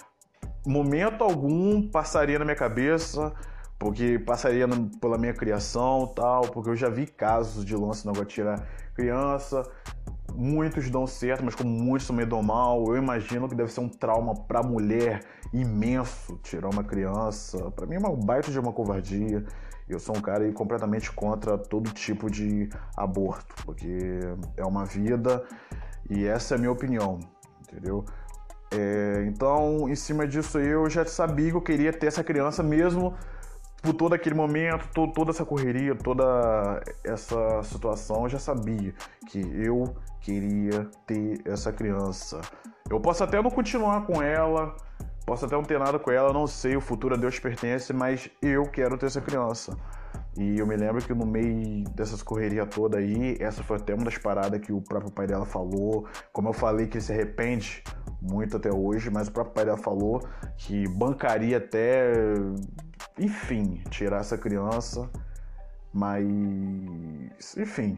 momento 0.65 1.23
algum, 1.23 1.88
passaria 1.89 2.39
na 2.39 2.45
minha 2.45 2.57
cabeça 2.57 3.33
porque 3.77 4.17
passaria 4.17 4.65
pela 5.01 5.17
minha 5.17 5.33
criação 5.33 6.07
tal, 6.15 6.43
porque 6.43 6.69
eu 6.69 6.75
já 6.77 6.89
vi 6.89 7.05
casos 7.05 7.65
de 7.65 7.75
lance 7.75 8.09
de 8.09 8.25
tirar 8.25 8.65
criança, 8.95 9.63
Muitos 10.38 10.89
dão 10.89 11.07
certo, 11.07 11.45
mas 11.45 11.55
como 11.55 11.69
muitos 11.69 12.07
também 12.07 12.27
dão 12.27 12.43
mal, 12.43 12.83
eu 12.88 12.97
imagino 12.97 13.47
que 13.47 13.55
deve 13.55 13.71
ser 13.71 13.79
um 13.79 13.88
trauma 13.88 14.33
para 14.33 14.61
mulher 14.61 15.21
imenso 15.53 16.38
tirar 16.43 16.69
uma 16.69 16.83
criança. 16.83 17.71
Para 17.71 17.85
mim 17.85 17.95
é 17.95 17.99
uma 17.99 18.13
baita 18.13 18.51
de 18.51 18.59
uma 18.59 18.73
covardia. 18.73 19.45
Eu 19.88 19.97
sou 19.97 20.17
um 20.17 20.19
cara 20.19 20.51
completamente 20.51 21.09
contra 21.11 21.57
todo 21.57 21.89
tipo 21.91 22.29
de 22.29 22.67
aborto, 22.97 23.55
porque 23.63 24.19
é 24.57 24.65
uma 24.65 24.83
vida 24.83 25.45
e 26.09 26.25
essa 26.25 26.53
é 26.53 26.55
a 26.55 26.59
minha 26.59 26.71
opinião, 26.71 27.19
entendeu? 27.61 28.05
É, 28.71 29.23
então, 29.27 29.87
em 29.89 29.95
cima 29.95 30.27
disso, 30.27 30.59
eu 30.59 30.89
já 30.89 31.05
sabia 31.05 31.51
que 31.51 31.57
eu 31.57 31.61
queria 31.61 31.93
ter 31.93 32.07
essa 32.07 32.23
criança 32.23 32.61
mesmo 32.61 33.15
por 33.81 33.93
todo 33.93 34.13
aquele 34.13 34.35
momento, 34.35 34.89
todo, 34.93 35.13
toda 35.13 35.31
essa 35.31 35.45
correria, 35.45 35.95
toda 35.95 36.81
essa 37.03 37.61
situação, 37.63 38.23
eu 38.23 38.29
já 38.29 38.39
sabia 38.39 38.93
que 39.27 39.39
eu 39.39 39.95
queria 40.19 40.89
ter 41.05 41.41
essa 41.45 41.71
criança. 41.71 42.41
Eu 42.89 42.99
posso 42.99 43.23
até 43.23 43.41
não 43.41 43.51
continuar 43.51 44.05
com 44.05 44.21
ela, 44.21 44.75
posso 45.25 45.45
até 45.45 45.55
não 45.55 45.63
ter 45.63 45.79
nada 45.79 45.99
com 45.99 46.11
ela, 46.11 46.33
não 46.33 46.47
sei, 46.47 46.75
o 46.75 46.81
futuro 46.81 47.13
a 47.13 47.17
Deus 47.17 47.39
pertence, 47.39 47.93
mas 47.93 48.29
eu 48.41 48.63
quero 48.63 48.97
ter 48.97 49.05
essa 49.05 49.21
criança. 49.21 49.77
E 50.38 50.60
eu 50.60 50.67
me 50.67 50.76
lembro 50.76 51.02
que 51.02 51.13
no 51.13 51.26
meio 51.26 51.84
dessas 51.91 52.21
correrias 52.21 52.67
toda 52.69 52.98
aí, 52.98 53.38
essa 53.39 53.63
foi 53.63 53.78
até 53.78 53.93
uma 53.93 54.04
das 54.04 54.17
paradas 54.17 54.60
que 54.60 54.74
o 54.74 54.82
próprio 54.82 55.12
pai 55.12 55.28
dela 55.28 55.45
falou. 55.45 56.08
Como 56.34 56.50
eu 56.50 56.54
falei 56.54 56.88
que 56.88 56.98
ele 56.98 57.04
se 57.04 57.13
arrepende 57.13 57.84
muito 58.21 58.58
até 58.58 58.69
hoje, 58.74 59.10
mas 59.10 59.30
o 59.30 59.32
próprio 59.32 59.54
pai 59.54 59.65
dela 59.65 59.78
falou 59.78 60.21
que 60.58 60.88
bancaria 60.89 61.58
até, 61.58 62.12
enfim, 63.17 63.82
tirar 63.89 64.19
essa 64.19 64.38
criança. 64.38 65.10
Mas, 65.93 67.56
enfim, 67.58 67.98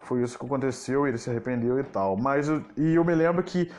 foi 0.00 0.22
isso 0.22 0.38
que 0.38 0.44
aconteceu, 0.44 1.06
ele 1.06 1.16
se 1.16 1.30
arrependeu 1.30 1.78
e 1.78 1.84
tal. 1.84 2.14
Mas, 2.14 2.48
e 2.76 2.94
eu 2.94 3.04
me 3.04 3.14
lembro 3.14 3.42
que 3.42 3.72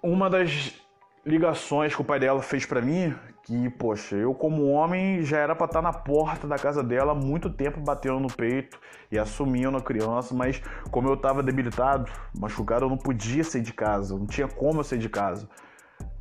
uma 0.00 0.30
das 0.30 0.80
ligações 1.28 1.94
que 1.94 2.00
o 2.00 2.04
pai 2.04 2.18
dela 2.18 2.42
fez 2.42 2.66
para 2.66 2.80
mim, 2.80 3.14
que, 3.44 3.70
poxa, 3.70 4.16
eu 4.16 4.34
como 4.34 4.70
homem 4.70 5.22
já 5.22 5.38
era 5.38 5.54
para 5.54 5.66
estar 5.66 5.82
tá 5.82 5.82
na 5.82 5.92
porta 5.92 6.46
da 6.46 6.56
casa 6.56 6.82
dela 6.82 7.12
há 7.12 7.14
muito 7.14 7.50
tempo 7.50 7.80
batendo 7.80 8.18
no 8.18 8.28
peito 8.28 8.78
e 9.10 9.18
assumindo 9.18 9.76
a 9.76 9.80
criança, 9.80 10.34
mas 10.34 10.60
como 10.90 11.08
eu 11.08 11.14
estava 11.14 11.42
debilitado, 11.42 12.10
machucado, 12.38 12.86
eu 12.86 12.88
não 12.88 12.98
podia 12.98 13.44
sair 13.44 13.62
de 13.62 13.72
casa, 13.72 14.18
não 14.18 14.26
tinha 14.26 14.48
como 14.48 14.80
eu 14.80 14.84
sair 14.84 14.98
de 14.98 15.08
casa. 15.08 15.48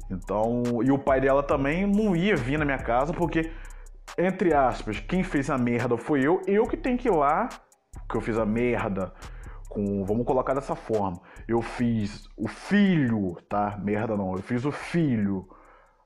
Então, 0.09 0.63
e 0.83 0.91
o 0.91 0.97
pai 0.97 1.19
dela 1.19 1.43
também 1.43 1.85
não 1.85 2.15
ia 2.15 2.35
vir 2.35 2.57
na 2.57 2.63
minha 2.63 2.77
casa 2.77 3.13
porque 3.13 3.51
entre 4.17 4.53
aspas, 4.53 4.99
quem 4.99 5.23
fez 5.23 5.49
a 5.49 5.57
merda 5.57 5.97
foi 5.97 6.21
eu, 6.21 6.41
eu 6.47 6.65
que 6.65 6.77
tenho 6.77 6.97
que 6.97 7.07
ir 7.07 7.11
lá, 7.11 7.49
que 8.09 8.15
eu 8.15 8.21
fiz 8.21 8.37
a 8.37 8.45
merda 8.45 9.11
com, 9.77 10.03
vamos 10.03 10.25
colocar 10.25 10.55
dessa 10.55 10.75
forma. 10.75 11.21
Eu 11.47 11.61
fiz 11.61 12.27
o 12.35 12.47
filho, 12.47 13.37
tá? 13.47 13.77
Merda 13.83 14.17
não, 14.17 14.33
eu 14.33 14.41
fiz 14.41 14.65
o 14.65 14.71
filho 14.71 15.47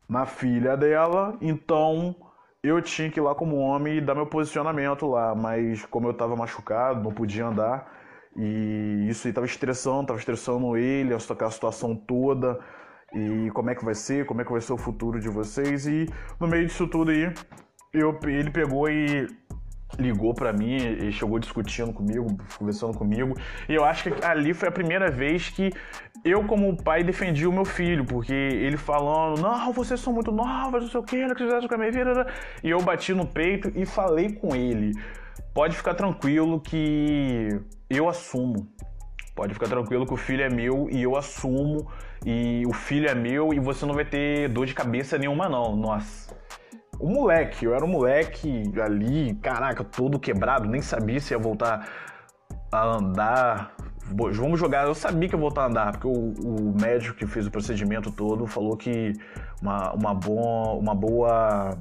na 0.10 0.26
filha 0.26 0.76
dela, 0.76 1.38
então 1.40 2.14
eu 2.62 2.82
tinha 2.82 3.10
que 3.10 3.18
ir 3.18 3.24
lá 3.24 3.34
como 3.34 3.56
homem 3.56 3.98
e 3.98 4.02
dar 4.02 4.14
meu 4.14 4.26
posicionamento 4.26 5.08
lá, 5.08 5.34
mas 5.34 5.86
como 5.86 6.10
eu 6.10 6.14
tava 6.14 6.36
machucado, 6.36 7.02
não 7.02 7.14
podia 7.14 7.46
andar, 7.46 7.90
e 8.36 9.08
isso 9.10 9.26
aí 9.26 9.34
tava 9.34 9.46
estressando, 9.46 10.08
tava 10.08 10.20
estressando 10.20 10.76
ele, 10.76 11.14
aquela 11.14 11.50
situação 11.50 11.96
toda, 11.96 12.60
e 13.14 13.50
como 13.52 13.70
é 13.70 13.76
que 13.76 13.86
vai 13.86 13.96
ser, 13.96 14.26
como 14.26 14.42
é 14.42 14.44
que 14.44 14.52
vai 14.52 14.60
ser 14.60 14.74
o 14.74 14.78
futuro 14.78 15.18
de 15.18 15.30
vocês, 15.30 15.88
e 15.88 16.08
no 16.38 16.46
meio 16.46 16.68
disso 16.68 16.88
tudo 16.88 17.10
aí, 17.10 17.34
eu, 17.94 18.20
ele 18.26 18.52
pegou 18.52 18.90
e 18.90 19.28
ligou 20.00 20.34
para 20.34 20.54
mim 20.54 20.76
e 20.76 21.12
chegou 21.12 21.40
discutindo 21.40 21.94
comigo, 21.94 22.28
conversando 22.58 22.98
comigo. 22.98 23.36
E 23.68 23.74
eu 23.74 23.84
acho 23.84 24.12
que 24.12 24.26
ali 24.26 24.54
foi 24.54 24.70
a 24.70 24.72
primeira 24.72 25.10
vez 25.10 25.50
que 25.50 25.72
eu, 26.24 26.44
como 26.44 26.76
pai, 26.82 27.04
defendi 27.04 27.48
o 27.48 27.52
meu 27.52 27.66
filho, 27.66 28.06
porque 28.06 28.34
ele 28.34 28.78
falando, 28.78 29.42
não, 29.42 29.74
vocês 29.74 30.00
são 30.00 30.14
muito 30.14 30.32
novos, 30.32 30.84
não 30.84 30.90
sei 30.90 31.00
o 31.00 31.04
que, 31.04 31.26
não 31.26 31.36
quiser 31.36 31.68
com 31.68 31.76
a 31.76 31.78
minha 31.78 31.92
vida. 31.92 32.28
E 32.64 32.70
eu 32.70 32.82
bati 32.82 33.14
no 33.14 33.26
peito 33.26 33.72
e 33.76 33.86
falei 33.86 34.32
com 34.34 34.56
ele. 34.56 34.92
Pode 35.54 35.76
ficar 35.76 35.94
tranquilo 35.96 36.60
que 36.60 37.50
eu 37.90 38.08
assumo. 38.08 38.68
Pode 39.36 39.54
ficar 39.54 39.68
tranquilo 39.68 40.06
que 40.06 40.14
o 40.14 40.18
filho 40.18 40.44
é 40.44 40.50
meu 40.50 40.88
e 40.92 41.02
eu 41.02 41.16
assumo. 41.16 41.90
E 42.26 42.64
o 42.68 42.74
filho 42.74 43.10
é 43.10 43.16
meu 43.16 43.54
e 43.54 43.60
você 43.60 43.86
não 43.86 43.96
vai 43.96 44.06
ter 44.06 44.48
dor 44.50 44.66
de 44.66 44.74
cabeça 44.74 45.18
nenhuma, 45.18 45.50
não. 45.50 45.76
Nossa 45.76 46.41
o 47.02 47.10
moleque, 47.10 47.66
eu 47.66 47.74
era 47.74 47.84
um 47.84 47.88
moleque 47.88 48.72
ali, 48.80 49.34
caraca, 49.36 49.84
todo 49.84 50.20
quebrado, 50.20 50.70
nem 50.70 50.82
sabia 50.82 51.20
se 51.20 51.34
ia 51.34 51.40
voltar 51.40 51.88
a 52.72 52.84
andar. 52.84 53.76
Vamos 54.14 54.60
jogar, 54.60 54.86
eu 54.86 54.94
sabia 54.94 55.28
que 55.28 55.36
ia 55.36 55.40
voltar 55.40 55.64
a 55.64 55.66
andar, 55.68 55.92
porque 55.94 56.08
o, 56.08 56.12
o 56.12 56.76
médico 56.80 57.18
que 57.18 57.26
fez 57.26 57.48
o 57.48 57.52
procedimento 57.52 58.12
todo 58.12 58.46
falou 58.46 58.78
que 58.78 59.14
uma, 59.62 59.94
uma, 59.94 60.14
boa, 60.14 60.74
uma 60.74 60.94
boa 60.94 61.78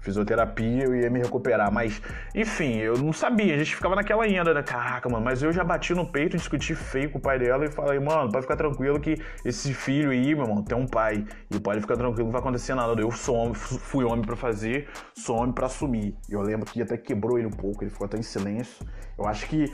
fisioterapia, 0.00 0.84
eu 0.84 0.94
ia 0.94 1.10
me 1.10 1.20
recuperar. 1.20 1.72
Mas, 1.72 2.00
enfim, 2.34 2.78
eu 2.78 2.96
não 2.98 3.12
sabia. 3.12 3.54
A 3.54 3.58
gente 3.58 3.74
ficava 3.76 3.94
naquela 3.94 4.24
ainda, 4.24 4.52
né? 4.52 4.62
Caraca, 4.62 5.08
mano. 5.08 5.24
Mas 5.24 5.42
eu 5.42 5.52
já 5.52 5.62
bati 5.62 5.94
no 5.94 6.10
peito, 6.10 6.36
discuti 6.36 6.74
feio 6.74 7.10
com 7.10 7.18
o 7.18 7.20
pai 7.20 7.38
dela 7.38 7.64
e 7.64 7.70
falei, 7.70 7.98
mano, 7.98 8.30
pode 8.30 8.42
ficar 8.42 8.56
tranquilo 8.56 8.98
que 9.00 9.16
esse 9.44 9.72
filho 9.74 10.10
aí, 10.10 10.34
meu 10.34 10.44
irmão, 10.44 10.62
tem 10.62 10.76
um 10.76 10.86
pai. 10.86 11.24
E 11.50 11.60
pode 11.60 11.80
ficar 11.80 11.96
tranquilo, 11.96 12.24
não 12.24 12.32
vai 12.32 12.40
acontecer 12.40 12.74
nada. 12.74 13.00
Eu 13.00 13.10
sou 13.10 13.36
homem, 13.36 13.54
fui 13.54 14.04
homem 14.04 14.24
para 14.24 14.36
fazer, 14.36 14.88
sou 15.14 15.36
homem 15.36 15.52
para 15.52 15.66
assumir. 15.66 16.16
Eu 16.28 16.40
lembro 16.40 16.66
que 16.66 16.82
até 16.82 16.96
quebrou 16.96 17.38
ele 17.38 17.46
um 17.46 17.52
pouco, 17.52 17.84
ele 17.84 17.90
ficou 17.90 18.06
até 18.06 18.18
em 18.18 18.22
silêncio. 18.22 18.86
Eu 19.18 19.26
acho 19.26 19.46
que 19.46 19.72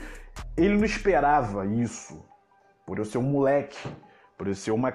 ele 0.55 0.75
não 0.77 0.85
esperava 0.85 1.65
isso. 1.65 2.25
Por 2.85 2.97
eu 2.97 3.05
ser 3.05 3.17
um 3.17 3.23
moleque, 3.23 3.77
por 4.37 4.47
eu 4.47 4.55
ser 4.55 4.71
uma 4.71 4.93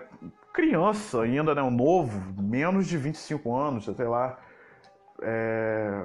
criança 0.53 1.23
ainda, 1.23 1.55
né? 1.55 1.62
Um 1.62 1.71
novo, 1.71 2.21
menos 2.42 2.87
de 2.87 2.97
25 2.97 3.55
anos, 3.55 3.85
sei 3.85 4.07
lá. 4.07 4.38
É... 5.23 6.05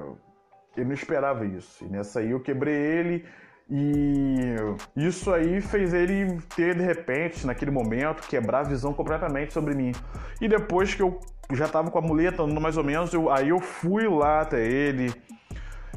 Ele 0.76 0.86
não 0.86 0.94
esperava 0.94 1.46
isso. 1.46 1.84
E 1.84 1.90
nessa 1.90 2.20
aí 2.20 2.32
eu 2.32 2.40
quebrei 2.40 2.76
ele 2.76 3.26
e 3.70 4.56
isso 4.96 5.34
aí 5.34 5.60
fez 5.60 5.94
ele 5.94 6.40
ter, 6.56 6.76
de 6.76 6.84
repente, 6.84 7.46
naquele 7.46 7.72
momento, 7.72 8.26
quebrar 8.28 8.60
a 8.60 8.64
visão 8.64 8.94
completamente 8.94 9.54
sobre 9.54 9.76
mim. 9.76 9.92
E 10.40 10.48
depois 10.48 10.96
que 10.96 11.02
eu 11.02 11.20
já 11.52 11.68
tava 11.68 11.92
com 11.92 11.98
a 11.98 12.02
muleta 12.02 12.44
andando 12.44 12.62
mais 12.62 12.78
ou 12.78 12.84
menos, 12.84 13.14
eu, 13.14 13.30
aí 13.30 13.50
eu 13.50 13.60
fui 13.60 14.08
lá 14.08 14.42
até 14.42 14.66
ele. 14.66 15.14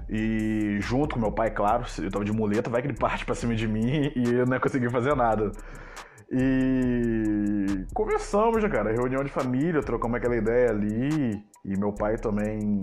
E 0.09 0.79
junto 0.81 1.15
com 1.15 1.21
meu 1.21 1.31
pai, 1.31 1.51
claro, 1.51 1.85
eu 1.99 2.11
tava 2.11 2.25
de 2.25 2.33
muleta, 2.33 2.69
vai 2.69 2.83
que 2.83 2.89
ele 2.89 2.97
parte 2.97 3.25
pra 3.25 3.35
cima 3.37 3.55
de 3.55 3.69
mim 3.69 4.11
e 4.17 4.25
eu 4.33 4.47
não 4.47 4.55
ia 4.55 4.61
conseguir 4.61 4.91
fazer 4.91 5.15
nada. 5.15 5.53
E 6.33 7.87
conversamos, 7.95 8.65
cara, 8.69 8.93
reunião 8.93 9.23
de 9.23 9.31
família, 9.31 9.81
trocamos 9.81 10.17
aquela 10.17 10.37
ideia 10.37 10.71
ali. 10.71 11.45
E 11.65 11.77
meu 11.79 11.93
pai 11.93 12.17
também 12.17 12.81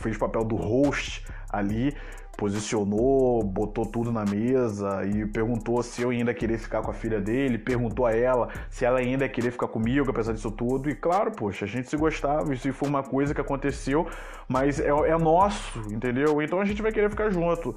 fez 0.00 0.16
o 0.16 0.18
papel 0.18 0.44
do 0.44 0.56
host 0.56 1.26
ali, 1.50 1.94
posicionou, 2.36 3.42
botou 3.42 3.84
tudo 3.84 4.10
na 4.10 4.24
mesa 4.24 5.04
e 5.04 5.26
perguntou 5.26 5.82
se 5.82 6.00
eu 6.00 6.10
ainda 6.10 6.32
queria 6.32 6.58
ficar 6.58 6.80
com 6.80 6.90
a 6.90 6.94
filha 6.94 7.20
dele, 7.20 7.58
perguntou 7.58 8.06
a 8.06 8.12
ela 8.12 8.48
se 8.70 8.84
ela 8.84 8.98
ainda 8.98 9.28
queria 9.28 9.52
ficar 9.52 9.68
comigo, 9.68 10.10
apesar 10.10 10.32
disso 10.32 10.50
tudo. 10.50 10.88
E 10.88 10.94
claro, 10.94 11.32
poxa, 11.32 11.66
a 11.66 11.68
gente 11.68 11.88
se 11.90 11.96
gostava, 11.96 12.54
isso 12.54 12.72
foi 12.72 12.88
uma 12.88 13.02
coisa 13.02 13.34
que 13.34 13.40
aconteceu, 13.40 14.08
mas 14.48 14.80
é, 14.80 14.88
é 14.88 15.18
nosso, 15.18 15.80
entendeu? 15.92 16.40
Então 16.40 16.60
a 16.60 16.64
gente 16.64 16.80
vai 16.80 16.92
querer 16.92 17.10
ficar 17.10 17.28
junto. 17.30 17.74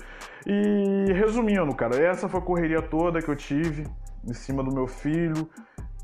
E 0.47 1.11
resumindo, 1.11 1.75
cara, 1.75 1.97
essa 1.97 2.29
foi 2.29 2.39
a 2.39 2.43
correria 2.43 2.81
toda 2.81 3.21
que 3.21 3.29
eu 3.29 3.35
tive 3.35 3.85
em 4.25 4.33
cima 4.33 4.63
do 4.63 4.73
meu 4.73 4.87
filho. 4.87 5.49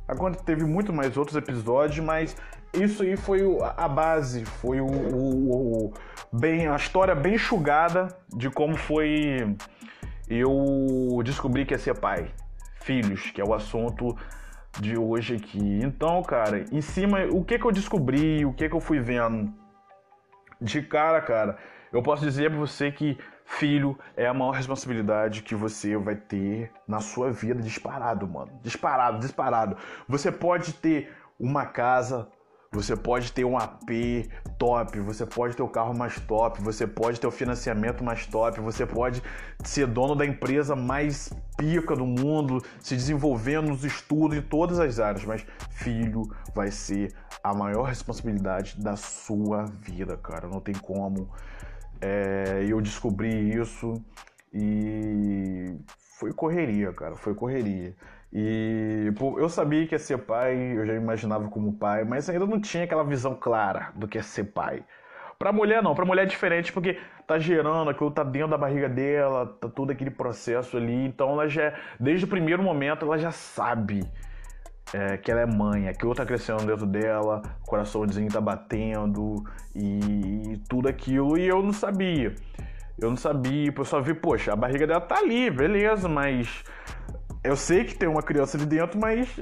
Agora 0.10 0.34
teve 0.34 0.66
muito 0.66 0.92
mais 0.92 1.16
outros 1.16 1.38
episódios, 1.38 2.04
mas 2.04 2.36
isso 2.74 3.04
aí 3.04 3.16
foi 3.16 3.42
a 3.78 3.88
base, 3.88 4.44
foi 4.44 4.82
o, 4.82 4.88
o, 4.88 5.86
o, 5.86 5.94
bem 6.34 6.68
a 6.68 6.76
história 6.76 7.14
bem 7.14 7.36
enxugada 7.36 8.08
de 8.36 8.50
como 8.50 8.76
foi 8.76 9.56
eu 10.28 11.22
descobri 11.24 11.64
que 11.64 11.76
ia 11.76 11.78
ser 11.78 11.94
pai, 12.00 12.32
filhos, 12.82 13.30
que 13.30 13.40
é 13.40 13.44
o 13.44 13.54
assunto 13.54 14.18
de 14.80 14.98
hoje 14.98 15.36
aqui. 15.36 15.80
Então, 15.84 16.24
cara, 16.24 16.66
em 16.72 16.82
cima, 16.82 17.26
o 17.26 17.46
que 17.46 17.60
que 17.60 17.66
eu 17.66 17.72
descobri, 17.72 18.44
o 18.46 18.54
que 18.54 18.68
que 18.68 18.76
eu 18.76 18.80
fui 18.80 19.00
vendo 19.00 19.54
de 20.60 20.82
cara, 20.82 21.22
cara, 21.22 21.56
eu 21.94 22.02
posso 22.02 22.24
dizer 22.24 22.50
para 22.50 22.60
você 22.60 22.92
que 22.92 23.16
Filho 23.52 23.98
é 24.16 24.28
a 24.28 24.34
maior 24.34 24.52
responsabilidade 24.52 25.42
que 25.42 25.56
você 25.56 25.98
vai 25.98 26.16
ter 26.16 26.72
na 26.88 27.02
sua 27.02 27.32
vida, 27.32 27.62
disparado, 27.62 28.28
mano. 28.28 28.52
Disparado, 28.62 29.20
disparado. 29.20 29.76
Você 30.08 30.32
pode 30.32 30.72
ter 30.74 31.12
uma 31.38 31.66
casa, 31.66 32.30
você 32.72 32.96
pode 32.96 33.34
ter 33.34 33.44
um 33.44 33.58
AP 33.58 34.30
top, 34.60 35.00
você 35.00 35.26
pode 35.26 35.58
ter 35.58 35.64
o 35.64 35.68
carro 35.68 35.98
mais 35.98 36.20
top, 36.22 36.62
você 36.62 36.86
pode 36.86 37.20
ter 37.20 37.26
o 37.26 37.32
financiamento 37.32 38.04
mais 38.04 38.26
top, 38.28 38.62
você 38.62 38.86
pode 38.86 39.22
ser 39.64 39.88
dono 39.88 40.16
da 40.16 40.26
empresa 40.26 40.76
mais 40.76 41.34
pica 41.58 41.96
do 41.96 42.06
mundo, 42.06 42.64
se 42.80 42.96
desenvolvendo 42.96 43.70
nos 43.70 43.84
estudos 43.84 44.38
em 44.38 44.42
todas 44.42 44.80
as 44.80 45.00
áreas, 45.00 45.26
mas 45.26 45.46
filho 45.72 46.22
vai 46.54 46.70
ser 46.70 47.14
a 47.44 47.54
maior 47.54 47.84
responsabilidade 47.84 48.80
da 48.80 48.96
sua 48.96 49.66
vida, 49.66 50.16
cara. 50.16 50.48
Não 50.48 50.62
tem 50.62 50.76
como 50.76 51.30
é, 52.02 52.66
eu 52.68 52.82
descobri 52.82 53.54
isso 53.54 53.94
e 54.54 55.78
foi 56.20 56.34
correria, 56.34 56.92
cara, 56.94 57.16
foi 57.16 57.34
correria. 57.34 57.96
E 58.32 59.12
pô, 59.18 59.40
eu 59.40 59.50
sabia 59.50 59.88
que 59.88 59.96
ia 59.96 60.00
ser 60.00 60.20
pai, 60.20 60.56
eu 60.78 60.86
já 60.86 60.94
imaginava 60.94 61.48
como 61.50 61.74
pai, 61.74 62.04
mas 62.04 62.30
ainda 62.30 62.46
não 62.46 62.60
tinha 62.60 62.84
aquela 62.84 63.04
visão 63.04 63.36
clara 63.36 63.92
do 63.96 64.08
que 64.08 64.18
é 64.18 64.22
ser 64.22 64.46
pai. 64.46 64.84
Pra 65.38 65.54
mulher 65.54 65.82
não, 65.82 65.96
pra 65.96 66.06
mulher 66.06 66.24
é 66.24 66.26
diferente 66.26 66.72
porque 66.72 67.00
tá 67.26 67.40
gerando, 67.40 67.90
aquilo 67.90 68.12
tá 68.12 68.24
dentro 68.24 68.50
da 68.50 68.58
barriga 68.58 68.90
dela, 68.90 69.46
tá 69.60 69.70
todo 69.70 69.92
aquele 69.92 70.12
processo 70.12 70.76
ali, 70.76 71.06
então 71.06 71.32
ela 71.32 71.48
já, 71.48 71.74
desde 72.00 72.26
o 72.26 72.28
primeiro 72.28 72.62
momento, 72.62 73.06
ela 73.06 73.18
já 73.18 73.32
sabe 73.32 74.04
é, 74.94 75.18
que 75.18 75.32
ela 75.32 75.42
é 75.42 75.46
mãe, 75.46 75.88
aquilo 75.88 76.16
tá 76.16 76.26
crescendo 76.26 76.66
dentro 76.66 76.86
dela, 76.86 77.42
o 77.62 77.70
coraçãozinho 77.70 78.30
tá 78.30 78.42
batendo 78.42 79.44
e, 79.76 80.54
e 80.54 80.58
tudo 80.70 80.88
aquilo, 80.88 81.38
e 81.38 81.48
eu 81.48 81.62
não 81.62 81.74
sabia. 81.74 82.36
Eu 82.98 83.10
não 83.10 83.18
sabia, 83.18 83.74
eu 83.76 83.86
só 83.86 84.02
vi, 84.02 84.14
poxa, 84.14 84.52
a 84.52 84.56
barriga 84.56 84.86
dela 84.86 85.02
tá 85.02 85.18
ali, 85.18 85.50
beleza, 85.50 86.10
mas 86.10 86.64
eu 87.44 87.56
sei 87.56 87.86
que 87.86 87.96
tem 87.96 88.10
uma 88.10 88.22
criança 88.22 88.58
ali 88.58 88.66
dentro, 88.66 89.00
mas 89.00 89.40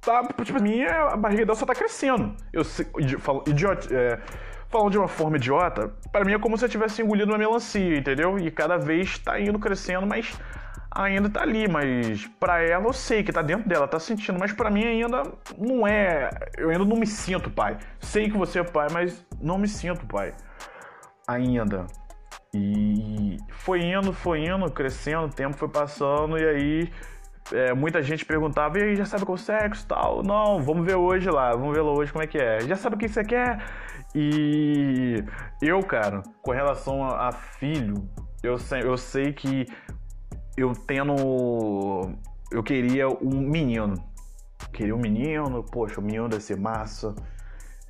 tá, 0.00 0.22
tipo, 0.42 0.62
minha, 0.62 1.08
a 1.08 1.16
barriga 1.16 1.44
dela 1.44 1.56
só 1.56 1.66
tá 1.66 1.74
crescendo. 1.74 2.34
Eu 2.52 2.64
sei, 2.64 2.86
falo, 3.18 3.44
idiota, 3.46 3.94
é, 3.94 4.18
falando 4.70 4.90
de 4.90 4.98
uma 4.98 5.08
forma 5.08 5.36
idiota, 5.36 5.92
para 6.10 6.24
mim 6.24 6.32
é 6.32 6.38
como 6.38 6.56
se 6.56 6.64
eu 6.64 6.68
tivesse 6.68 7.02
engolido 7.02 7.30
uma 7.30 7.38
melancia, 7.38 7.98
entendeu? 7.98 8.38
E 8.38 8.50
cada 8.50 8.78
vez 8.78 9.18
tá 9.18 9.38
indo 9.38 9.58
crescendo, 9.58 10.06
mas 10.06 10.34
ainda 10.94 11.28
tá 11.28 11.42
ali, 11.42 11.68
mas 11.68 12.26
para 12.38 12.62
ela 12.62 12.86
eu 12.86 12.92
sei 12.92 13.22
que 13.22 13.32
tá 13.32 13.42
dentro 13.42 13.68
dela, 13.68 13.88
tá 13.88 13.98
sentindo, 13.98 14.38
mas 14.38 14.52
para 14.52 14.70
mim 14.70 14.84
ainda 14.84 15.22
não 15.58 15.86
é, 15.86 16.30
eu 16.56 16.70
ainda 16.70 16.84
não 16.84 16.96
me 16.96 17.06
sinto 17.06 17.50
pai. 17.50 17.78
Sei 18.00 18.30
que 18.30 18.36
você 18.36 18.60
é 18.60 18.64
pai, 18.64 18.88
mas 18.92 19.24
não 19.40 19.58
me 19.58 19.68
sinto 19.68 20.06
pai. 20.06 20.34
Ainda. 21.26 21.86
E 22.54 23.36
foi 23.50 23.80
indo, 23.80 24.12
foi 24.12 24.44
indo, 24.44 24.70
crescendo, 24.70 25.26
o 25.26 25.30
tempo 25.30 25.56
foi 25.56 25.68
passando 25.68 26.38
e 26.38 26.46
aí 26.46 26.92
é, 27.50 27.72
muita 27.74 28.02
gente 28.02 28.24
perguntava, 28.24 28.78
e 28.78 28.82
aí, 28.82 28.96
já 28.96 29.04
sabe 29.04 29.24
qual 29.24 29.36
sexo 29.36 29.86
tal? 29.86 30.22
Não, 30.22 30.62
vamos 30.62 30.84
ver 30.86 30.96
hoje 30.96 31.28
lá, 31.30 31.52
vamos 31.52 31.74
ver 31.74 31.82
lá 31.82 31.92
hoje 31.92 32.12
como 32.12 32.22
é 32.22 32.26
que 32.26 32.38
é. 32.38 32.60
Já 32.60 32.76
sabe 32.76 32.96
o 32.96 32.98
que 32.98 33.08
você 33.08 33.24
quer? 33.24 33.58
E 34.14 35.24
eu, 35.60 35.80
cara, 35.80 36.22
com 36.42 36.52
relação 36.52 37.02
a, 37.04 37.32
filho, 37.32 38.08
eu 38.42 38.58
sei, 38.58 38.82
eu 38.82 38.96
sei 38.96 39.32
que 39.32 39.66
eu 40.56 40.72
tendo. 40.72 42.12
Eu 42.50 42.62
queria 42.62 43.08
um 43.08 43.40
menino. 43.40 43.94
Queria 44.72 44.94
um 44.94 44.98
menino, 44.98 45.64
poxa, 45.64 46.00
o 46.00 46.02
menino 46.02 46.28
deve 46.28 46.42
ser 46.42 46.56
massa. 46.56 47.14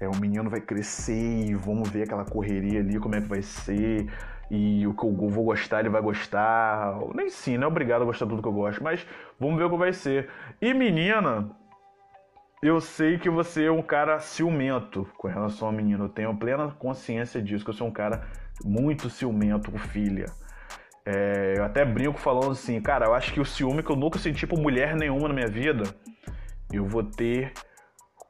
É, 0.00 0.08
o 0.08 0.16
menino 0.16 0.50
vai 0.50 0.60
crescer 0.60 1.46
e 1.46 1.54
vamos 1.54 1.88
ver 1.88 2.04
aquela 2.04 2.24
correria 2.24 2.80
ali, 2.80 2.98
como 2.98 3.14
é 3.14 3.20
que 3.20 3.28
vai 3.28 3.42
ser. 3.42 4.08
E 4.50 4.86
o 4.86 4.94
que 4.94 5.04
eu 5.04 5.30
vou 5.30 5.44
gostar, 5.44 5.80
ele 5.80 5.88
vai 5.88 6.02
gostar. 6.02 6.98
Nem 7.14 7.28
sim, 7.30 7.56
não 7.56 7.64
é 7.64 7.68
obrigado 7.68 8.02
a 8.02 8.04
gostar 8.04 8.24
de 8.24 8.30
tudo 8.30 8.42
que 8.42 8.48
eu 8.48 8.52
gosto, 8.52 8.82
mas 8.82 9.06
vamos 9.38 9.56
ver 9.56 9.64
o 9.64 9.70
que 9.70 9.76
vai 9.76 9.92
ser. 9.92 10.28
E 10.60 10.74
menina, 10.74 11.50
eu 12.62 12.80
sei 12.80 13.18
que 13.18 13.30
você 13.30 13.64
é 13.64 13.72
um 13.72 13.82
cara 13.82 14.18
ciumento 14.20 15.06
com 15.16 15.28
relação 15.28 15.68
ao 15.68 15.72
menino. 15.72 16.04
Eu 16.04 16.08
tenho 16.08 16.36
plena 16.36 16.68
consciência 16.78 17.40
disso, 17.40 17.64
que 17.64 17.70
eu 17.70 17.74
sou 17.74 17.88
um 17.88 17.92
cara 17.92 18.26
muito 18.64 19.08
ciumento 19.08 19.70
com 19.70 19.78
filha. 19.78 20.26
É, 21.04 21.54
eu 21.56 21.64
até 21.64 21.84
brinco 21.84 22.18
falando 22.18 22.52
assim, 22.52 22.80
cara, 22.80 23.06
eu 23.06 23.14
acho 23.14 23.32
que 23.32 23.40
o 23.40 23.44
ciúme 23.44 23.82
que 23.82 23.90
eu 23.90 23.96
nunca 23.96 24.18
senti 24.18 24.46
por 24.46 24.58
mulher 24.58 24.94
nenhuma 24.94 25.28
na 25.28 25.34
minha 25.34 25.48
vida, 25.48 25.84
eu 26.72 26.84
vou 26.84 27.02
ter 27.02 27.52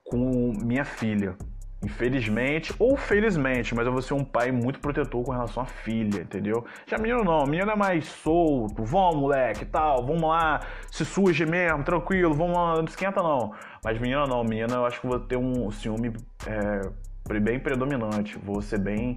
com 0.04 0.52
minha 0.64 0.84
filha. 0.84 1.36
Infelizmente, 1.84 2.72
ou 2.78 2.96
felizmente, 2.96 3.74
mas 3.74 3.84
eu 3.84 3.92
vou 3.92 4.00
ser 4.00 4.14
um 4.14 4.24
pai 4.24 4.52
muito 4.52 4.78
protetor 4.78 5.24
com 5.24 5.32
relação 5.32 5.64
à 5.64 5.66
filha, 5.66 6.20
entendeu? 6.20 6.64
Já 6.86 6.96
menino 6.96 7.24
não, 7.24 7.44
menino 7.44 7.72
é 7.72 7.74
mais 7.74 8.06
solto, 8.06 8.84
vamos 8.84 9.16
moleque, 9.16 9.64
tal, 9.64 10.06
vamos 10.06 10.22
lá, 10.22 10.60
se 10.92 11.04
suje 11.04 11.44
mesmo, 11.44 11.82
tranquilo, 11.82 12.34
vamos 12.34 12.56
lá, 12.56 12.76
não 12.76 12.84
esquenta 12.84 13.20
não. 13.20 13.52
Mas 13.84 13.98
menina 13.98 14.26
não, 14.28 14.44
menina 14.44 14.76
eu 14.76 14.86
acho 14.86 15.00
que 15.00 15.08
vou 15.08 15.18
ter 15.18 15.36
um 15.36 15.72
ciúme 15.72 16.12
é, 16.46 17.40
bem 17.40 17.58
predominante, 17.58 18.38
vou 18.38 18.62
ser 18.62 18.78
bem 18.78 19.16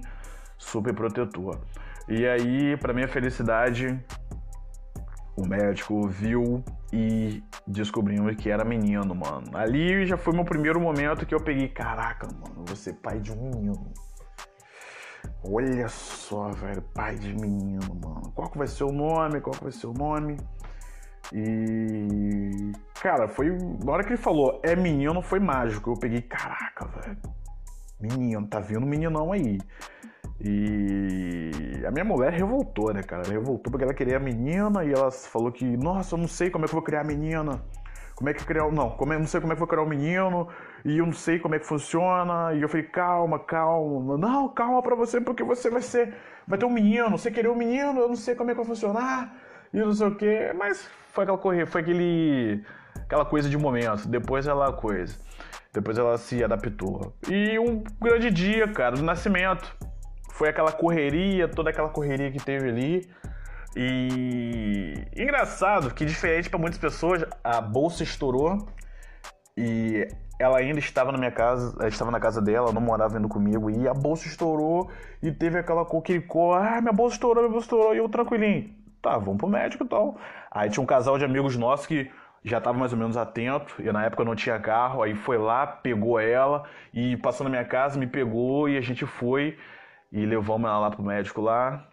super 0.56 0.94
protetor. 0.94 1.60
E 2.08 2.26
aí, 2.26 2.76
para 2.76 2.92
minha 2.92 3.08
felicidade, 3.08 3.98
o 5.36 5.46
médico 5.46 6.06
viu 6.08 6.64
e 6.92 7.42
descobrimos 7.66 8.34
que 8.36 8.50
era 8.50 8.64
menino, 8.64 9.14
mano. 9.14 9.56
Ali 9.56 10.06
já 10.06 10.16
foi 10.16 10.32
meu 10.32 10.44
primeiro 10.44 10.80
momento 10.80 11.26
que 11.26 11.34
eu 11.34 11.40
peguei, 11.40 11.68
caraca, 11.68 12.26
mano, 12.26 12.64
você 12.66 12.92
pai 12.92 13.20
de 13.20 13.32
um 13.32 13.50
menino. 13.50 13.92
Olha 15.48 15.88
só, 15.88 16.48
velho, 16.50 16.82
pai 16.94 17.16
de 17.16 17.34
menino, 17.34 17.94
mano. 18.02 18.32
Qual 18.34 18.50
que 18.50 18.58
vai 18.58 18.66
ser 18.66 18.84
o 18.84 18.92
nome? 18.92 19.40
Qual 19.40 19.54
que 19.54 19.62
vai 19.62 19.72
ser 19.72 19.86
o 19.86 19.92
nome? 19.92 20.36
E 21.32 22.72
cara, 23.00 23.28
foi 23.28 23.50
na 23.84 23.92
hora 23.92 24.02
que 24.04 24.10
ele 24.10 24.16
falou 24.16 24.60
é 24.62 24.74
menino, 24.74 25.20
foi 25.20 25.40
mágico. 25.40 25.90
Eu 25.90 25.98
peguei, 25.98 26.22
caraca, 26.22 26.86
velho. 26.86 27.18
Menino, 28.00 28.46
tá 28.46 28.60
vindo 28.60 28.84
um 28.84 28.88
meninão 28.88 29.32
aí. 29.32 29.58
E 30.48 31.84
a 31.84 31.90
minha 31.90 32.04
mulher 32.04 32.32
revoltou, 32.32 32.94
né, 32.94 33.02
cara? 33.02 33.28
Revoltou 33.28 33.70
porque 33.70 33.82
ela 33.82 33.92
queria 33.92 34.16
a 34.16 34.20
menina 34.20 34.84
e 34.84 34.92
ela 34.92 35.10
falou 35.10 35.50
que, 35.50 35.64
nossa, 35.76 36.14
eu 36.14 36.18
não 36.18 36.28
sei 36.28 36.50
como 36.50 36.64
é 36.64 36.68
que 36.68 36.72
eu 36.72 36.76
vou 36.76 36.84
criar 36.84 37.00
a 37.00 37.04
menina. 37.04 37.60
Como 38.14 38.30
é 38.30 38.32
que 38.32 38.44
criar. 38.44 38.70
Não, 38.70 38.90
como 38.90 39.12
é, 39.12 39.18
não 39.18 39.26
sei 39.26 39.40
como 39.40 39.52
é 39.52 39.56
que 39.56 39.62
eu 39.62 39.66
vou 39.66 39.68
criar 39.68 39.82
o 39.82 39.88
menino 39.88 40.48
e 40.84 40.98
eu 40.98 41.04
não 41.04 41.12
sei 41.12 41.38
como 41.38 41.54
é 41.54 41.58
que 41.58 41.66
funciona. 41.66 42.54
E 42.54 42.62
eu 42.62 42.68
falei, 42.68 42.86
calma, 42.86 43.38
calma. 43.40 44.16
Não, 44.16 44.48
calma 44.48 44.80
pra 44.82 44.94
você, 44.94 45.20
porque 45.20 45.42
você 45.42 45.68
vai 45.68 45.82
ser. 45.82 46.14
Vai 46.46 46.58
ter 46.58 46.64
um 46.64 46.70
menino, 46.70 47.18
você 47.18 47.30
querer 47.30 47.48
um 47.48 47.56
menino, 47.56 48.00
eu 48.00 48.08
não 48.08 48.16
sei 48.16 48.36
como 48.36 48.50
é 48.50 48.54
que 48.54 48.58
vai 48.58 48.66
funcionar. 48.66 49.34
E 49.74 49.78
não 49.78 49.92
sei 49.92 50.06
o 50.06 50.14
quê. 50.14 50.52
Mas 50.56 50.88
foi 51.12 51.24
aquela 51.24 51.38
corrida, 51.38 51.66
foi 51.66 51.80
aquele. 51.80 52.64
aquela 53.02 53.24
coisa 53.24 53.48
de 53.50 53.58
momento. 53.58 54.08
Depois 54.08 54.46
ela 54.46 54.72
coisa. 54.72 55.18
Depois 55.72 55.98
ela 55.98 56.16
se 56.16 56.42
adaptou. 56.42 57.14
E 57.28 57.58
um 57.58 57.82
grande 58.00 58.30
dia, 58.30 58.66
cara, 58.68 58.96
do 58.96 59.02
nascimento 59.02 59.76
foi 60.36 60.50
aquela 60.50 60.70
correria, 60.70 61.48
toda 61.48 61.70
aquela 61.70 61.88
correria 61.88 62.30
que 62.30 62.38
teve 62.38 62.68
ali. 62.68 63.08
E 63.74 64.94
engraçado 65.16 65.92
que 65.94 66.04
diferente 66.04 66.50
para 66.50 66.58
muitas 66.58 66.78
pessoas, 66.78 67.24
a 67.42 67.60
bolsa 67.60 68.02
estourou 68.02 68.68
e 69.56 70.06
ela 70.38 70.58
ainda 70.58 70.78
estava 70.78 71.10
na 71.10 71.16
minha 71.16 71.30
casa, 71.30 71.74
estava 71.88 72.10
na 72.10 72.20
casa 72.20 72.42
dela, 72.42 72.70
não 72.70 72.80
morava 72.80 73.18
indo 73.18 73.28
comigo, 73.28 73.70
e 73.70 73.88
a 73.88 73.94
bolsa 73.94 74.28
estourou 74.28 74.90
e 75.22 75.32
teve 75.32 75.58
aquela 75.58 75.84
coquelicó, 75.86 76.54
ah, 76.54 76.80
minha 76.82 76.92
bolsa 76.92 77.14
estourou, 77.14 77.42
minha 77.42 77.52
bolsa 77.52 77.64
estourou, 77.64 77.94
e 77.94 77.98
eu 77.98 78.08
tranquilinho, 78.08 78.70
tá, 79.00 79.16
vamos 79.16 79.38
pro 79.38 79.48
médico 79.48 79.84
e 79.84 79.88
tal. 79.88 80.18
Aí 80.50 80.68
tinha 80.68 80.82
um 80.82 80.86
casal 80.86 81.16
de 81.16 81.24
amigos 81.24 81.56
nossos 81.56 81.86
que 81.86 82.10
já 82.44 82.58
estava 82.58 82.78
mais 82.78 82.92
ou 82.92 82.98
menos 82.98 83.16
atento, 83.16 83.76
e 83.78 83.90
na 83.90 84.04
época 84.04 84.24
não 84.24 84.34
tinha 84.34 84.60
carro, 84.60 85.02
aí 85.02 85.14
foi 85.14 85.38
lá, 85.38 85.66
pegou 85.66 86.20
ela 86.20 86.64
e 86.92 87.16
passou 87.16 87.44
na 87.44 87.50
minha 87.50 87.64
casa, 87.64 87.98
me 87.98 88.06
pegou 88.06 88.68
e 88.68 88.76
a 88.76 88.82
gente 88.82 89.06
foi 89.06 89.56
e 90.12 90.24
levamos 90.24 90.68
ela 90.68 90.78
lá 90.78 90.90
pro 90.90 91.02
médico 91.02 91.40
lá. 91.40 91.88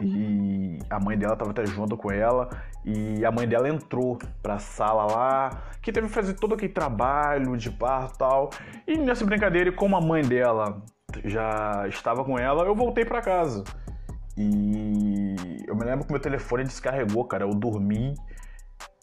E 0.00 0.78
a 0.90 0.98
mãe 0.98 1.16
dela 1.16 1.36
tava 1.36 1.50
até 1.50 1.64
junto 1.64 1.96
com 1.96 2.10
ela. 2.10 2.48
E 2.84 3.24
a 3.24 3.30
mãe 3.30 3.46
dela 3.46 3.68
entrou 3.68 4.18
pra 4.42 4.58
sala 4.58 5.06
lá, 5.06 5.50
que 5.80 5.92
teve 5.92 6.08
que 6.08 6.12
fazer 6.12 6.34
todo 6.34 6.54
aquele 6.54 6.72
trabalho 6.72 7.56
de 7.56 7.70
parto 7.70 8.14
e 8.14 8.18
tal. 8.18 8.50
E 8.86 8.98
nessa 8.98 9.24
brincadeira, 9.24 9.70
como 9.70 9.96
a 9.96 10.00
mãe 10.00 10.22
dela 10.22 10.82
já 11.24 11.86
estava 11.88 12.24
com 12.24 12.38
ela, 12.38 12.64
eu 12.64 12.74
voltei 12.74 13.04
para 13.04 13.22
casa. 13.22 13.62
E 14.36 15.36
eu 15.68 15.76
me 15.76 15.84
lembro 15.84 16.04
que 16.04 16.12
meu 16.12 16.20
telefone 16.20 16.64
descarregou, 16.64 17.24
cara. 17.24 17.44
Eu 17.44 17.50
dormi 17.50 18.14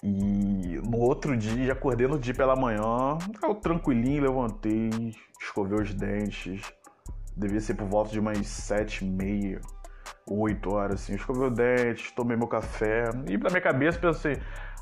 e 0.01 0.79
no 0.89 0.97
outro 0.97 1.35
dia, 1.35 1.65
já 1.65 1.73
acordei 1.73 2.07
no 2.07 2.17
dia 2.17 2.33
pela 2.33 2.55
manhã, 2.55 3.17
eu 3.43 3.55
tranquilinho, 3.55 4.23
levantei, 4.23 4.89
escovei 5.41 5.81
os 5.81 5.93
dentes, 5.93 6.61
devia 7.39 7.59
ser 7.59 7.75
por 7.75 7.87
volta 7.87 8.11
de 8.11 8.19
umas 8.19 8.45
sete 8.45 9.05
e 9.05 9.09
meia, 9.09 9.61
oito 10.27 10.73
horas, 10.73 11.01
assim. 11.01 11.15
Escovei 11.15 11.47
o 11.47 11.49
dente, 11.49 12.13
tomei 12.13 12.35
meu 12.35 12.47
café. 12.47 13.09
E 13.27 13.37
na 13.37 13.49
minha 13.49 13.61
cabeça 13.61 13.97
pensei, 13.97 14.37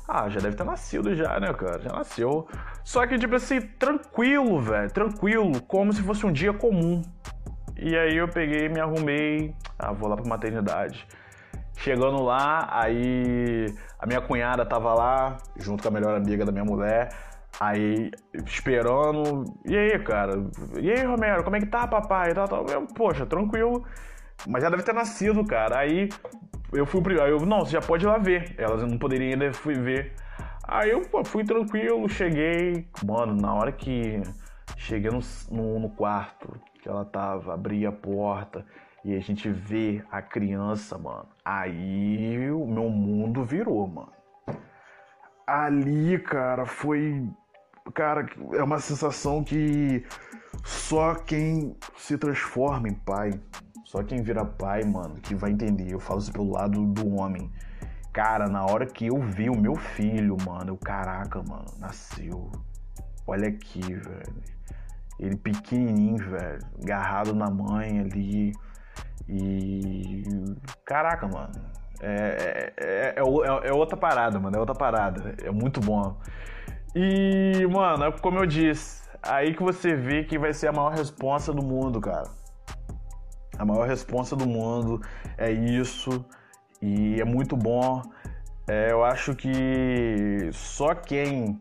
ah, 0.06 0.28
já 0.28 0.40
deve 0.40 0.56
ter 0.56 0.64
nascido 0.64 1.14
já, 1.14 1.38
né, 1.38 1.52
cara? 1.54 1.80
Já 1.80 1.92
nasceu. 1.92 2.48
Só 2.84 3.06
que, 3.06 3.18
tipo 3.18 3.34
assim, 3.34 3.60
tranquilo, 3.60 4.60
velho. 4.60 4.90
Tranquilo, 4.90 5.62
como 5.62 5.92
se 5.92 6.02
fosse 6.02 6.26
um 6.26 6.32
dia 6.32 6.52
comum. 6.52 7.02
E 7.76 7.96
aí 7.96 8.16
eu 8.16 8.26
peguei, 8.26 8.68
me 8.68 8.80
arrumei. 8.80 9.54
Ah, 9.78 9.92
vou 9.92 10.08
lá 10.08 10.16
pra 10.16 10.28
maternidade. 10.28 11.06
Chegando 11.76 12.22
lá, 12.24 12.68
aí 12.72 13.66
a 14.00 14.06
minha 14.06 14.20
cunhada 14.20 14.66
tava 14.66 14.92
lá, 14.94 15.36
junto 15.56 15.82
com 15.82 15.88
a 15.88 15.92
melhor 15.92 16.16
amiga 16.16 16.44
da 16.44 16.50
minha 16.50 16.64
mulher. 16.64 17.10
Aí, 17.60 18.10
esperando. 18.46 19.44
E 19.64 19.76
aí, 19.76 19.98
cara? 19.98 20.32
E 20.80 20.90
aí, 20.90 21.04
Romero, 21.04 21.42
como 21.42 21.56
é 21.56 21.60
que 21.60 21.66
tá, 21.66 21.86
papai? 21.86 22.32
Tá, 22.32 22.46
tá. 22.46 22.56
Eu, 22.56 22.86
Poxa, 22.86 23.26
tranquilo. 23.26 23.84
Mas 24.46 24.62
já 24.62 24.70
deve 24.70 24.82
ter 24.84 24.94
nascido, 24.94 25.44
cara. 25.44 25.78
Aí 25.80 26.08
eu 26.72 26.86
fui 26.86 27.02
primeiro. 27.02 27.28
Eu, 27.28 27.46
não, 27.46 27.60
você 27.60 27.72
já 27.72 27.80
pode 27.80 28.04
ir 28.04 28.08
lá 28.08 28.18
ver. 28.18 28.54
Elas 28.56 28.82
não 28.82 28.96
poderiam 28.98 29.32
ainda 29.32 29.52
fui 29.52 29.74
ver. 29.74 30.14
Aí 30.62 30.90
eu 30.90 31.00
pô, 31.02 31.24
fui 31.24 31.44
tranquilo, 31.44 32.08
cheguei. 32.08 32.86
Mano, 33.04 33.34
na 33.34 33.54
hora 33.54 33.72
que 33.72 34.22
cheguei 34.76 35.10
no, 35.10 35.20
no, 35.50 35.80
no 35.80 35.90
quarto 35.90 36.60
que 36.80 36.88
ela 36.88 37.04
tava, 37.04 37.54
abri 37.54 37.86
a 37.86 37.90
porta 37.90 38.64
e 39.04 39.16
a 39.16 39.20
gente 39.20 39.48
vê 39.48 40.04
a 40.10 40.20
criança, 40.20 40.98
mano. 40.98 41.26
Aí 41.44 42.50
o 42.50 42.66
meu 42.66 42.90
mundo 42.90 43.44
virou, 43.44 43.86
mano. 43.86 44.12
Ali, 45.46 46.18
cara, 46.18 46.66
foi 46.66 47.26
cara, 47.92 48.26
é 48.54 48.62
uma 48.62 48.78
sensação 48.78 49.42
que 49.42 50.04
só 50.64 51.14
quem 51.14 51.76
se 51.96 52.16
transforma 52.18 52.88
em 52.88 52.94
pai, 52.94 53.40
só 53.84 54.02
quem 54.02 54.22
vira 54.22 54.44
pai, 54.44 54.84
mano, 54.84 55.14
que 55.16 55.34
vai 55.34 55.50
entender. 55.50 55.92
Eu 55.92 56.00
falo 56.00 56.20
isso 56.20 56.32
pelo 56.32 56.52
lado 56.52 56.84
do 56.86 57.16
homem. 57.16 57.50
Cara, 58.12 58.48
na 58.48 58.64
hora 58.64 58.86
que 58.86 59.06
eu 59.06 59.20
vi 59.20 59.48
o 59.48 59.56
meu 59.56 59.76
filho, 59.76 60.36
mano, 60.44 60.70
eu, 60.70 60.76
caraca, 60.76 61.42
mano, 61.42 61.66
nasceu. 61.78 62.50
Olha 63.26 63.48
aqui, 63.48 63.80
velho. 63.80 64.42
Ele 65.18 65.36
pequenininho, 65.36 66.18
velho, 66.18 66.60
agarrado 66.82 67.34
na 67.34 67.50
mãe 67.50 68.00
ali. 68.00 68.52
E. 69.28 70.22
Caraca, 70.84 71.26
mano. 71.26 71.52
É, 72.00 72.72
é, 72.76 72.84
é, 72.86 73.14
é, 73.16 73.68
é 73.68 73.72
outra 73.72 73.96
parada, 73.96 74.38
mano. 74.38 74.56
É 74.56 74.60
outra 74.60 74.74
parada. 74.74 75.34
É 75.42 75.50
muito 75.50 75.80
bom. 75.80 76.16
E, 77.00 77.64
mano, 77.68 78.06
é 78.06 78.10
como 78.10 78.40
eu 78.40 78.46
disse, 78.46 79.08
aí 79.22 79.54
que 79.54 79.62
você 79.62 79.94
vê 79.94 80.24
que 80.24 80.36
vai 80.36 80.52
ser 80.52 80.66
a 80.66 80.72
maior 80.72 80.92
responsa 80.92 81.52
do 81.52 81.64
mundo, 81.64 82.00
cara. 82.00 82.28
A 83.56 83.64
maior 83.64 83.86
responsa 83.86 84.34
do 84.34 84.44
mundo 84.44 85.00
é 85.36 85.48
isso. 85.52 86.26
E 86.82 87.20
é 87.20 87.24
muito 87.24 87.56
bom. 87.56 88.02
É, 88.68 88.90
eu 88.90 89.04
acho 89.04 89.36
que 89.36 90.50
só 90.52 90.92
quem 90.92 91.60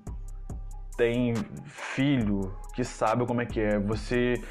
tem 0.97 1.35
filho 1.65 2.51
que 2.73 2.83
sabe 2.83 3.23
como 3.27 3.39
é 3.39 3.45
que 3.45 3.59
é. 3.59 3.77
Você 3.77 4.41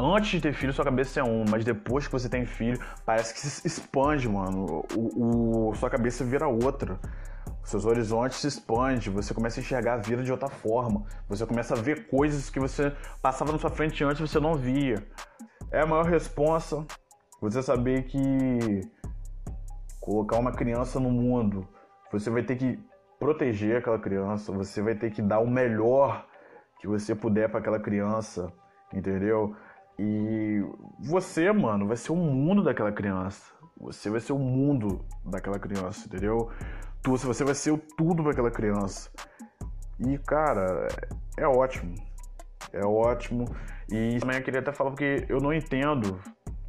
antes 0.00 0.30
de 0.30 0.40
ter 0.40 0.52
filho, 0.52 0.72
sua 0.72 0.84
cabeça 0.84 1.20
é 1.20 1.22
um, 1.22 1.44
mas 1.48 1.64
depois 1.64 2.08
que 2.08 2.12
você 2.12 2.28
tem 2.28 2.44
filho, 2.44 2.80
parece 3.06 3.32
que 3.34 3.40
se 3.40 3.64
expande, 3.64 4.28
mano. 4.28 4.84
O, 4.96 5.68
o, 5.68 5.74
sua 5.76 5.88
cabeça 5.88 6.24
vira 6.24 6.48
outra. 6.48 6.98
Seus 7.64 7.86
horizontes 7.86 8.38
se 8.38 8.46
expandem, 8.46 9.10
você 9.10 9.32
começa 9.32 9.58
a 9.58 9.62
enxergar 9.62 9.94
a 9.94 9.96
vida 9.96 10.22
de 10.22 10.30
outra 10.30 10.48
forma. 10.48 11.04
Você 11.28 11.46
começa 11.46 11.74
a 11.74 11.80
ver 11.80 12.06
coisas 12.08 12.50
que 12.50 12.60
você 12.60 12.92
passava 13.22 13.52
na 13.52 13.58
sua 13.58 13.70
frente 13.70 14.04
antes 14.04 14.20
e 14.20 14.28
você 14.28 14.38
não 14.38 14.54
via. 14.54 15.06
É 15.72 15.80
a 15.80 15.86
maior 15.86 16.04
responsa 16.04 16.86
você 17.40 17.62
saber 17.62 18.04
que 18.04 18.82
colocar 20.00 20.38
uma 20.38 20.52
criança 20.52 21.00
no 21.00 21.10
mundo, 21.10 21.66
você 22.12 22.28
vai 22.28 22.42
ter 22.42 22.56
que 22.56 22.78
proteger 23.18 23.78
aquela 23.78 23.98
criança, 23.98 24.52
você 24.52 24.82
vai 24.82 24.94
ter 24.94 25.10
que 25.10 25.22
dar 25.22 25.38
o 25.38 25.46
melhor 25.46 26.26
que 26.78 26.86
você 26.86 27.14
puder 27.14 27.48
para 27.48 27.60
aquela 27.60 27.80
criança, 27.80 28.52
entendeu? 28.92 29.56
E 29.98 30.62
você, 31.00 31.50
mano, 31.50 31.86
vai 31.86 31.96
ser 31.96 32.12
o 32.12 32.16
mundo 32.16 32.62
daquela 32.62 32.92
criança. 32.92 33.54
Você 33.80 34.10
vai 34.10 34.20
ser 34.20 34.32
o 34.32 34.38
mundo 34.38 35.04
daquela 35.24 35.58
criança, 35.58 36.06
entendeu? 36.06 36.50
Tu, 37.04 37.16
você 37.16 37.44
vai 37.44 37.54
ser 37.54 37.70
o 37.70 37.76
tudo 37.78 38.22
para 38.22 38.32
aquela 38.32 38.50
criança. 38.50 39.10
E, 40.00 40.16
cara, 40.18 40.88
é 41.36 41.46
ótimo. 41.46 41.94
É 42.72 42.84
ótimo. 42.84 43.44
E 43.90 44.18
também 44.18 44.38
eu 44.38 44.42
queria 44.42 44.60
até 44.60 44.72
falar 44.72 44.90
porque 44.90 45.26
eu 45.28 45.38
não 45.38 45.52
entendo, 45.52 46.18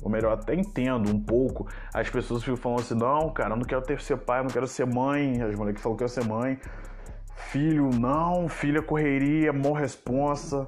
ou 0.04 0.12
melhor, 0.12 0.34
até 0.34 0.54
entendo 0.54 1.10
um 1.10 1.20
pouco. 1.20 1.68
As 1.94 2.10
pessoas 2.10 2.44
ficam 2.44 2.58
falando 2.58 2.82
assim: 2.82 2.96
não, 2.96 3.32
cara, 3.32 3.54
eu 3.54 3.58
não 3.58 3.64
quero 3.64 3.82
ter 3.82 4.02
ser 4.02 4.18
pai, 4.18 4.40
eu 4.40 4.44
não 4.44 4.52
quero 4.52 4.68
ser 4.68 4.86
mãe. 4.86 5.42
As 5.42 5.56
mulheres 5.56 5.82
falam 5.82 5.98
que 5.98 6.04
eu 6.04 6.08
quero 6.08 6.22
ser 6.22 6.30
mãe. 6.30 6.60
Filho, 7.36 7.90
não, 7.90 8.50
filha 8.50 8.82
correria, 8.82 9.54
mó 9.54 9.72
responsa. 9.72 10.68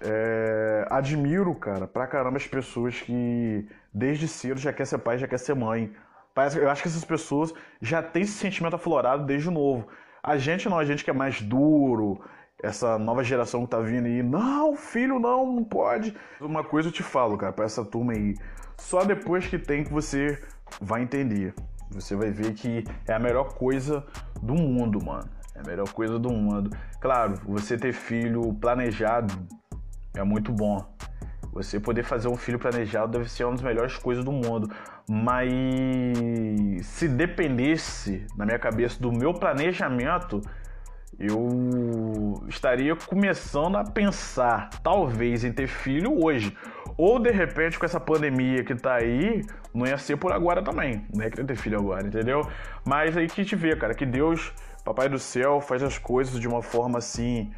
É, 0.00 0.86
admiro, 0.90 1.54
cara, 1.54 1.86
pra 1.86 2.06
caramba 2.06 2.38
as 2.38 2.46
pessoas 2.46 3.00
que 3.00 3.68
desde 3.92 4.26
cedo 4.28 4.58
já 4.58 4.72
quer 4.72 4.86
ser 4.86 4.98
pai, 4.98 5.18
já 5.18 5.28
quer 5.28 5.38
ser 5.38 5.54
mãe. 5.54 5.92
Eu 6.56 6.68
acho 6.70 6.82
que 6.82 6.88
essas 6.88 7.04
pessoas 7.04 7.54
já 7.80 8.02
têm 8.02 8.22
esse 8.22 8.32
sentimento 8.32 8.74
aflorado 8.74 9.24
desde 9.24 9.50
novo. 9.50 9.86
A 10.22 10.36
gente 10.36 10.68
não, 10.68 10.78
a 10.78 10.84
gente 10.84 11.04
que 11.04 11.10
é 11.10 11.12
mais 11.12 11.40
duro, 11.40 12.20
essa 12.62 12.98
nova 12.98 13.22
geração 13.22 13.64
que 13.64 13.70
tá 13.70 13.80
vindo 13.80 14.06
aí, 14.06 14.22
não, 14.22 14.74
filho, 14.74 15.18
não, 15.18 15.46
não 15.46 15.64
pode. 15.64 16.16
Uma 16.40 16.64
coisa 16.64 16.88
eu 16.88 16.92
te 16.92 17.02
falo, 17.02 17.36
cara, 17.36 17.52
pra 17.52 17.64
essa 17.64 17.84
turma 17.84 18.12
aí, 18.12 18.34
só 18.76 19.04
depois 19.04 19.46
que 19.46 19.58
tem 19.58 19.84
que 19.84 19.92
você 19.92 20.42
vai 20.80 21.02
entender. 21.02 21.54
Você 21.90 22.16
vai 22.16 22.30
ver 22.30 22.54
que 22.54 22.84
é 23.06 23.12
a 23.12 23.18
melhor 23.18 23.54
coisa 23.54 24.04
do 24.42 24.54
mundo, 24.54 25.04
mano. 25.04 25.28
É 25.54 25.60
a 25.60 25.62
melhor 25.62 25.92
coisa 25.92 26.18
do 26.18 26.30
mundo. 26.30 26.76
Claro, 27.00 27.34
você 27.44 27.76
ter 27.76 27.92
filho 27.92 28.52
planejado 28.54 29.32
é 30.14 30.24
muito 30.24 30.50
bom. 30.52 30.84
Você 31.54 31.78
poder 31.78 32.02
fazer 32.02 32.26
um 32.26 32.36
filho 32.36 32.58
planejado 32.58 33.12
deve 33.12 33.30
ser 33.30 33.44
uma 33.44 33.52
das 33.52 33.62
melhores 33.62 33.96
coisas 33.96 34.24
do 34.24 34.32
mundo. 34.32 34.68
Mas 35.08 36.84
se 36.84 37.06
dependesse, 37.06 38.26
na 38.36 38.44
minha 38.44 38.58
cabeça, 38.58 39.00
do 39.00 39.12
meu 39.12 39.32
planejamento, 39.32 40.40
eu 41.16 42.44
estaria 42.48 42.96
começando 42.96 43.76
a 43.76 43.84
pensar, 43.84 44.68
talvez, 44.82 45.44
em 45.44 45.52
ter 45.52 45.68
filho 45.68 46.24
hoje. 46.24 46.56
Ou 46.96 47.20
de 47.20 47.30
repente, 47.30 47.78
com 47.78 47.86
essa 47.86 48.00
pandemia 48.00 48.64
que 48.64 48.74
tá 48.74 48.96
aí, 48.96 49.42
não 49.72 49.86
ia 49.86 49.96
ser 49.96 50.16
por 50.16 50.32
agora 50.32 50.60
também. 50.60 51.06
Não 51.14 51.22
ia 51.22 51.30
querer 51.30 51.46
ter 51.46 51.56
filho 51.56 51.78
agora, 51.78 52.04
entendeu? 52.04 52.42
Mas 52.84 53.16
aí 53.16 53.28
que 53.28 53.44
te 53.44 53.54
vê, 53.54 53.76
cara, 53.76 53.94
que 53.94 54.04
Deus, 54.04 54.52
Papai 54.84 55.08
do 55.08 55.20
céu, 55.20 55.60
faz 55.60 55.84
as 55.84 55.98
coisas 55.98 56.38
de 56.40 56.48
uma 56.48 56.62
forma 56.62 56.98
assim 56.98 57.52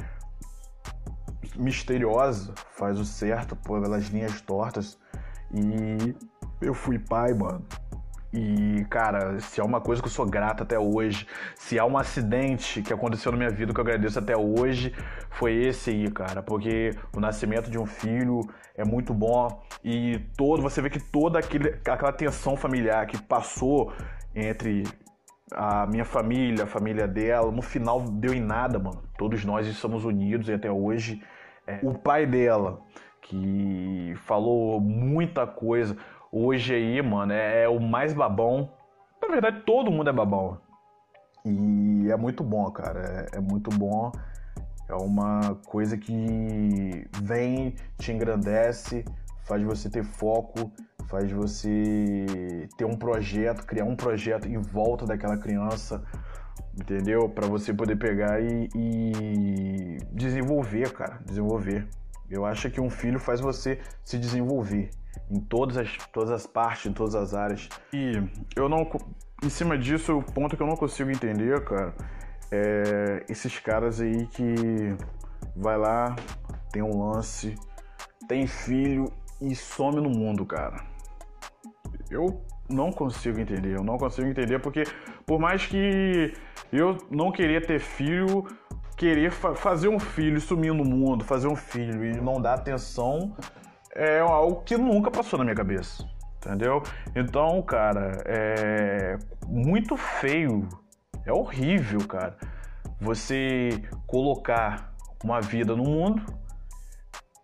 misteriosa, 1.58 2.54
faz 2.76 2.98
o 2.98 3.04
certo 3.04 3.56
pelas 3.56 4.06
linhas 4.08 4.40
tortas. 4.40 4.98
E 5.52 6.14
eu 6.60 6.74
fui 6.74 6.98
pai, 6.98 7.32
mano. 7.34 7.64
E, 8.32 8.84
cara, 8.90 9.40
se 9.40 9.60
há 9.60 9.64
uma 9.64 9.80
coisa 9.80 10.02
que 10.02 10.08
eu 10.08 10.12
sou 10.12 10.26
grato 10.26 10.62
até 10.62 10.78
hoje, 10.78 11.26
se 11.54 11.78
há 11.78 11.86
um 11.86 11.96
acidente 11.96 12.82
que 12.82 12.92
aconteceu 12.92 13.32
na 13.32 13.38
minha 13.38 13.50
vida 13.50 13.72
que 13.72 13.80
eu 13.80 13.82
agradeço 13.82 14.18
até 14.18 14.36
hoje, 14.36 14.92
foi 15.30 15.54
esse 15.54 15.90
aí, 15.90 16.10
cara. 16.10 16.42
Porque 16.42 16.90
o 17.16 17.20
nascimento 17.20 17.70
de 17.70 17.78
um 17.78 17.86
filho 17.86 18.40
é 18.76 18.84
muito 18.84 19.14
bom 19.14 19.62
e 19.82 20.18
todo, 20.36 20.60
você 20.60 20.82
vê 20.82 20.90
que 20.90 21.00
toda 21.00 21.38
aquele, 21.38 21.80
aquela 21.88 22.12
tensão 22.12 22.56
familiar 22.56 23.06
que 23.06 23.16
passou 23.22 23.92
entre 24.34 24.82
a 25.52 25.86
minha 25.86 26.04
família, 26.04 26.64
a 26.64 26.66
família 26.66 27.06
dela, 27.06 27.50
no 27.50 27.62
final 27.62 28.02
deu 28.02 28.34
em 28.34 28.40
nada, 28.40 28.78
mano. 28.78 29.02
Todos 29.16 29.44
nós 29.44 29.66
estamos 29.66 30.04
unidos 30.04 30.48
e 30.48 30.52
até 30.52 30.70
hoje 30.70 31.22
é, 31.66 31.80
o 31.82 31.94
pai 31.94 32.26
dela, 32.26 32.80
que 33.22 34.14
falou 34.24 34.80
muita 34.80 35.46
coisa, 35.46 35.96
hoje 36.30 36.74
aí, 36.74 37.02
mano, 37.02 37.32
é, 37.32 37.64
é 37.64 37.68
o 37.68 37.80
mais 37.80 38.14
babão. 38.14 38.70
Na 39.20 39.28
verdade, 39.28 39.62
todo 39.66 39.90
mundo 39.90 40.10
é 40.10 40.12
babão. 40.12 40.58
E 41.44 42.10
é 42.10 42.16
muito 42.16 42.42
bom, 42.44 42.70
cara. 42.70 43.28
É, 43.32 43.38
é 43.38 43.40
muito 43.40 43.70
bom. 43.70 44.12
É 44.88 44.94
uma 44.94 45.56
coisa 45.66 45.96
que 45.96 47.08
vem, 47.22 47.74
te 47.98 48.12
engrandece, 48.12 49.04
faz 49.44 49.62
você 49.62 49.90
ter 49.90 50.04
foco, 50.04 50.70
faz 51.08 51.30
você 51.30 52.68
ter 52.76 52.84
um 52.84 52.96
projeto, 52.96 53.64
criar 53.66 53.84
um 53.84 53.96
projeto 53.96 54.46
em 54.46 54.58
volta 54.58 55.04
daquela 55.04 55.36
criança, 55.36 56.04
entendeu? 56.78 57.28
Para 57.28 57.46
você 57.46 57.72
poder 57.72 57.96
pegar 57.96 58.40
e, 58.40 58.68
e, 58.74 59.98
desenvolver, 60.12 60.92
cara, 60.92 61.20
desenvolver. 61.24 61.86
Eu 62.28 62.44
acho 62.44 62.70
que 62.70 62.80
um 62.80 62.90
filho 62.90 63.18
faz 63.18 63.40
você 63.40 63.80
se 64.04 64.18
desenvolver 64.18 64.90
em 65.30 65.40
todas 65.40 65.76
as, 65.76 65.96
todas 66.12 66.30
as 66.30 66.46
partes, 66.46 66.86
em 66.86 66.92
todas 66.92 67.14
as 67.14 67.34
áreas. 67.34 67.68
E 67.92 68.12
eu 68.54 68.68
não, 68.68 68.88
em 69.42 69.48
cima 69.48 69.78
disso, 69.78 70.18
o 70.18 70.22
ponto 70.22 70.56
que 70.56 70.62
eu 70.62 70.66
não 70.66 70.76
consigo 70.76 71.10
entender, 71.10 71.62
cara, 71.64 71.94
é 72.50 73.24
esses 73.28 73.58
caras 73.58 74.00
aí 74.00 74.26
que 74.26 74.44
vai 75.54 75.76
lá, 75.76 76.14
tem 76.72 76.82
um 76.82 77.10
lance, 77.10 77.54
tem 78.28 78.46
filho 78.46 79.10
e 79.40 79.54
some 79.54 80.00
no 80.00 80.10
mundo, 80.10 80.44
cara. 80.44 80.84
Eu 82.10 82.42
não 82.68 82.90
consigo 82.90 83.38
entender, 83.40 83.76
eu 83.76 83.84
não 83.84 83.98
consigo 83.98 84.26
entender 84.26 84.58
porque 84.58 84.84
por 85.24 85.38
mais 85.38 85.66
que 85.66 86.34
eu 86.72 86.98
não 87.10 87.30
queria 87.30 87.60
ter 87.60 87.78
filho, 87.78 88.46
querer 88.96 89.30
fa 89.30 89.54
fazer 89.54 89.88
um 89.88 89.98
filho, 89.98 90.40
sumir 90.40 90.72
no 90.72 90.84
mundo, 90.84 91.24
fazer 91.24 91.48
um 91.48 91.56
filho 91.56 92.04
e 92.04 92.20
não 92.20 92.40
dar 92.40 92.54
atenção 92.54 93.34
é 93.94 94.20
algo 94.20 94.62
que 94.62 94.76
nunca 94.76 95.10
passou 95.10 95.38
na 95.38 95.44
minha 95.44 95.56
cabeça. 95.56 96.06
Entendeu? 96.36 96.82
Então, 97.14 97.60
cara, 97.62 98.22
é 98.24 99.18
muito 99.48 99.96
feio. 99.96 100.68
É 101.24 101.32
horrível, 101.32 102.06
cara. 102.06 102.36
Você 103.00 103.82
colocar 104.06 104.94
uma 105.24 105.40
vida 105.40 105.74
no 105.74 105.82
mundo 105.82 106.22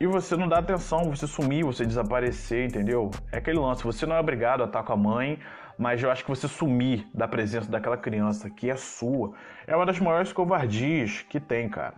e 0.02 0.06
você 0.06 0.36
não 0.36 0.48
dá 0.48 0.58
atenção, 0.58 1.04
você 1.04 1.28
sumir, 1.28 1.64
você 1.64 1.86
desaparecer, 1.86 2.66
entendeu? 2.66 3.08
É 3.30 3.38
aquele 3.38 3.60
lance, 3.60 3.84
você 3.84 4.04
não 4.04 4.16
é 4.16 4.18
obrigado 4.18 4.60
a 4.60 4.66
estar 4.66 4.82
com 4.82 4.92
a 4.92 4.96
mãe, 4.96 5.38
mas 5.78 6.02
eu 6.02 6.10
acho 6.10 6.24
que 6.24 6.28
você 6.28 6.48
sumir 6.48 7.06
da 7.14 7.28
presença 7.28 7.70
daquela 7.70 7.96
criança 7.96 8.50
que 8.50 8.68
é 8.68 8.74
sua 8.74 9.32
é 9.64 9.76
uma 9.76 9.86
das 9.86 10.00
maiores 10.00 10.32
covardias 10.32 11.22
que 11.28 11.38
tem, 11.38 11.68
cara. 11.68 11.94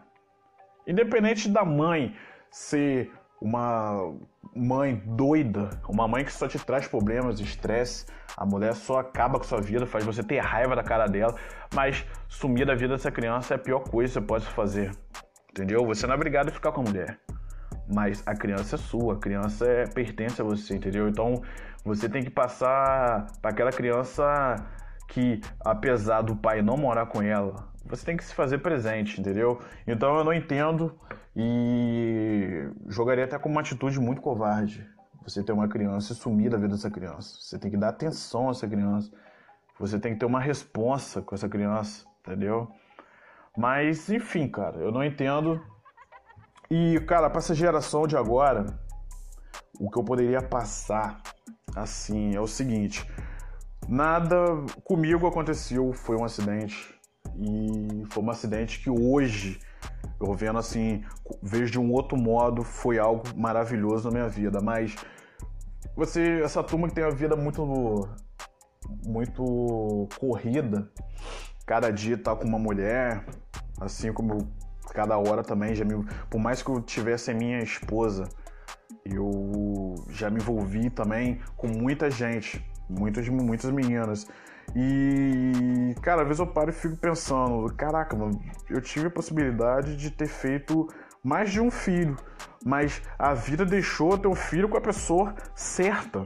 Independente 0.87 1.49
da 1.49 1.65
mãe 1.65 2.15
ser 2.51 3.11
uma 3.41 4.15
mãe 4.55 5.03
doida, 5.07 5.71
uma 5.89 6.07
mãe 6.07 6.27
que 6.27 6.33
só 6.33 6.47
te 6.47 6.59
traz 6.59 6.87
problemas, 6.87 7.41
estresse, 7.41 8.05
a 8.37 8.45
mulher 8.45 8.75
só 8.75 8.99
acaba 8.99 9.39
com 9.39 9.45
sua 9.47 9.63
vida, 9.63 9.87
faz 9.87 10.05
você 10.05 10.23
ter 10.23 10.41
raiva 10.41 10.77
da 10.77 10.83
cara 10.83 11.07
dela, 11.07 11.35
mas 11.75 12.05
sumir 12.29 12.67
da 12.67 12.75
vida 12.75 12.97
dessa 12.97 13.11
criança 13.11 13.55
é 13.55 13.57
a 13.57 13.59
pior 13.59 13.81
coisa 13.81 14.13
que 14.13 14.21
você 14.21 14.27
pode 14.27 14.45
fazer. 14.45 14.91
Entendeu? 15.49 15.87
Você 15.87 16.07
não 16.07 16.13
é 16.13 16.17
obrigado 16.17 16.51
a 16.51 16.53
ficar 16.53 16.71
com 16.71 16.83
a 16.83 16.85
mulher. 16.85 17.19
Mas 17.89 18.23
a 18.27 18.35
criança 18.35 18.77
é 18.77 18.79
sua, 18.79 19.15
a 19.15 19.19
criança 19.19 19.67
é, 19.67 19.87
pertence 19.87 20.41
a 20.41 20.45
você, 20.45 20.77
entendeu? 20.77 21.09
Então 21.09 21.43
você 21.85 22.09
tem 22.09 22.23
que 22.23 22.31
passar 22.31 23.27
para 23.43 23.51
aquela 23.51 23.71
criança 23.71 24.57
que, 25.09 25.41
apesar 25.61 26.23
do 26.23 26.35
pai 26.35 26.63
não 26.63 26.77
morar 26.77 27.07
com 27.07 27.21
ela, 27.23 27.69
você 27.85 28.07
tem 28.07 28.17
que 28.17 28.25
se 28.25 28.35
fazer 28.35 28.59
presente, 28.59 29.21
entendeu? 29.21 29.61
Então 29.87 30.17
eu 30.17 30.25
não 30.25 30.33
entendo 30.33 30.99
e 31.37 32.69
jogaria 32.89 33.25
até 33.25 33.39
como 33.39 33.55
uma 33.55 33.61
atitude 33.61 34.01
muito 34.01 34.23
covarde. 34.23 34.89
Você 35.23 35.43
ter 35.43 35.53
uma 35.53 35.69
criança 35.69 36.13
e 36.13 36.17
sumir 36.17 36.51
da 36.51 36.57
vida 36.57 36.75
dessa 36.75 36.91
criança. 36.91 37.37
Você 37.41 37.59
tem 37.59 37.71
que 37.71 37.77
dar 37.77 37.89
atenção 37.89 38.49
a 38.49 38.51
essa 38.51 38.69
criança. 38.69 39.11
Você 39.79 39.99
tem 39.99 40.13
que 40.13 40.21
ter 40.21 40.27
uma 40.27 40.41
responsa 40.41 41.23
com 41.23 41.35
essa 41.35 41.49
criança, 41.49 42.07
entendeu? 42.21 42.71
Mas, 43.57 44.11
enfim, 44.11 44.49
cara, 44.49 44.79
eu 44.79 44.93
não 44.93 45.03
entendo. 45.03 45.61
E, 46.77 46.99
cara, 47.03 47.31
pra 47.31 47.39
essa 47.39 47.55
geração 47.55 48.05
de 48.05 48.17
agora, 48.17 48.67
o 49.79 49.89
que 49.89 49.97
eu 49.97 50.03
poderia 50.03 50.43
passar, 50.43 51.23
assim, 51.77 52.35
é 52.35 52.41
o 52.41 52.49
seguinte: 52.49 53.09
nada 53.89 54.37
comigo 54.83 55.25
aconteceu, 55.25 55.93
foi 55.93 56.17
um 56.17 56.25
acidente. 56.25 56.93
E 57.37 58.05
foi 58.11 58.25
um 58.25 58.29
acidente 58.29 58.81
que 58.81 58.91
hoje, 58.91 59.61
eu 60.21 60.35
vendo 60.35 60.59
assim, 60.59 61.05
vejo 61.41 61.71
de 61.71 61.79
um 61.79 61.93
outro 61.93 62.19
modo, 62.19 62.65
foi 62.65 62.99
algo 62.99 63.23
maravilhoso 63.37 64.11
na 64.11 64.11
minha 64.11 64.29
vida. 64.29 64.61
Mas 64.61 64.97
você, 65.95 66.43
essa 66.43 66.61
turma 66.61 66.89
que 66.89 66.95
tem 66.97 67.05
a 67.05 67.11
vida 67.11 67.37
muito, 67.37 68.09
muito 69.07 70.09
corrida, 70.19 70.91
cada 71.65 71.93
dia 71.93 72.19
tá 72.19 72.35
com 72.35 72.49
uma 72.49 72.59
mulher, 72.59 73.25
assim 73.81 74.13
como 74.13 74.53
cada 74.93 75.17
hora 75.17 75.43
também, 75.43 75.75
já 75.75 75.85
me, 75.85 76.05
por 76.29 76.41
mais 76.41 76.63
que 76.63 76.71
eu 76.71 76.81
tivesse 76.81 77.31
a 77.31 77.35
minha 77.35 77.59
esposa, 77.59 78.29
eu 79.05 79.95
já 80.09 80.31
me 80.31 80.37
envolvi 80.37 80.91
também 80.91 81.41
com 81.57 81.69
muita 81.69 82.11
gente, 82.11 82.65
muitas, 82.89 83.29
muitas 83.29 83.71
meninas. 83.71 84.27
E, 84.75 85.95
cara, 86.01 86.23
às 86.23 86.29
vezes 86.29 86.41
eu 86.41 86.47
paro 86.47 86.71
e 86.71 86.73
fico 86.73 86.97
pensando, 86.97 87.73
caraca, 87.75 88.17
mano, 88.17 88.41
eu 88.71 88.81
tive 88.81 89.07
a 89.07 89.11
possibilidade 89.11 89.97
de 89.97 90.11
ter 90.11 90.27
feito 90.27 90.89
mais 91.23 91.51
de 91.51 91.61
um 91.61 91.71
filho, 91.71 92.17
mas 92.65 93.03
a 93.19 93.35
vida 93.35 93.65
deixou 93.65 94.17
ter 94.19 94.29
um 94.29 94.35
filho 94.35 94.69
com 94.69 94.77
a 94.77 94.81
pessoa 94.81 95.35
certa. 95.55 96.23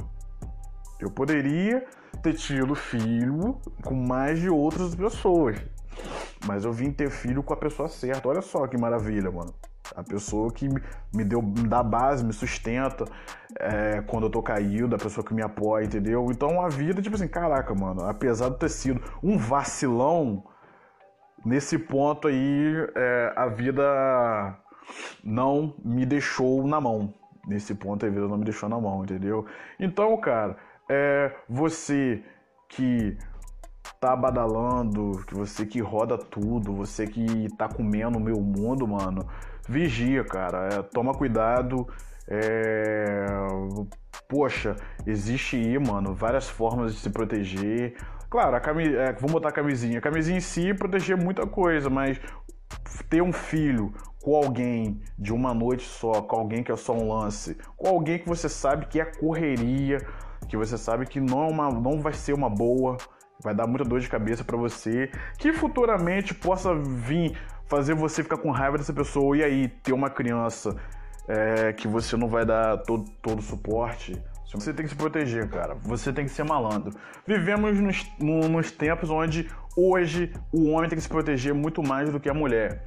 Eu 1.00 1.10
poderia 1.10 1.86
ter 2.22 2.34
tido 2.34 2.74
filho 2.74 3.60
com 3.84 3.94
mais 3.94 4.40
de 4.40 4.48
outras 4.48 4.94
pessoas, 4.94 5.56
mas 6.46 6.64
eu 6.64 6.72
vim 6.72 6.90
ter 6.90 7.10
filho 7.10 7.42
com 7.42 7.52
a 7.52 7.56
pessoa 7.56 7.88
certa. 7.88 8.28
Olha 8.28 8.42
só 8.42 8.66
que 8.66 8.76
maravilha, 8.76 9.30
mano. 9.30 9.54
A 9.96 10.02
pessoa 10.02 10.52
que 10.52 10.68
me 11.14 11.24
deu, 11.24 11.40
me 11.40 11.66
dá 11.66 11.82
base, 11.82 12.24
me 12.24 12.32
sustenta 12.32 13.04
é, 13.58 14.02
quando 14.02 14.24
eu 14.24 14.30
tô 14.30 14.42
caído, 14.42 14.94
a 14.94 14.98
pessoa 14.98 15.24
que 15.24 15.32
me 15.32 15.42
apoia, 15.42 15.84
entendeu? 15.84 16.26
Então 16.30 16.60
a 16.60 16.68
vida, 16.68 17.00
tipo 17.00 17.16
assim, 17.16 17.28
caraca, 17.28 17.74
mano, 17.74 18.04
apesar 18.04 18.50
de 18.50 18.58
ter 18.58 18.68
sido 18.68 19.00
um 19.22 19.38
vacilão, 19.38 20.44
nesse 21.44 21.78
ponto 21.78 22.28
aí, 22.28 22.74
é, 22.94 23.32
a 23.34 23.46
vida 23.46 23.82
não 25.24 25.74
me 25.82 26.04
deixou 26.04 26.66
na 26.66 26.80
mão. 26.80 27.14
Nesse 27.46 27.74
ponto 27.74 28.04
a 28.04 28.10
vida 28.10 28.28
não 28.28 28.36
me 28.36 28.44
deixou 28.44 28.68
na 28.68 28.78
mão, 28.78 29.02
entendeu? 29.02 29.46
Então, 29.80 30.14
cara, 30.18 30.56
é, 30.88 31.32
você 31.48 32.22
que 32.68 33.16
tá 34.00 34.14
badalando, 34.14 35.24
que 35.26 35.34
você 35.34 35.66
que 35.66 35.80
roda 35.80 36.16
tudo, 36.16 36.72
você 36.72 37.06
que 37.06 37.48
tá 37.56 37.68
comendo 37.68 38.18
o 38.18 38.20
meu 38.20 38.40
mundo, 38.40 38.86
mano, 38.86 39.26
vigia, 39.68 40.24
cara. 40.24 40.68
É, 40.72 40.82
toma 40.82 41.12
cuidado. 41.12 41.86
É... 42.26 43.26
Poxa, 44.28 44.76
existe 45.06 45.56
aí, 45.56 45.78
mano, 45.78 46.14
várias 46.14 46.48
formas 46.48 46.94
de 46.94 47.00
se 47.00 47.10
proteger. 47.10 47.96
Claro, 48.28 48.56
a 48.56 48.60
cami... 48.60 48.94
É, 48.94 49.12
vamos 49.12 49.32
botar 49.32 49.48
a 49.48 49.52
camisinha. 49.52 49.98
A 49.98 50.02
camisinha 50.02 50.36
em 50.36 50.40
si 50.40 50.74
proteger 50.74 51.16
muita 51.16 51.46
coisa, 51.46 51.88
mas 51.88 52.20
ter 53.08 53.22
um 53.22 53.32
filho 53.32 53.92
com 54.22 54.36
alguém 54.36 55.00
de 55.18 55.32
uma 55.32 55.54
noite 55.54 55.86
só, 55.86 56.20
com 56.22 56.36
alguém 56.36 56.62
que 56.62 56.70
é 56.70 56.76
só 56.76 56.92
um 56.92 57.08
lance, 57.08 57.56
com 57.76 57.88
alguém 57.88 58.18
que 58.18 58.28
você 58.28 58.48
sabe 58.48 58.86
que 58.86 59.00
é 59.00 59.04
correria, 59.04 60.06
que 60.48 60.56
você 60.56 60.76
sabe 60.76 61.06
que 61.06 61.20
não, 61.20 61.44
é 61.44 61.50
uma, 61.50 61.70
não 61.70 62.00
vai 62.00 62.12
ser 62.12 62.34
uma 62.34 62.50
boa, 62.50 62.98
vai 63.42 63.54
dar 63.54 63.66
muita 63.66 63.84
dor 63.84 64.00
de 64.00 64.08
cabeça 64.08 64.44
para 64.44 64.56
você, 64.56 65.10
que 65.38 65.52
futuramente 65.52 66.34
possa 66.34 66.74
vir 66.74 67.38
fazer 67.66 67.94
você 67.94 68.22
ficar 68.22 68.38
com 68.38 68.50
raiva 68.50 68.78
dessa 68.78 68.92
pessoa 68.92 69.36
e 69.36 69.44
aí 69.44 69.68
ter 69.68 69.92
uma 69.92 70.10
criança 70.10 70.76
é, 71.28 71.72
que 71.72 71.86
você 71.86 72.16
não 72.16 72.28
vai 72.28 72.44
dar 72.44 72.78
todo, 72.78 73.04
todo 73.22 73.42
suporte. 73.42 74.20
Você 74.52 74.72
tem 74.72 74.86
que 74.86 74.90
se 74.90 74.96
proteger, 74.96 75.48
cara. 75.50 75.74
Você 75.82 76.10
tem 76.10 76.24
que 76.24 76.30
ser 76.30 76.42
malandro. 76.42 76.92
Vivemos 77.26 77.78
nos, 77.78 78.06
nos 78.18 78.70
tempos 78.70 79.10
onde 79.10 79.46
hoje 79.76 80.32
o 80.50 80.70
homem 80.70 80.88
tem 80.88 80.96
que 80.96 81.02
se 81.02 81.08
proteger 81.08 81.52
muito 81.52 81.82
mais 81.82 82.10
do 82.10 82.18
que 82.18 82.30
a 82.30 82.34
mulher. 82.34 82.82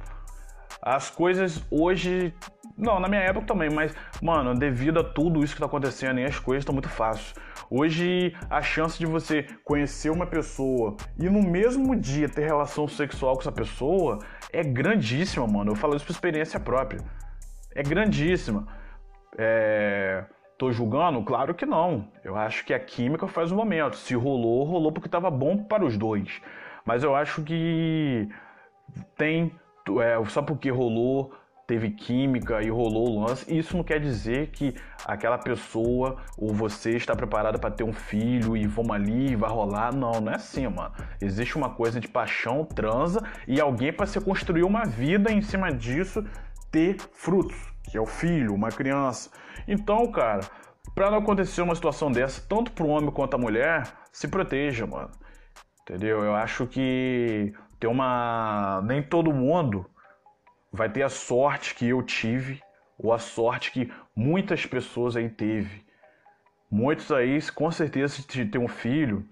As 0.82 1.08
coisas 1.08 1.62
hoje. 1.70 2.34
Não, 2.76 2.98
na 2.98 3.08
minha 3.08 3.20
época 3.20 3.46
também, 3.46 3.70
mas, 3.70 3.94
mano, 4.20 4.58
devido 4.58 4.98
a 4.98 5.04
tudo 5.04 5.44
isso 5.44 5.54
que 5.54 5.60
tá 5.60 5.66
acontecendo 5.66 6.18
as 6.18 6.38
coisas 6.38 6.62
estão 6.62 6.72
muito 6.72 6.88
fáceis. 6.88 7.32
Hoje, 7.74 8.36
a 8.50 8.60
chance 8.60 8.98
de 8.98 9.06
você 9.06 9.46
conhecer 9.64 10.10
uma 10.10 10.26
pessoa 10.26 10.94
e 11.18 11.30
no 11.30 11.42
mesmo 11.42 11.96
dia 11.96 12.28
ter 12.28 12.44
relação 12.44 12.86
sexual 12.86 13.32
com 13.32 13.40
essa 13.40 13.50
pessoa 13.50 14.18
é 14.52 14.62
grandíssima, 14.62 15.46
mano. 15.46 15.70
Eu 15.70 15.74
falo 15.74 15.96
isso 15.96 16.04
por 16.04 16.12
experiência 16.12 16.60
própria. 16.60 17.00
É 17.74 17.82
grandíssima. 17.82 18.68
É... 19.38 20.22
Tô 20.58 20.70
julgando? 20.70 21.24
Claro 21.24 21.54
que 21.54 21.64
não. 21.64 22.12
Eu 22.22 22.36
acho 22.36 22.62
que 22.66 22.74
a 22.74 22.78
química 22.78 23.26
faz 23.26 23.50
o 23.50 23.56
momento. 23.56 23.96
Se 23.96 24.14
rolou, 24.14 24.64
rolou 24.64 24.92
porque 24.92 25.08
tava 25.08 25.30
bom 25.30 25.64
para 25.64 25.82
os 25.82 25.96
dois. 25.96 26.42
Mas 26.84 27.02
eu 27.02 27.16
acho 27.16 27.42
que 27.42 28.28
tem. 29.16 29.50
É, 29.98 30.22
só 30.26 30.42
porque 30.42 30.70
rolou, 30.70 31.32
teve 31.72 31.88
química 31.88 32.62
e 32.62 32.68
rolou 32.68 33.08
o 33.08 33.24
lance, 33.24 33.46
isso 33.48 33.74
não 33.74 33.82
quer 33.82 33.98
dizer 33.98 34.48
que 34.48 34.74
aquela 35.06 35.38
pessoa 35.38 36.18
ou 36.36 36.52
você 36.52 36.90
está 36.90 37.16
preparada 37.16 37.58
para 37.58 37.70
ter 37.70 37.82
um 37.82 37.94
filho 37.94 38.54
e 38.54 38.66
vamos 38.66 38.90
ali, 38.90 39.34
vai 39.34 39.48
rolar. 39.48 39.90
Não, 39.94 40.20
não 40.20 40.30
é 40.30 40.34
assim, 40.34 40.68
mano. 40.68 40.92
Existe 41.18 41.56
uma 41.56 41.70
coisa 41.70 41.98
de 41.98 42.08
paixão, 42.08 42.62
transa 42.62 43.22
e 43.48 43.58
alguém 43.58 43.90
para 43.90 44.04
se 44.04 44.20
construir 44.20 44.64
uma 44.64 44.84
vida 44.84 45.32
em 45.32 45.40
cima 45.40 45.72
disso, 45.72 46.22
ter 46.70 46.98
frutos, 47.14 47.56
que 47.84 47.96
é 47.96 48.00
o 48.00 48.06
filho, 48.06 48.54
uma 48.54 48.68
criança. 48.68 49.30
Então, 49.66 50.12
cara, 50.12 50.42
para 50.94 51.10
não 51.10 51.18
acontecer 51.18 51.62
uma 51.62 51.74
situação 51.74 52.12
dessa, 52.12 52.44
tanto 52.46 52.70
para 52.72 52.84
o 52.84 52.88
homem 52.90 53.10
quanto 53.10 53.32
a 53.32 53.38
mulher, 53.38 53.84
se 54.12 54.28
proteja, 54.28 54.86
mano. 54.86 55.10
Entendeu? 55.80 56.22
Eu 56.22 56.34
acho 56.34 56.66
que 56.66 57.54
tem 57.80 57.88
uma. 57.88 58.82
Nem 58.84 59.02
todo 59.02 59.32
mundo 59.32 59.86
vai 60.72 60.88
ter 60.88 61.02
a 61.02 61.08
sorte 61.08 61.74
que 61.74 61.88
eu 61.88 62.02
tive, 62.02 62.62
ou 62.98 63.12
a 63.12 63.18
sorte 63.18 63.70
que 63.70 63.92
muitas 64.16 64.64
pessoas 64.64 65.16
aí 65.16 65.28
teve. 65.28 65.84
Muitos 66.70 67.12
aí, 67.12 67.38
com 67.52 67.70
certeza, 67.70 68.14
se 68.14 68.46
ter 68.46 68.58
um 68.58 68.68
filho, 68.68 69.28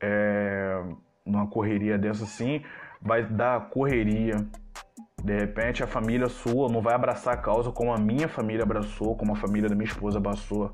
é, 0.00 0.82
numa 1.26 1.46
correria 1.46 1.98
dessa 1.98 2.24
assim, 2.24 2.62
vai 3.00 3.22
dar 3.22 3.68
correria. 3.68 4.36
De 5.22 5.36
repente 5.36 5.82
a 5.82 5.86
família 5.86 6.28
sua 6.28 6.68
não 6.68 6.80
vai 6.80 6.94
abraçar 6.94 7.34
a 7.34 7.36
causa 7.36 7.72
como 7.72 7.92
a 7.92 7.98
minha 7.98 8.28
família 8.28 8.62
abraçou, 8.62 9.16
como 9.16 9.32
a 9.32 9.36
família 9.36 9.68
da 9.68 9.74
minha 9.74 9.88
esposa 9.88 10.18
abraçou. 10.18 10.72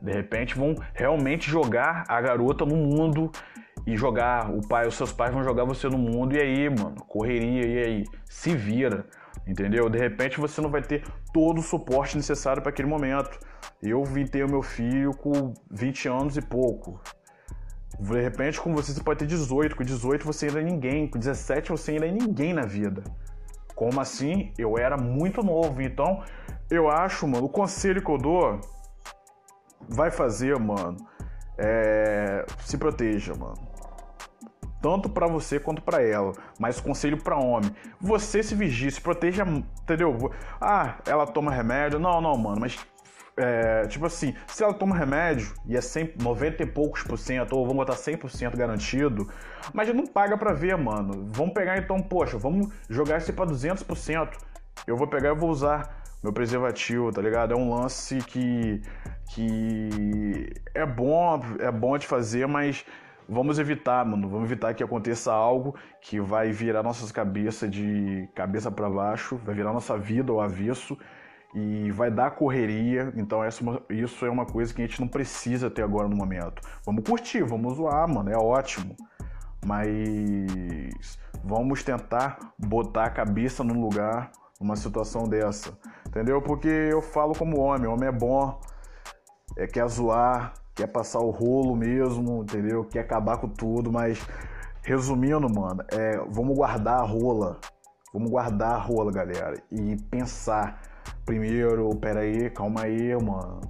De 0.00 0.12
repente 0.12 0.54
vão 0.54 0.76
realmente 0.94 1.50
jogar 1.50 2.04
a 2.06 2.20
garota 2.20 2.64
no 2.64 2.76
mundo 2.76 3.32
e 3.88 3.96
jogar, 3.96 4.50
o 4.50 4.60
pai, 4.60 4.86
os 4.86 4.94
seus 4.94 5.14
pais 5.14 5.32
vão 5.32 5.42
jogar 5.42 5.64
você 5.64 5.88
no 5.88 5.96
mundo, 5.96 6.36
e 6.36 6.38
aí, 6.38 6.68
mano, 6.68 6.96
correria, 7.06 7.66
e 7.66 7.78
aí? 7.78 8.04
Se 8.26 8.54
vira, 8.54 9.06
entendeu? 9.46 9.88
De 9.88 9.98
repente 9.98 10.38
você 10.38 10.60
não 10.60 10.70
vai 10.70 10.82
ter 10.82 11.02
todo 11.32 11.58
o 11.58 11.62
suporte 11.62 12.14
necessário 12.14 12.60
para 12.60 12.68
aquele 12.68 12.86
momento. 12.86 13.40
Eu 13.82 14.04
vim 14.04 14.26
ter 14.26 14.44
o 14.44 14.50
meu 14.50 14.60
filho 14.60 15.16
com 15.16 15.54
20 15.70 16.06
anos 16.06 16.36
e 16.36 16.42
pouco. 16.42 17.00
De 17.98 18.20
repente, 18.20 18.60
com 18.60 18.74
você, 18.74 18.92
você 18.92 19.02
pode 19.02 19.20
ter 19.20 19.26
18. 19.26 19.74
Com 19.74 19.82
18 19.82 20.26
você 20.26 20.48
ainda 20.48 20.60
é 20.60 20.64
ninguém. 20.64 21.08
Com 21.08 21.18
17 21.18 21.70
você 21.70 21.92
ainda 21.92 22.06
é 22.08 22.12
ninguém 22.12 22.52
na 22.52 22.66
vida. 22.66 23.02
Como 23.74 23.98
assim? 24.02 24.52
Eu 24.58 24.76
era 24.76 24.98
muito 24.98 25.42
novo. 25.42 25.80
Então, 25.80 26.22
eu 26.70 26.90
acho, 26.90 27.26
mano, 27.26 27.46
o 27.46 27.48
conselho 27.48 28.04
que 28.04 28.10
eu 28.10 28.18
dou 28.18 28.60
vai 29.88 30.10
fazer, 30.10 30.58
mano, 30.58 30.98
é... 31.56 32.44
se 32.66 32.76
proteja, 32.76 33.34
mano 33.34 33.67
tanto 34.80 35.08
para 35.08 35.26
você 35.26 35.58
quanto 35.58 35.82
para 35.82 36.02
ela. 36.02 36.32
Mas 36.58 36.80
conselho 36.80 37.22
para 37.22 37.36
homem: 37.36 37.70
você 38.00 38.42
se 38.42 38.54
vigie, 38.54 38.90
se 38.90 39.00
proteja, 39.00 39.44
entendeu? 39.44 40.32
Ah, 40.60 40.96
ela 41.06 41.26
toma 41.26 41.50
remédio? 41.50 41.98
Não, 41.98 42.20
não, 42.20 42.36
mano, 42.36 42.60
mas 42.60 42.78
é, 43.38 43.86
tipo 43.86 44.04
assim, 44.04 44.34
se 44.48 44.64
ela 44.64 44.74
toma 44.74 44.96
remédio 44.96 45.54
e 45.64 45.76
é 45.76 45.80
100, 45.80 46.14
90 46.20 46.62
e 46.62 46.66
poucos 46.66 47.04
por 47.04 47.16
cento, 47.16 47.52
ou 47.52 47.64
vamos 47.64 47.86
botar 47.86 47.94
100% 47.94 48.56
garantido, 48.56 49.28
mas 49.72 49.94
não 49.94 50.06
paga 50.06 50.36
pra 50.36 50.52
ver, 50.52 50.76
mano. 50.76 51.28
Vamos 51.32 51.54
pegar 51.54 51.78
então, 51.78 52.02
poxa, 52.02 52.36
vamos 52.36 52.68
jogar 52.90 53.18
isso 53.18 53.32
pra 53.32 53.46
200%. 53.46 54.30
Eu 54.86 54.96
vou 54.96 55.06
pegar 55.06 55.30
e 55.30 55.34
vou 55.34 55.50
usar 55.50 56.02
meu 56.22 56.32
preservativo, 56.32 57.12
tá 57.12 57.22
ligado? 57.22 57.54
É 57.54 57.56
um 57.56 57.72
lance 57.72 58.18
que, 58.22 58.82
que 59.30 60.52
é 60.74 60.84
bom, 60.84 61.40
é 61.60 61.70
bom 61.70 61.96
de 61.96 62.08
fazer, 62.08 62.46
mas 62.48 62.84
vamos 63.28 63.58
evitar, 63.58 64.04
mano, 64.04 64.28
vamos 64.28 64.50
evitar 64.50 64.72
que 64.74 64.82
aconteça 64.82 65.32
algo 65.32 65.74
que 66.00 66.20
vai 66.20 66.50
virar 66.50 66.82
nossas 66.82 67.12
cabeças 67.12 67.70
de 67.70 68.28
cabeça 68.34 68.70
para 68.70 68.88
baixo, 68.88 69.36
vai 69.44 69.54
virar 69.54 69.72
nossa 69.72 69.98
vida 69.98 70.32
ao 70.32 70.40
avesso 70.40 70.96
e 71.54 71.90
vai 71.90 72.10
dar 72.10 72.30
correria. 72.30 73.12
Então 73.16 73.44
essa, 73.44 73.62
isso 73.90 74.24
é 74.24 74.30
uma 74.30 74.46
coisa 74.46 74.72
que 74.72 74.80
a 74.80 74.86
gente 74.86 75.00
não 75.00 75.08
precisa 75.08 75.70
ter 75.70 75.82
agora 75.82 76.08
no 76.08 76.16
momento. 76.16 76.62
Vamos 76.84 77.04
curtir, 77.04 77.42
vamos 77.42 77.76
zoar, 77.76 78.08
mano, 78.08 78.30
é 78.30 78.36
ótimo. 78.36 78.96
Mas 79.66 81.18
vamos 81.44 81.82
tentar 81.82 82.38
botar 82.58 83.04
a 83.04 83.10
cabeça 83.10 83.62
no 83.62 83.74
lugar 83.74 84.30
numa 84.60 84.76
situação 84.76 85.28
dessa, 85.28 85.76
entendeu? 86.06 86.40
Porque 86.42 86.68
eu 86.68 87.00
falo 87.00 87.32
como 87.34 87.60
homem, 87.60 87.86
homem 87.86 88.08
é 88.08 88.12
bom, 88.12 88.60
é, 89.56 89.66
quer 89.66 89.86
zoar, 89.88 90.52
quer 90.78 90.86
passar 90.86 91.18
o 91.18 91.30
rolo 91.30 91.74
mesmo, 91.74 92.42
entendeu? 92.42 92.84
Quer 92.84 93.00
acabar 93.00 93.38
com 93.38 93.48
tudo, 93.48 93.90
mas 93.90 94.24
resumindo, 94.80 95.48
mano, 95.52 95.84
é, 95.90 96.18
vamos 96.30 96.56
guardar 96.56 97.00
a 97.00 97.04
rola, 97.04 97.58
vamos 98.12 98.30
guardar 98.30 98.76
a 98.76 98.78
rola, 98.78 99.10
galera, 99.10 99.60
e 99.72 99.96
pensar 100.08 100.80
primeiro, 101.26 101.90
pera 101.96 102.20
aí, 102.20 102.48
calma 102.50 102.82
aí, 102.82 103.12
mano, 103.16 103.60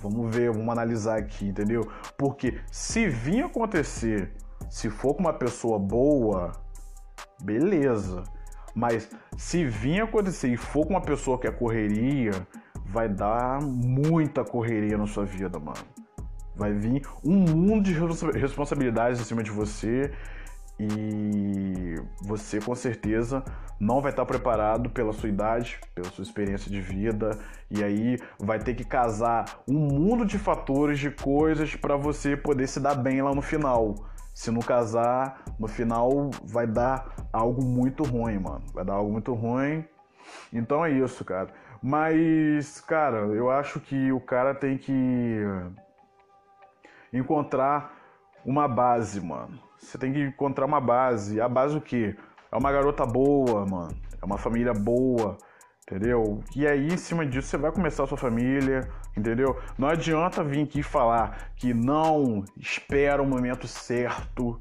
vamos 0.00 0.34
ver, 0.34 0.52
vamos 0.52 0.68
analisar 0.68 1.18
aqui, 1.18 1.48
entendeu? 1.48 1.82
Porque 2.16 2.60
se 2.70 3.08
vir 3.08 3.42
acontecer, 3.42 4.32
se 4.70 4.88
for 4.88 5.14
com 5.14 5.20
uma 5.20 5.32
pessoa 5.32 5.80
boa, 5.80 6.52
beleza. 7.42 8.22
Mas 8.74 9.10
se 9.36 9.66
vir 9.66 10.00
acontecer 10.00 10.48
e 10.48 10.56
for 10.56 10.86
com 10.86 10.94
uma 10.94 11.02
pessoa 11.02 11.38
que 11.38 11.46
é 11.46 11.50
correria, 11.50 12.32
vai 12.86 13.08
dar 13.08 13.60
muita 13.60 14.42
correria 14.44 14.96
na 14.96 15.06
sua 15.06 15.26
vida, 15.26 15.58
mano. 15.58 16.01
Vai 16.54 16.72
vir 16.72 17.02
um 17.24 17.38
mundo 17.38 17.84
de 17.84 17.94
responsabilidades 18.38 19.20
em 19.20 19.24
cima 19.24 19.42
de 19.42 19.50
você 19.50 20.12
e 20.78 21.94
você 22.22 22.60
com 22.60 22.74
certeza 22.74 23.44
não 23.78 24.00
vai 24.00 24.10
estar 24.10 24.24
preparado 24.24 24.90
pela 24.90 25.12
sua 25.12 25.28
idade, 25.28 25.78
pela 25.94 26.08
sua 26.10 26.22
experiência 26.22 26.70
de 26.70 26.80
vida, 26.80 27.38
e 27.70 27.82
aí 27.82 28.16
vai 28.38 28.58
ter 28.58 28.74
que 28.74 28.84
casar 28.84 29.62
um 29.68 29.74
mundo 29.74 30.24
de 30.24 30.38
fatores, 30.38 30.98
de 30.98 31.10
coisas 31.10 31.74
para 31.74 31.96
você 31.96 32.36
poder 32.36 32.68
se 32.68 32.80
dar 32.80 32.94
bem 32.94 33.22
lá 33.22 33.34
no 33.34 33.42
final. 33.42 33.94
Se 34.34 34.50
não 34.50 34.60
casar, 34.60 35.42
no 35.58 35.68
final 35.68 36.30
vai 36.44 36.66
dar 36.66 37.12
algo 37.32 37.62
muito 37.62 38.02
ruim, 38.02 38.38
mano. 38.38 38.62
Vai 38.72 38.84
dar 38.84 38.94
algo 38.94 39.12
muito 39.12 39.34
ruim. 39.34 39.84
Então 40.52 40.84
é 40.84 40.90
isso, 40.90 41.24
cara. 41.24 41.48
Mas, 41.82 42.80
cara, 42.80 43.18
eu 43.34 43.50
acho 43.50 43.80
que 43.80 44.12
o 44.12 44.20
cara 44.20 44.54
tem 44.54 44.78
que 44.78 45.44
encontrar 47.12 47.94
uma 48.44 48.66
base, 48.66 49.20
mano. 49.20 49.58
Você 49.78 49.98
tem 49.98 50.12
que 50.12 50.20
encontrar 50.20 50.66
uma 50.66 50.80
base. 50.80 51.40
A 51.40 51.48
base 51.48 51.76
o 51.76 51.80
quê? 51.80 52.16
É 52.50 52.56
uma 52.56 52.72
garota 52.72 53.04
boa, 53.04 53.66
mano. 53.66 53.94
É 54.20 54.24
uma 54.24 54.38
família 54.38 54.72
boa, 54.72 55.36
entendeu? 55.82 56.42
E 56.54 56.66
aí, 56.66 56.88
em 56.88 56.96
cima 56.96 57.26
disso, 57.26 57.48
você 57.48 57.56
vai 57.56 57.72
começar 57.72 58.04
a 58.04 58.06
sua 58.06 58.18
família, 58.18 58.88
entendeu? 59.16 59.56
Não 59.76 59.88
adianta 59.88 60.44
vir 60.44 60.62
aqui 60.62 60.82
falar 60.82 61.52
que 61.56 61.74
não 61.74 62.44
espera 62.56 63.22
o 63.22 63.26
momento 63.26 63.66
certo. 63.66 64.58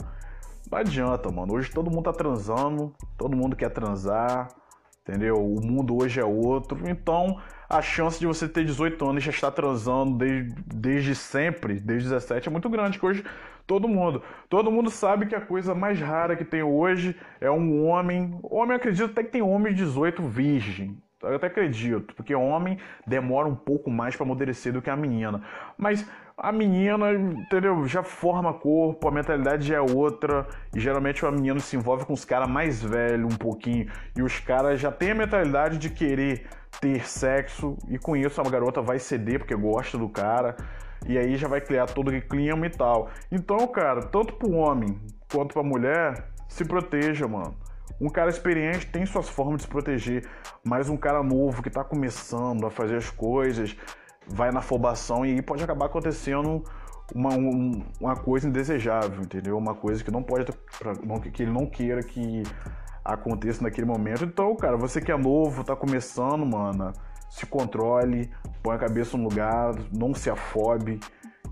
Não 0.71 0.79
adianta, 0.79 1.31
mano. 1.31 1.53
Hoje 1.53 1.69
todo 1.69 1.91
mundo 1.91 2.05
tá 2.05 2.13
transando, 2.13 2.93
todo 3.17 3.37
mundo 3.37 3.55
quer 3.55 3.69
transar, 3.69 4.47
entendeu? 5.07 5.35
O 5.35 5.65
mundo 5.65 5.97
hoje 5.97 6.19
é 6.19 6.25
outro. 6.25 6.87
Então, 6.87 7.39
a 7.69 7.81
chance 7.81 8.19
de 8.19 8.27
você 8.27 8.47
ter 8.47 8.65
18 8.65 9.03
anos 9.07 9.23
e 9.23 9.25
já 9.25 9.31
estar 9.31 9.51
transando 9.51 10.17
desde, 10.17 10.53
desde 10.65 11.15
sempre, 11.15 11.79
desde 11.79 12.09
17, 12.09 12.47
é 12.47 12.51
muito 12.51 12.69
grande. 12.69 12.99
Que 12.99 13.05
hoje 13.05 13.23
todo 13.65 13.87
mundo, 13.87 14.21
todo 14.49 14.71
mundo 14.71 14.89
sabe 14.89 15.25
que 15.25 15.35
a 15.35 15.41
coisa 15.41 15.73
mais 15.73 15.99
rara 15.99 16.35
que 16.35 16.45
tem 16.45 16.63
hoje 16.63 17.15
é 17.39 17.49
um 17.49 17.87
homem. 17.87 18.37
Homem, 18.43 18.75
acredito 18.75 19.11
até 19.11 19.23
que 19.23 19.31
tem 19.31 19.41
homem 19.41 19.73
de 19.73 19.83
18 19.83 20.21
virgem. 20.23 20.97
Eu 21.21 21.35
até 21.35 21.47
acredito, 21.47 22.15
porque 22.15 22.33
homem 22.33 22.79
demora 23.05 23.47
um 23.47 23.55
pouco 23.55 23.91
mais 23.91 24.15
para 24.15 24.25
amadurecer 24.25 24.73
do 24.73 24.81
que 24.81 24.89
a 24.89 24.95
menina. 24.95 25.43
Mas 25.77 26.03
a 26.43 26.51
menina, 26.51 27.13
entendeu? 27.13 27.85
Já 27.85 28.01
forma 28.01 28.51
corpo, 28.51 29.07
a 29.07 29.11
mentalidade 29.11 29.67
já 29.67 29.75
é 29.75 29.81
outra. 29.81 30.47
E 30.75 30.79
geralmente 30.79 31.23
a 31.23 31.31
menina 31.31 31.59
se 31.59 31.75
envolve 31.75 32.03
com 32.03 32.13
os 32.13 32.25
caras 32.25 32.49
mais 32.49 32.81
velhos 32.81 33.31
um 33.31 33.37
pouquinho. 33.37 33.87
E 34.17 34.23
os 34.23 34.39
caras 34.39 34.79
já 34.79 34.91
têm 34.91 35.11
a 35.11 35.15
mentalidade 35.15 35.77
de 35.77 35.91
querer 35.91 36.47
ter 36.79 37.07
sexo. 37.07 37.77
E 37.87 37.99
com 37.99 38.17
isso 38.17 38.41
a 38.41 38.49
garota 38.49 38.81
vai 38.81 38.97
ceder 38.97 39.37
porque 39.37 39.55
gosta 39.55 39.99
do 39.99 40.09
cara. 40.09 40.55
E 41.07 41.15
aí 41.15 41.37
já 41.37 41.47
vai 41.47 41.61
criar 41.61 41.85
todo 41.85 42.09
o 42.09 42.21
clima 42.21 42.65
e 42.65 42.71
tal. 42.71 43.09
Então, 43.31 43.67
cara, 43.67 44.01
tanto 44.01 44.33
pro 44.33 44.51
homem 44.53 44.99
quanto 45.31 45.53
pra 45.53 45.61
mulher, 45.61 46.27
se 46.49 46.65
proteja, 46.65 47.27
mano. 47.27 47.55
Um 47.99 48.09
cara 48.09 48.31
experiente 48.31 48.87
tem 48.87 49.05
suas 49.05 49.29
formas 49.29 49.57
de 49.57 49.63
se 49.63 49.67
proteger, 49.67 50.27
mas 50.63 50.89
um 50.89 50.97
cara 50.97 51.21
novo 51.21 51.61
que 51.61 51.67
está 51.67 51.83
começando 51.83 52.65
a 52.65 52.71
fazer 52.71 52.95
as 52.95 53.11
coisas 53.11 53.77
vai 54.33 54.51
na 54.51 54.59
afobação 54.59 55.25
e 55.25 55.41
pode 55.41 55.63
acabar 55.63 55.85
acontecendo 55.85 56.63
uma, 57.13 57.31
uma 57.99 58.15
coisa 58.15 58.47
indesejável, 58.47 59.21
entendeu? 59.21 59.57
Uma 59.57 59.75
coisa 59.75 60.03
que 60.03 60.11
não 60.11 60.23
pode 60.23 60.45
que 61.33 61.43
ele 61.43 61.51
não 61.51 61.65
queira 61.65 62.01
que 62.01 62.43
aconteça 63.03 63.63
naquele 63.63 63.85
momento. 63.87 64.23
Então, 64.23 64.55
cara, 64.55 64.77
você 64.77 65.01
que 65.01 65.11
é 65.11 65.17
novo, 65.17 65.63
tá 65.63 65.75
começando, 65.75 66.45
mano, 66.45 66.93
se 67.29 67.45
controle, 67.45 68.29
põe 68.61 68.75
a 68.75 68.79
cabeça 68.79 69.17
no 69.17 69.23
lugar, 69.23 69.73
não 69.91 70.13
se 70.13 70.29
afobe, 70.29 70.99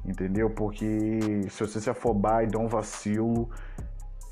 entendeu? 0.06 0.50
Porque 0.50 1.20
se 1.50 1.66
você 1.66 1.80
se 1.80 1.90
afobar 1.90 2.44
e 2.44 2.48
der 2.48 2.58
um 2.58 2.68
vacilo, 2.68 3.50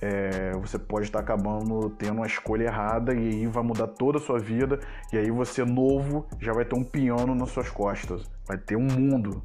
é, 0.02 0.52
você 0.54 0.78
pode 0.78 1.06
estar 1.06 1.20
acabando 1.20 1.90
tendo 1.92 2.18
uma 2.18 2.28
escolha 2.28 2.66
errada 2.66 3.14
e 3.14 3.18
aí 3.18 3.48
vai 3.48 3.64
mudar 3.64 3.88
toda 3.88 4.18
a 4.18 4.22
sua 4.22 4.40
vida. 4.40 4.80
E 5.12 5.18
aí 5.18 5.32
você 5.32 5.64
novo 5.66 6.28
já 6.40 6.54
vai 6.54 6.66
ter 6.66 6.76
um 6.76 6.84
piano 6.84 7.34
nas 7.34 7.50
suas 7.50 7.70
costas, 7.70 8.30
vai 8.48 8.58
ter 8.58 8.76
um 8.76 8.88
mundo 8.88 9.42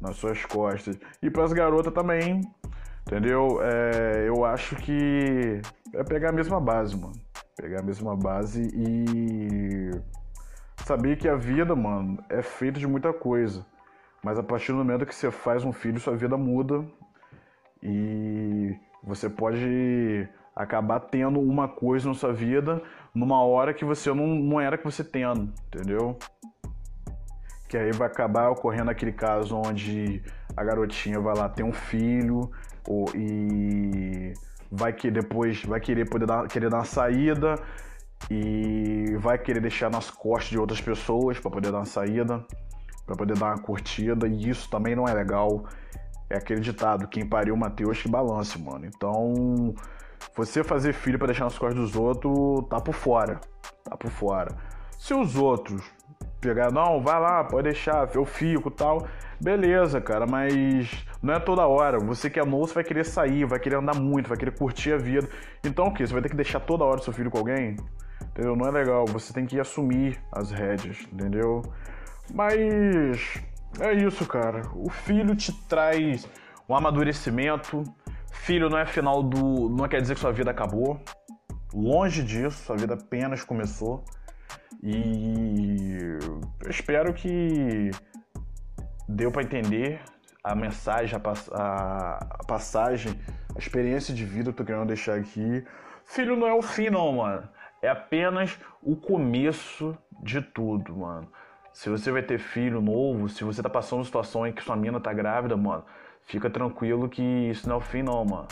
nas 0.00 0.16
suas 0.16 0.44
costas. 0.44 0.98
E 1.22 1.30
para 1.30 1.44
as 1.44 1.52
garotas 1.52 1.92
também, 1.92 2.40
entendeu? 3.06 3.60
É, 3.62 4.28
eu 4.28 4.44
acho 4.44 4.74
que 4.76 5.60
é 5.94 6.04
pegar 6.04 6.30
a 6.30 6.32
mesma 6.32 6.60
base, 6.60 6.96
mano. 6.96 7.14
Pegar 7.56 7.80
a 7.80 7.82
mesma 7.82 8.14
base 8.16 8.68
e 8.74 9.90
saber 10.84 11.16
que 11.16 11.28
a 11.28 11.36
vida, 11.36 11.74
mano, 11.74 12.22
é 12.28 12.42
feita 12.42 12.78
de 12.78 12.86
muita 12.86 13.12
coisa. 13.12 13.64
Mas 14.22 14.38
a 14.38 14.42
partir 14.42 14.72
do 14.72 14.78
momento 14.78 15.06
que 15.06 15.14
você 15.14 15.30
faz 15.30 15.64
um 15.64 15.72
filho, 15.72 16.00
sua 16.00 16.16
vida 16.16 16.36
muda. 16.36 16.84
E 17.82 18.74
você 19.02 19.28
pode 19.28 20.28
acabar 20.54 21.00
tendo 21.00 21.38
uma 21.38 21.68
coisa 21.68 22.08
na 22.08 22.14
sua 22.14 22.32
vida 22.32 22.82
numa 23.14 23.42
hora 23.42 23.74
que 23.74 23.84
você 23.84 24.12
não, 24.12 24.26
não 24.26 24.60
era 24.60 24.78
que 24.78 24.84
você 24.84 25.04
tendo, 25.04 25.52
entendeu? 25.66 26.18
Que 27.68 27.76
aí 27.76 27.92
vai 27.92 28.08
acabar 28.08 28.50
ocorrendo 28.50 28.90
aquele 28.90 29.12
caso 29.12 29.56
onde 29.56 30.22
a 30.56 30.64
garotinha 30.64 31.20
vai 31.20 31.36
lá 31.36 31.48
ter 31.48 31.62
um 31.62 31.72
filho 31.72 32.50
ou, 32.88 33.06
e 33.14 34.32
vai 34.70 34.92
que 34.92 35.10
depois 35.10 35.62
vai 35.64 35.80
querer 35.80 36.08
poder 36.08 36.26
dar, 36.26 36.46
querer 36.48 36.70
dar 36.70 36.78
uma 36.78 36.84
saída 36.84 37.56
e 38.30 39.16
vai 39.18 39.38
querer 39.38 39.60
deixar 39.60 39.90
nas 39.90 40.10
costas 40.10 40.50
de 40.50 40.58
outras 40.58 40.80
pessoas 40.80 41.38
para 41.38 41.50
poder 41.50 41.70
dar 41.70 41.78
uma 41.78 41.84
saída, 41.84 42.44
para 43.04 43.16
poder 43.16 43.36
dar 43.38 43.46
uma 43.46 43.58
curtida 43.58 44.26
e 44.26 44.48
isso 44.48 44.70
também 44.70 44.96
não 44.96 45.06
é 45.06 45.12
legal. 45.12 45.64
É 46.28 46.36
aquele 46.36 46.60
ditado, 46.60 47.06
quem 47.06 47.24
pariu 47.24 47.56
Mateus 47.56 48.02
que 48.02 48.08
balance, 48.08 48.58
mano. 48.58 48.84
Então, 48.84 49.74
você 50.36 50.64
fazer 50.64 50.92
filho 50.92 51.18
para 51.18 51.28
deixar 51.28 51.44
nas 51.44 51.58
costas 51.58 51.78
dos 51.78 51.96
outros, 51.96 52.66
tá 52.68 52.80
por 52.80 52.94
fora. 52.94 53.40
Tá 53.84 53.96
por 53.96 54.10
fora. 54.10 54.56
Se 54.98 55.14
os 55.14 55.36
outros 55.36 55.82
pegar, 56.40 56.72
não, 56.72 57.00
vai 57.00 57.20
lá, 57.20 57.44
pode 57.44 57.64
deixar, 57.64 58.08
eu 58.14 58.24
fico 58.24 58.70
tal. 58.70 59.06
Beleza, 59.40 60.00
cara, 60.00 60.26
mas 60.26 61.06
não 61.22 61.34
é 61.34 61.38
toda 61.38 61.66
hora. 61.66 61.98
Você 61.98 62.30
que 62.30 62.40
é 62.40 62.44
novo, 62.44 62.72
vai 62.72 62.82
querer 62.82 63.04
sair, 63.04 63.44
vai 63.44 63.58
querer 63.58 63.76
andar 63.76 63.94
muito, 63.94 64.28
vai 64.28 64.38
querer 64.38 64.56
curtir 64.56 64.92
a 64.92 64.96
vida. 64.96 65.28
Então 65.64 65.86
o 65.86 65.94
que? 65.94 66.06
Você 66.06 66.12
vai 66.12 66.22
ter 66.22 66.30
que 66.30 66.36
deixar 66.36 66.60
toda 66.60 66.84
hora 66.84 67.00
seu 67.02 67.12
filho 67.12 67.30
com 67.30 67.38
alguém? 67.38 67.76
Entendeu? 68.22 68.56
Não 68.56 68.66
é 68.66 68.70
legal. 68.70 69.04
Você 69.06 69.32
tem 69.32 69.46
que 69.46 69.60
assumir 69.60 70.18
as 70.32 70.50
rédeas, 70.50 71.06
entendeu? 71.12 71.62
Mas 72.34 73.42
é 73.80 73.92
isso, 73.94 74.26
cara. 74.26 74.62
O 74.74 74.90
filho 74.90 75.34
te 75.34 75.52
traz 75.66 76.28
um 76.68 76.74
amadurecimento. 76.74 77.82
Filho 78.32 78.68
não 78.68 78.78
é 78.78 78.86
final 78.86 79.22
do. 79.22 79.68
não 79.68 79.88
quer 79.88 80.00
dizer 80.00 80.14
que 80.14 80.20
sua 80.20 80.32
vida 80.32 80.50
acabou. 80.50 81.00
Longe 81.74 82.22
disso, 82.22 82.64
sua 82.64 82.76
vida 82.76 82.94
apenas 82.94 83.44
começou. 83.44 84.04
E 84.82 86.18
eu 86.62 86.70
espero 86.70 87.12
que 87.12 87.90
deu 89.08 89.30
para 89.30 89.42
entender 89.42 90.00
a 90.42 90.54
mensagem, 90.54 91.18
a, 91.52 92.18
a, 92.20 92.44
passagem, 92.46 93.12
a 93.54 93.58
experiência 93.58 94.14
de 94.14 94.24
vida 94.24 94.44
que 94.44 94.48
eu 94.50 94.54
tô 94.54 94.64
querendo 94.64 94.86
deixar 94.86 95.18
aqui. 95.18 95.64
Filho 96.04 96.36
não 96.36 96.46
é 96.46 96.54
o 96.54 96.62
fim, 96.62 96.88
não, 96.88 97.12
mano. 97.12 97.48
É 97.82 97.88
apenas 97.88 98.58
o 98.82 98.96
começo 98.96 99.96
de 100.22 100.40
tudo, 100.40 100.96
mano. 100.96 101.28
Se 101.76 101.90
você 101.90 102.10
vai 102.10 102.22
ter 102.22 102.38
filho 102.38 102.80
novo, 102.80 103.28
se 103.28 103.44
você 103.44 103.62
tá 103.62 103.68
passando 103.68 104.02
situação 104.02 104.46
em 104.46 104.52
que 104.52 104.64
sua 104.64 104.74
mina 104.74 104.98
tá 104.98 105.12
grávida, 105.12 105.58
mano, 105.58 105.84
fica 106.22 106.48
tranquilo 106.48 107.06
que 107.06 107.22
isso 107.22 107.68
não 107.68 107.74
é 107.74 107.78
o 107.78 107.82
fim 107.82 108.02
não, 108.02 108.24
mano. 108.24 108.48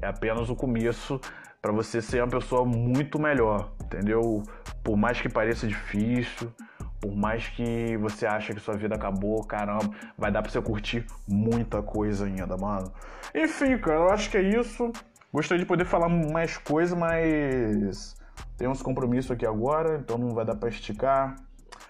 É 0.00 0.06
apenas 0.06 0.48
o 0.48 0.54
começo 0.54 1.20
para 1.60 1.72
você 1.72 2.00
ser 2.00 2.22
uma 2.22 2.30
pessoa 2.30 2.64
muito 2.64 3.18
melhor, 3.18 3.72
entendeu? 3.82 4.44
Por 4.84 4.96
mais 4.96 5.20
que 5.20 5.28
pareça 5.28 5.66
difícil, 5.66 6.52
por 7.00 7.16
mais 7.16 7.48
que 7.48 7.96
você 7.96 8.26
ache 8.26 8.54
que 8.54 8.60
sua 8.60 8.76
vida 8.76 8.94
acabou, 8.94 9.44
caramba, 9.44 9.90
vai 10.16 10.30
dar 10.30 10.40
pra 10.40 10.50
você 10.52 10.62
curtir 10.62 11.04
muita 11.26 11.82
coisa 11.82 12.26
ainda, 12.26 12.56
mano. 12.56 12.92
Enfim, 13.34 13.76
cara, 13.78 13.98
eu 13.98 14.10
acho 14.10 14.30
que 14.30 14.36
é 14.36 14.42
isso. 14.42 14.92
Gostaria 15.32 15.64
de 15.64 15.68
poder 15.68 15.84
falar 15.84 16.08
mais 16.08 16.56
coisa, 16.56 16.94
mas 16.94 18.14
tem 18.56 18.68
uns 18.68 18.82
compromissos 18.82 19.32
aqui 19.32 19.44
agora, 19.44 19.98
então 19.98 20.16
não 20.16 20.28
vai 20.28 20.44
dar 20.44 20.54
para 20.54 20.68
esticar. 20.68 21.34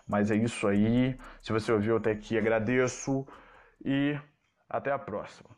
Mas 0.09 0.31
é 0.31 0.37
isso 0.37 0.67
aí. 0.67 1.17
Se 1.43 1.53
você 1.53 1.73
ouviu 1.73 1.97
até 1.99 2.13
aqui, 2.13 2.39
agradeço 2.39 3.27
e 3.85 4.19
até 4.69 4.93
a 4.93 4.99
próxima. 4.99 5.58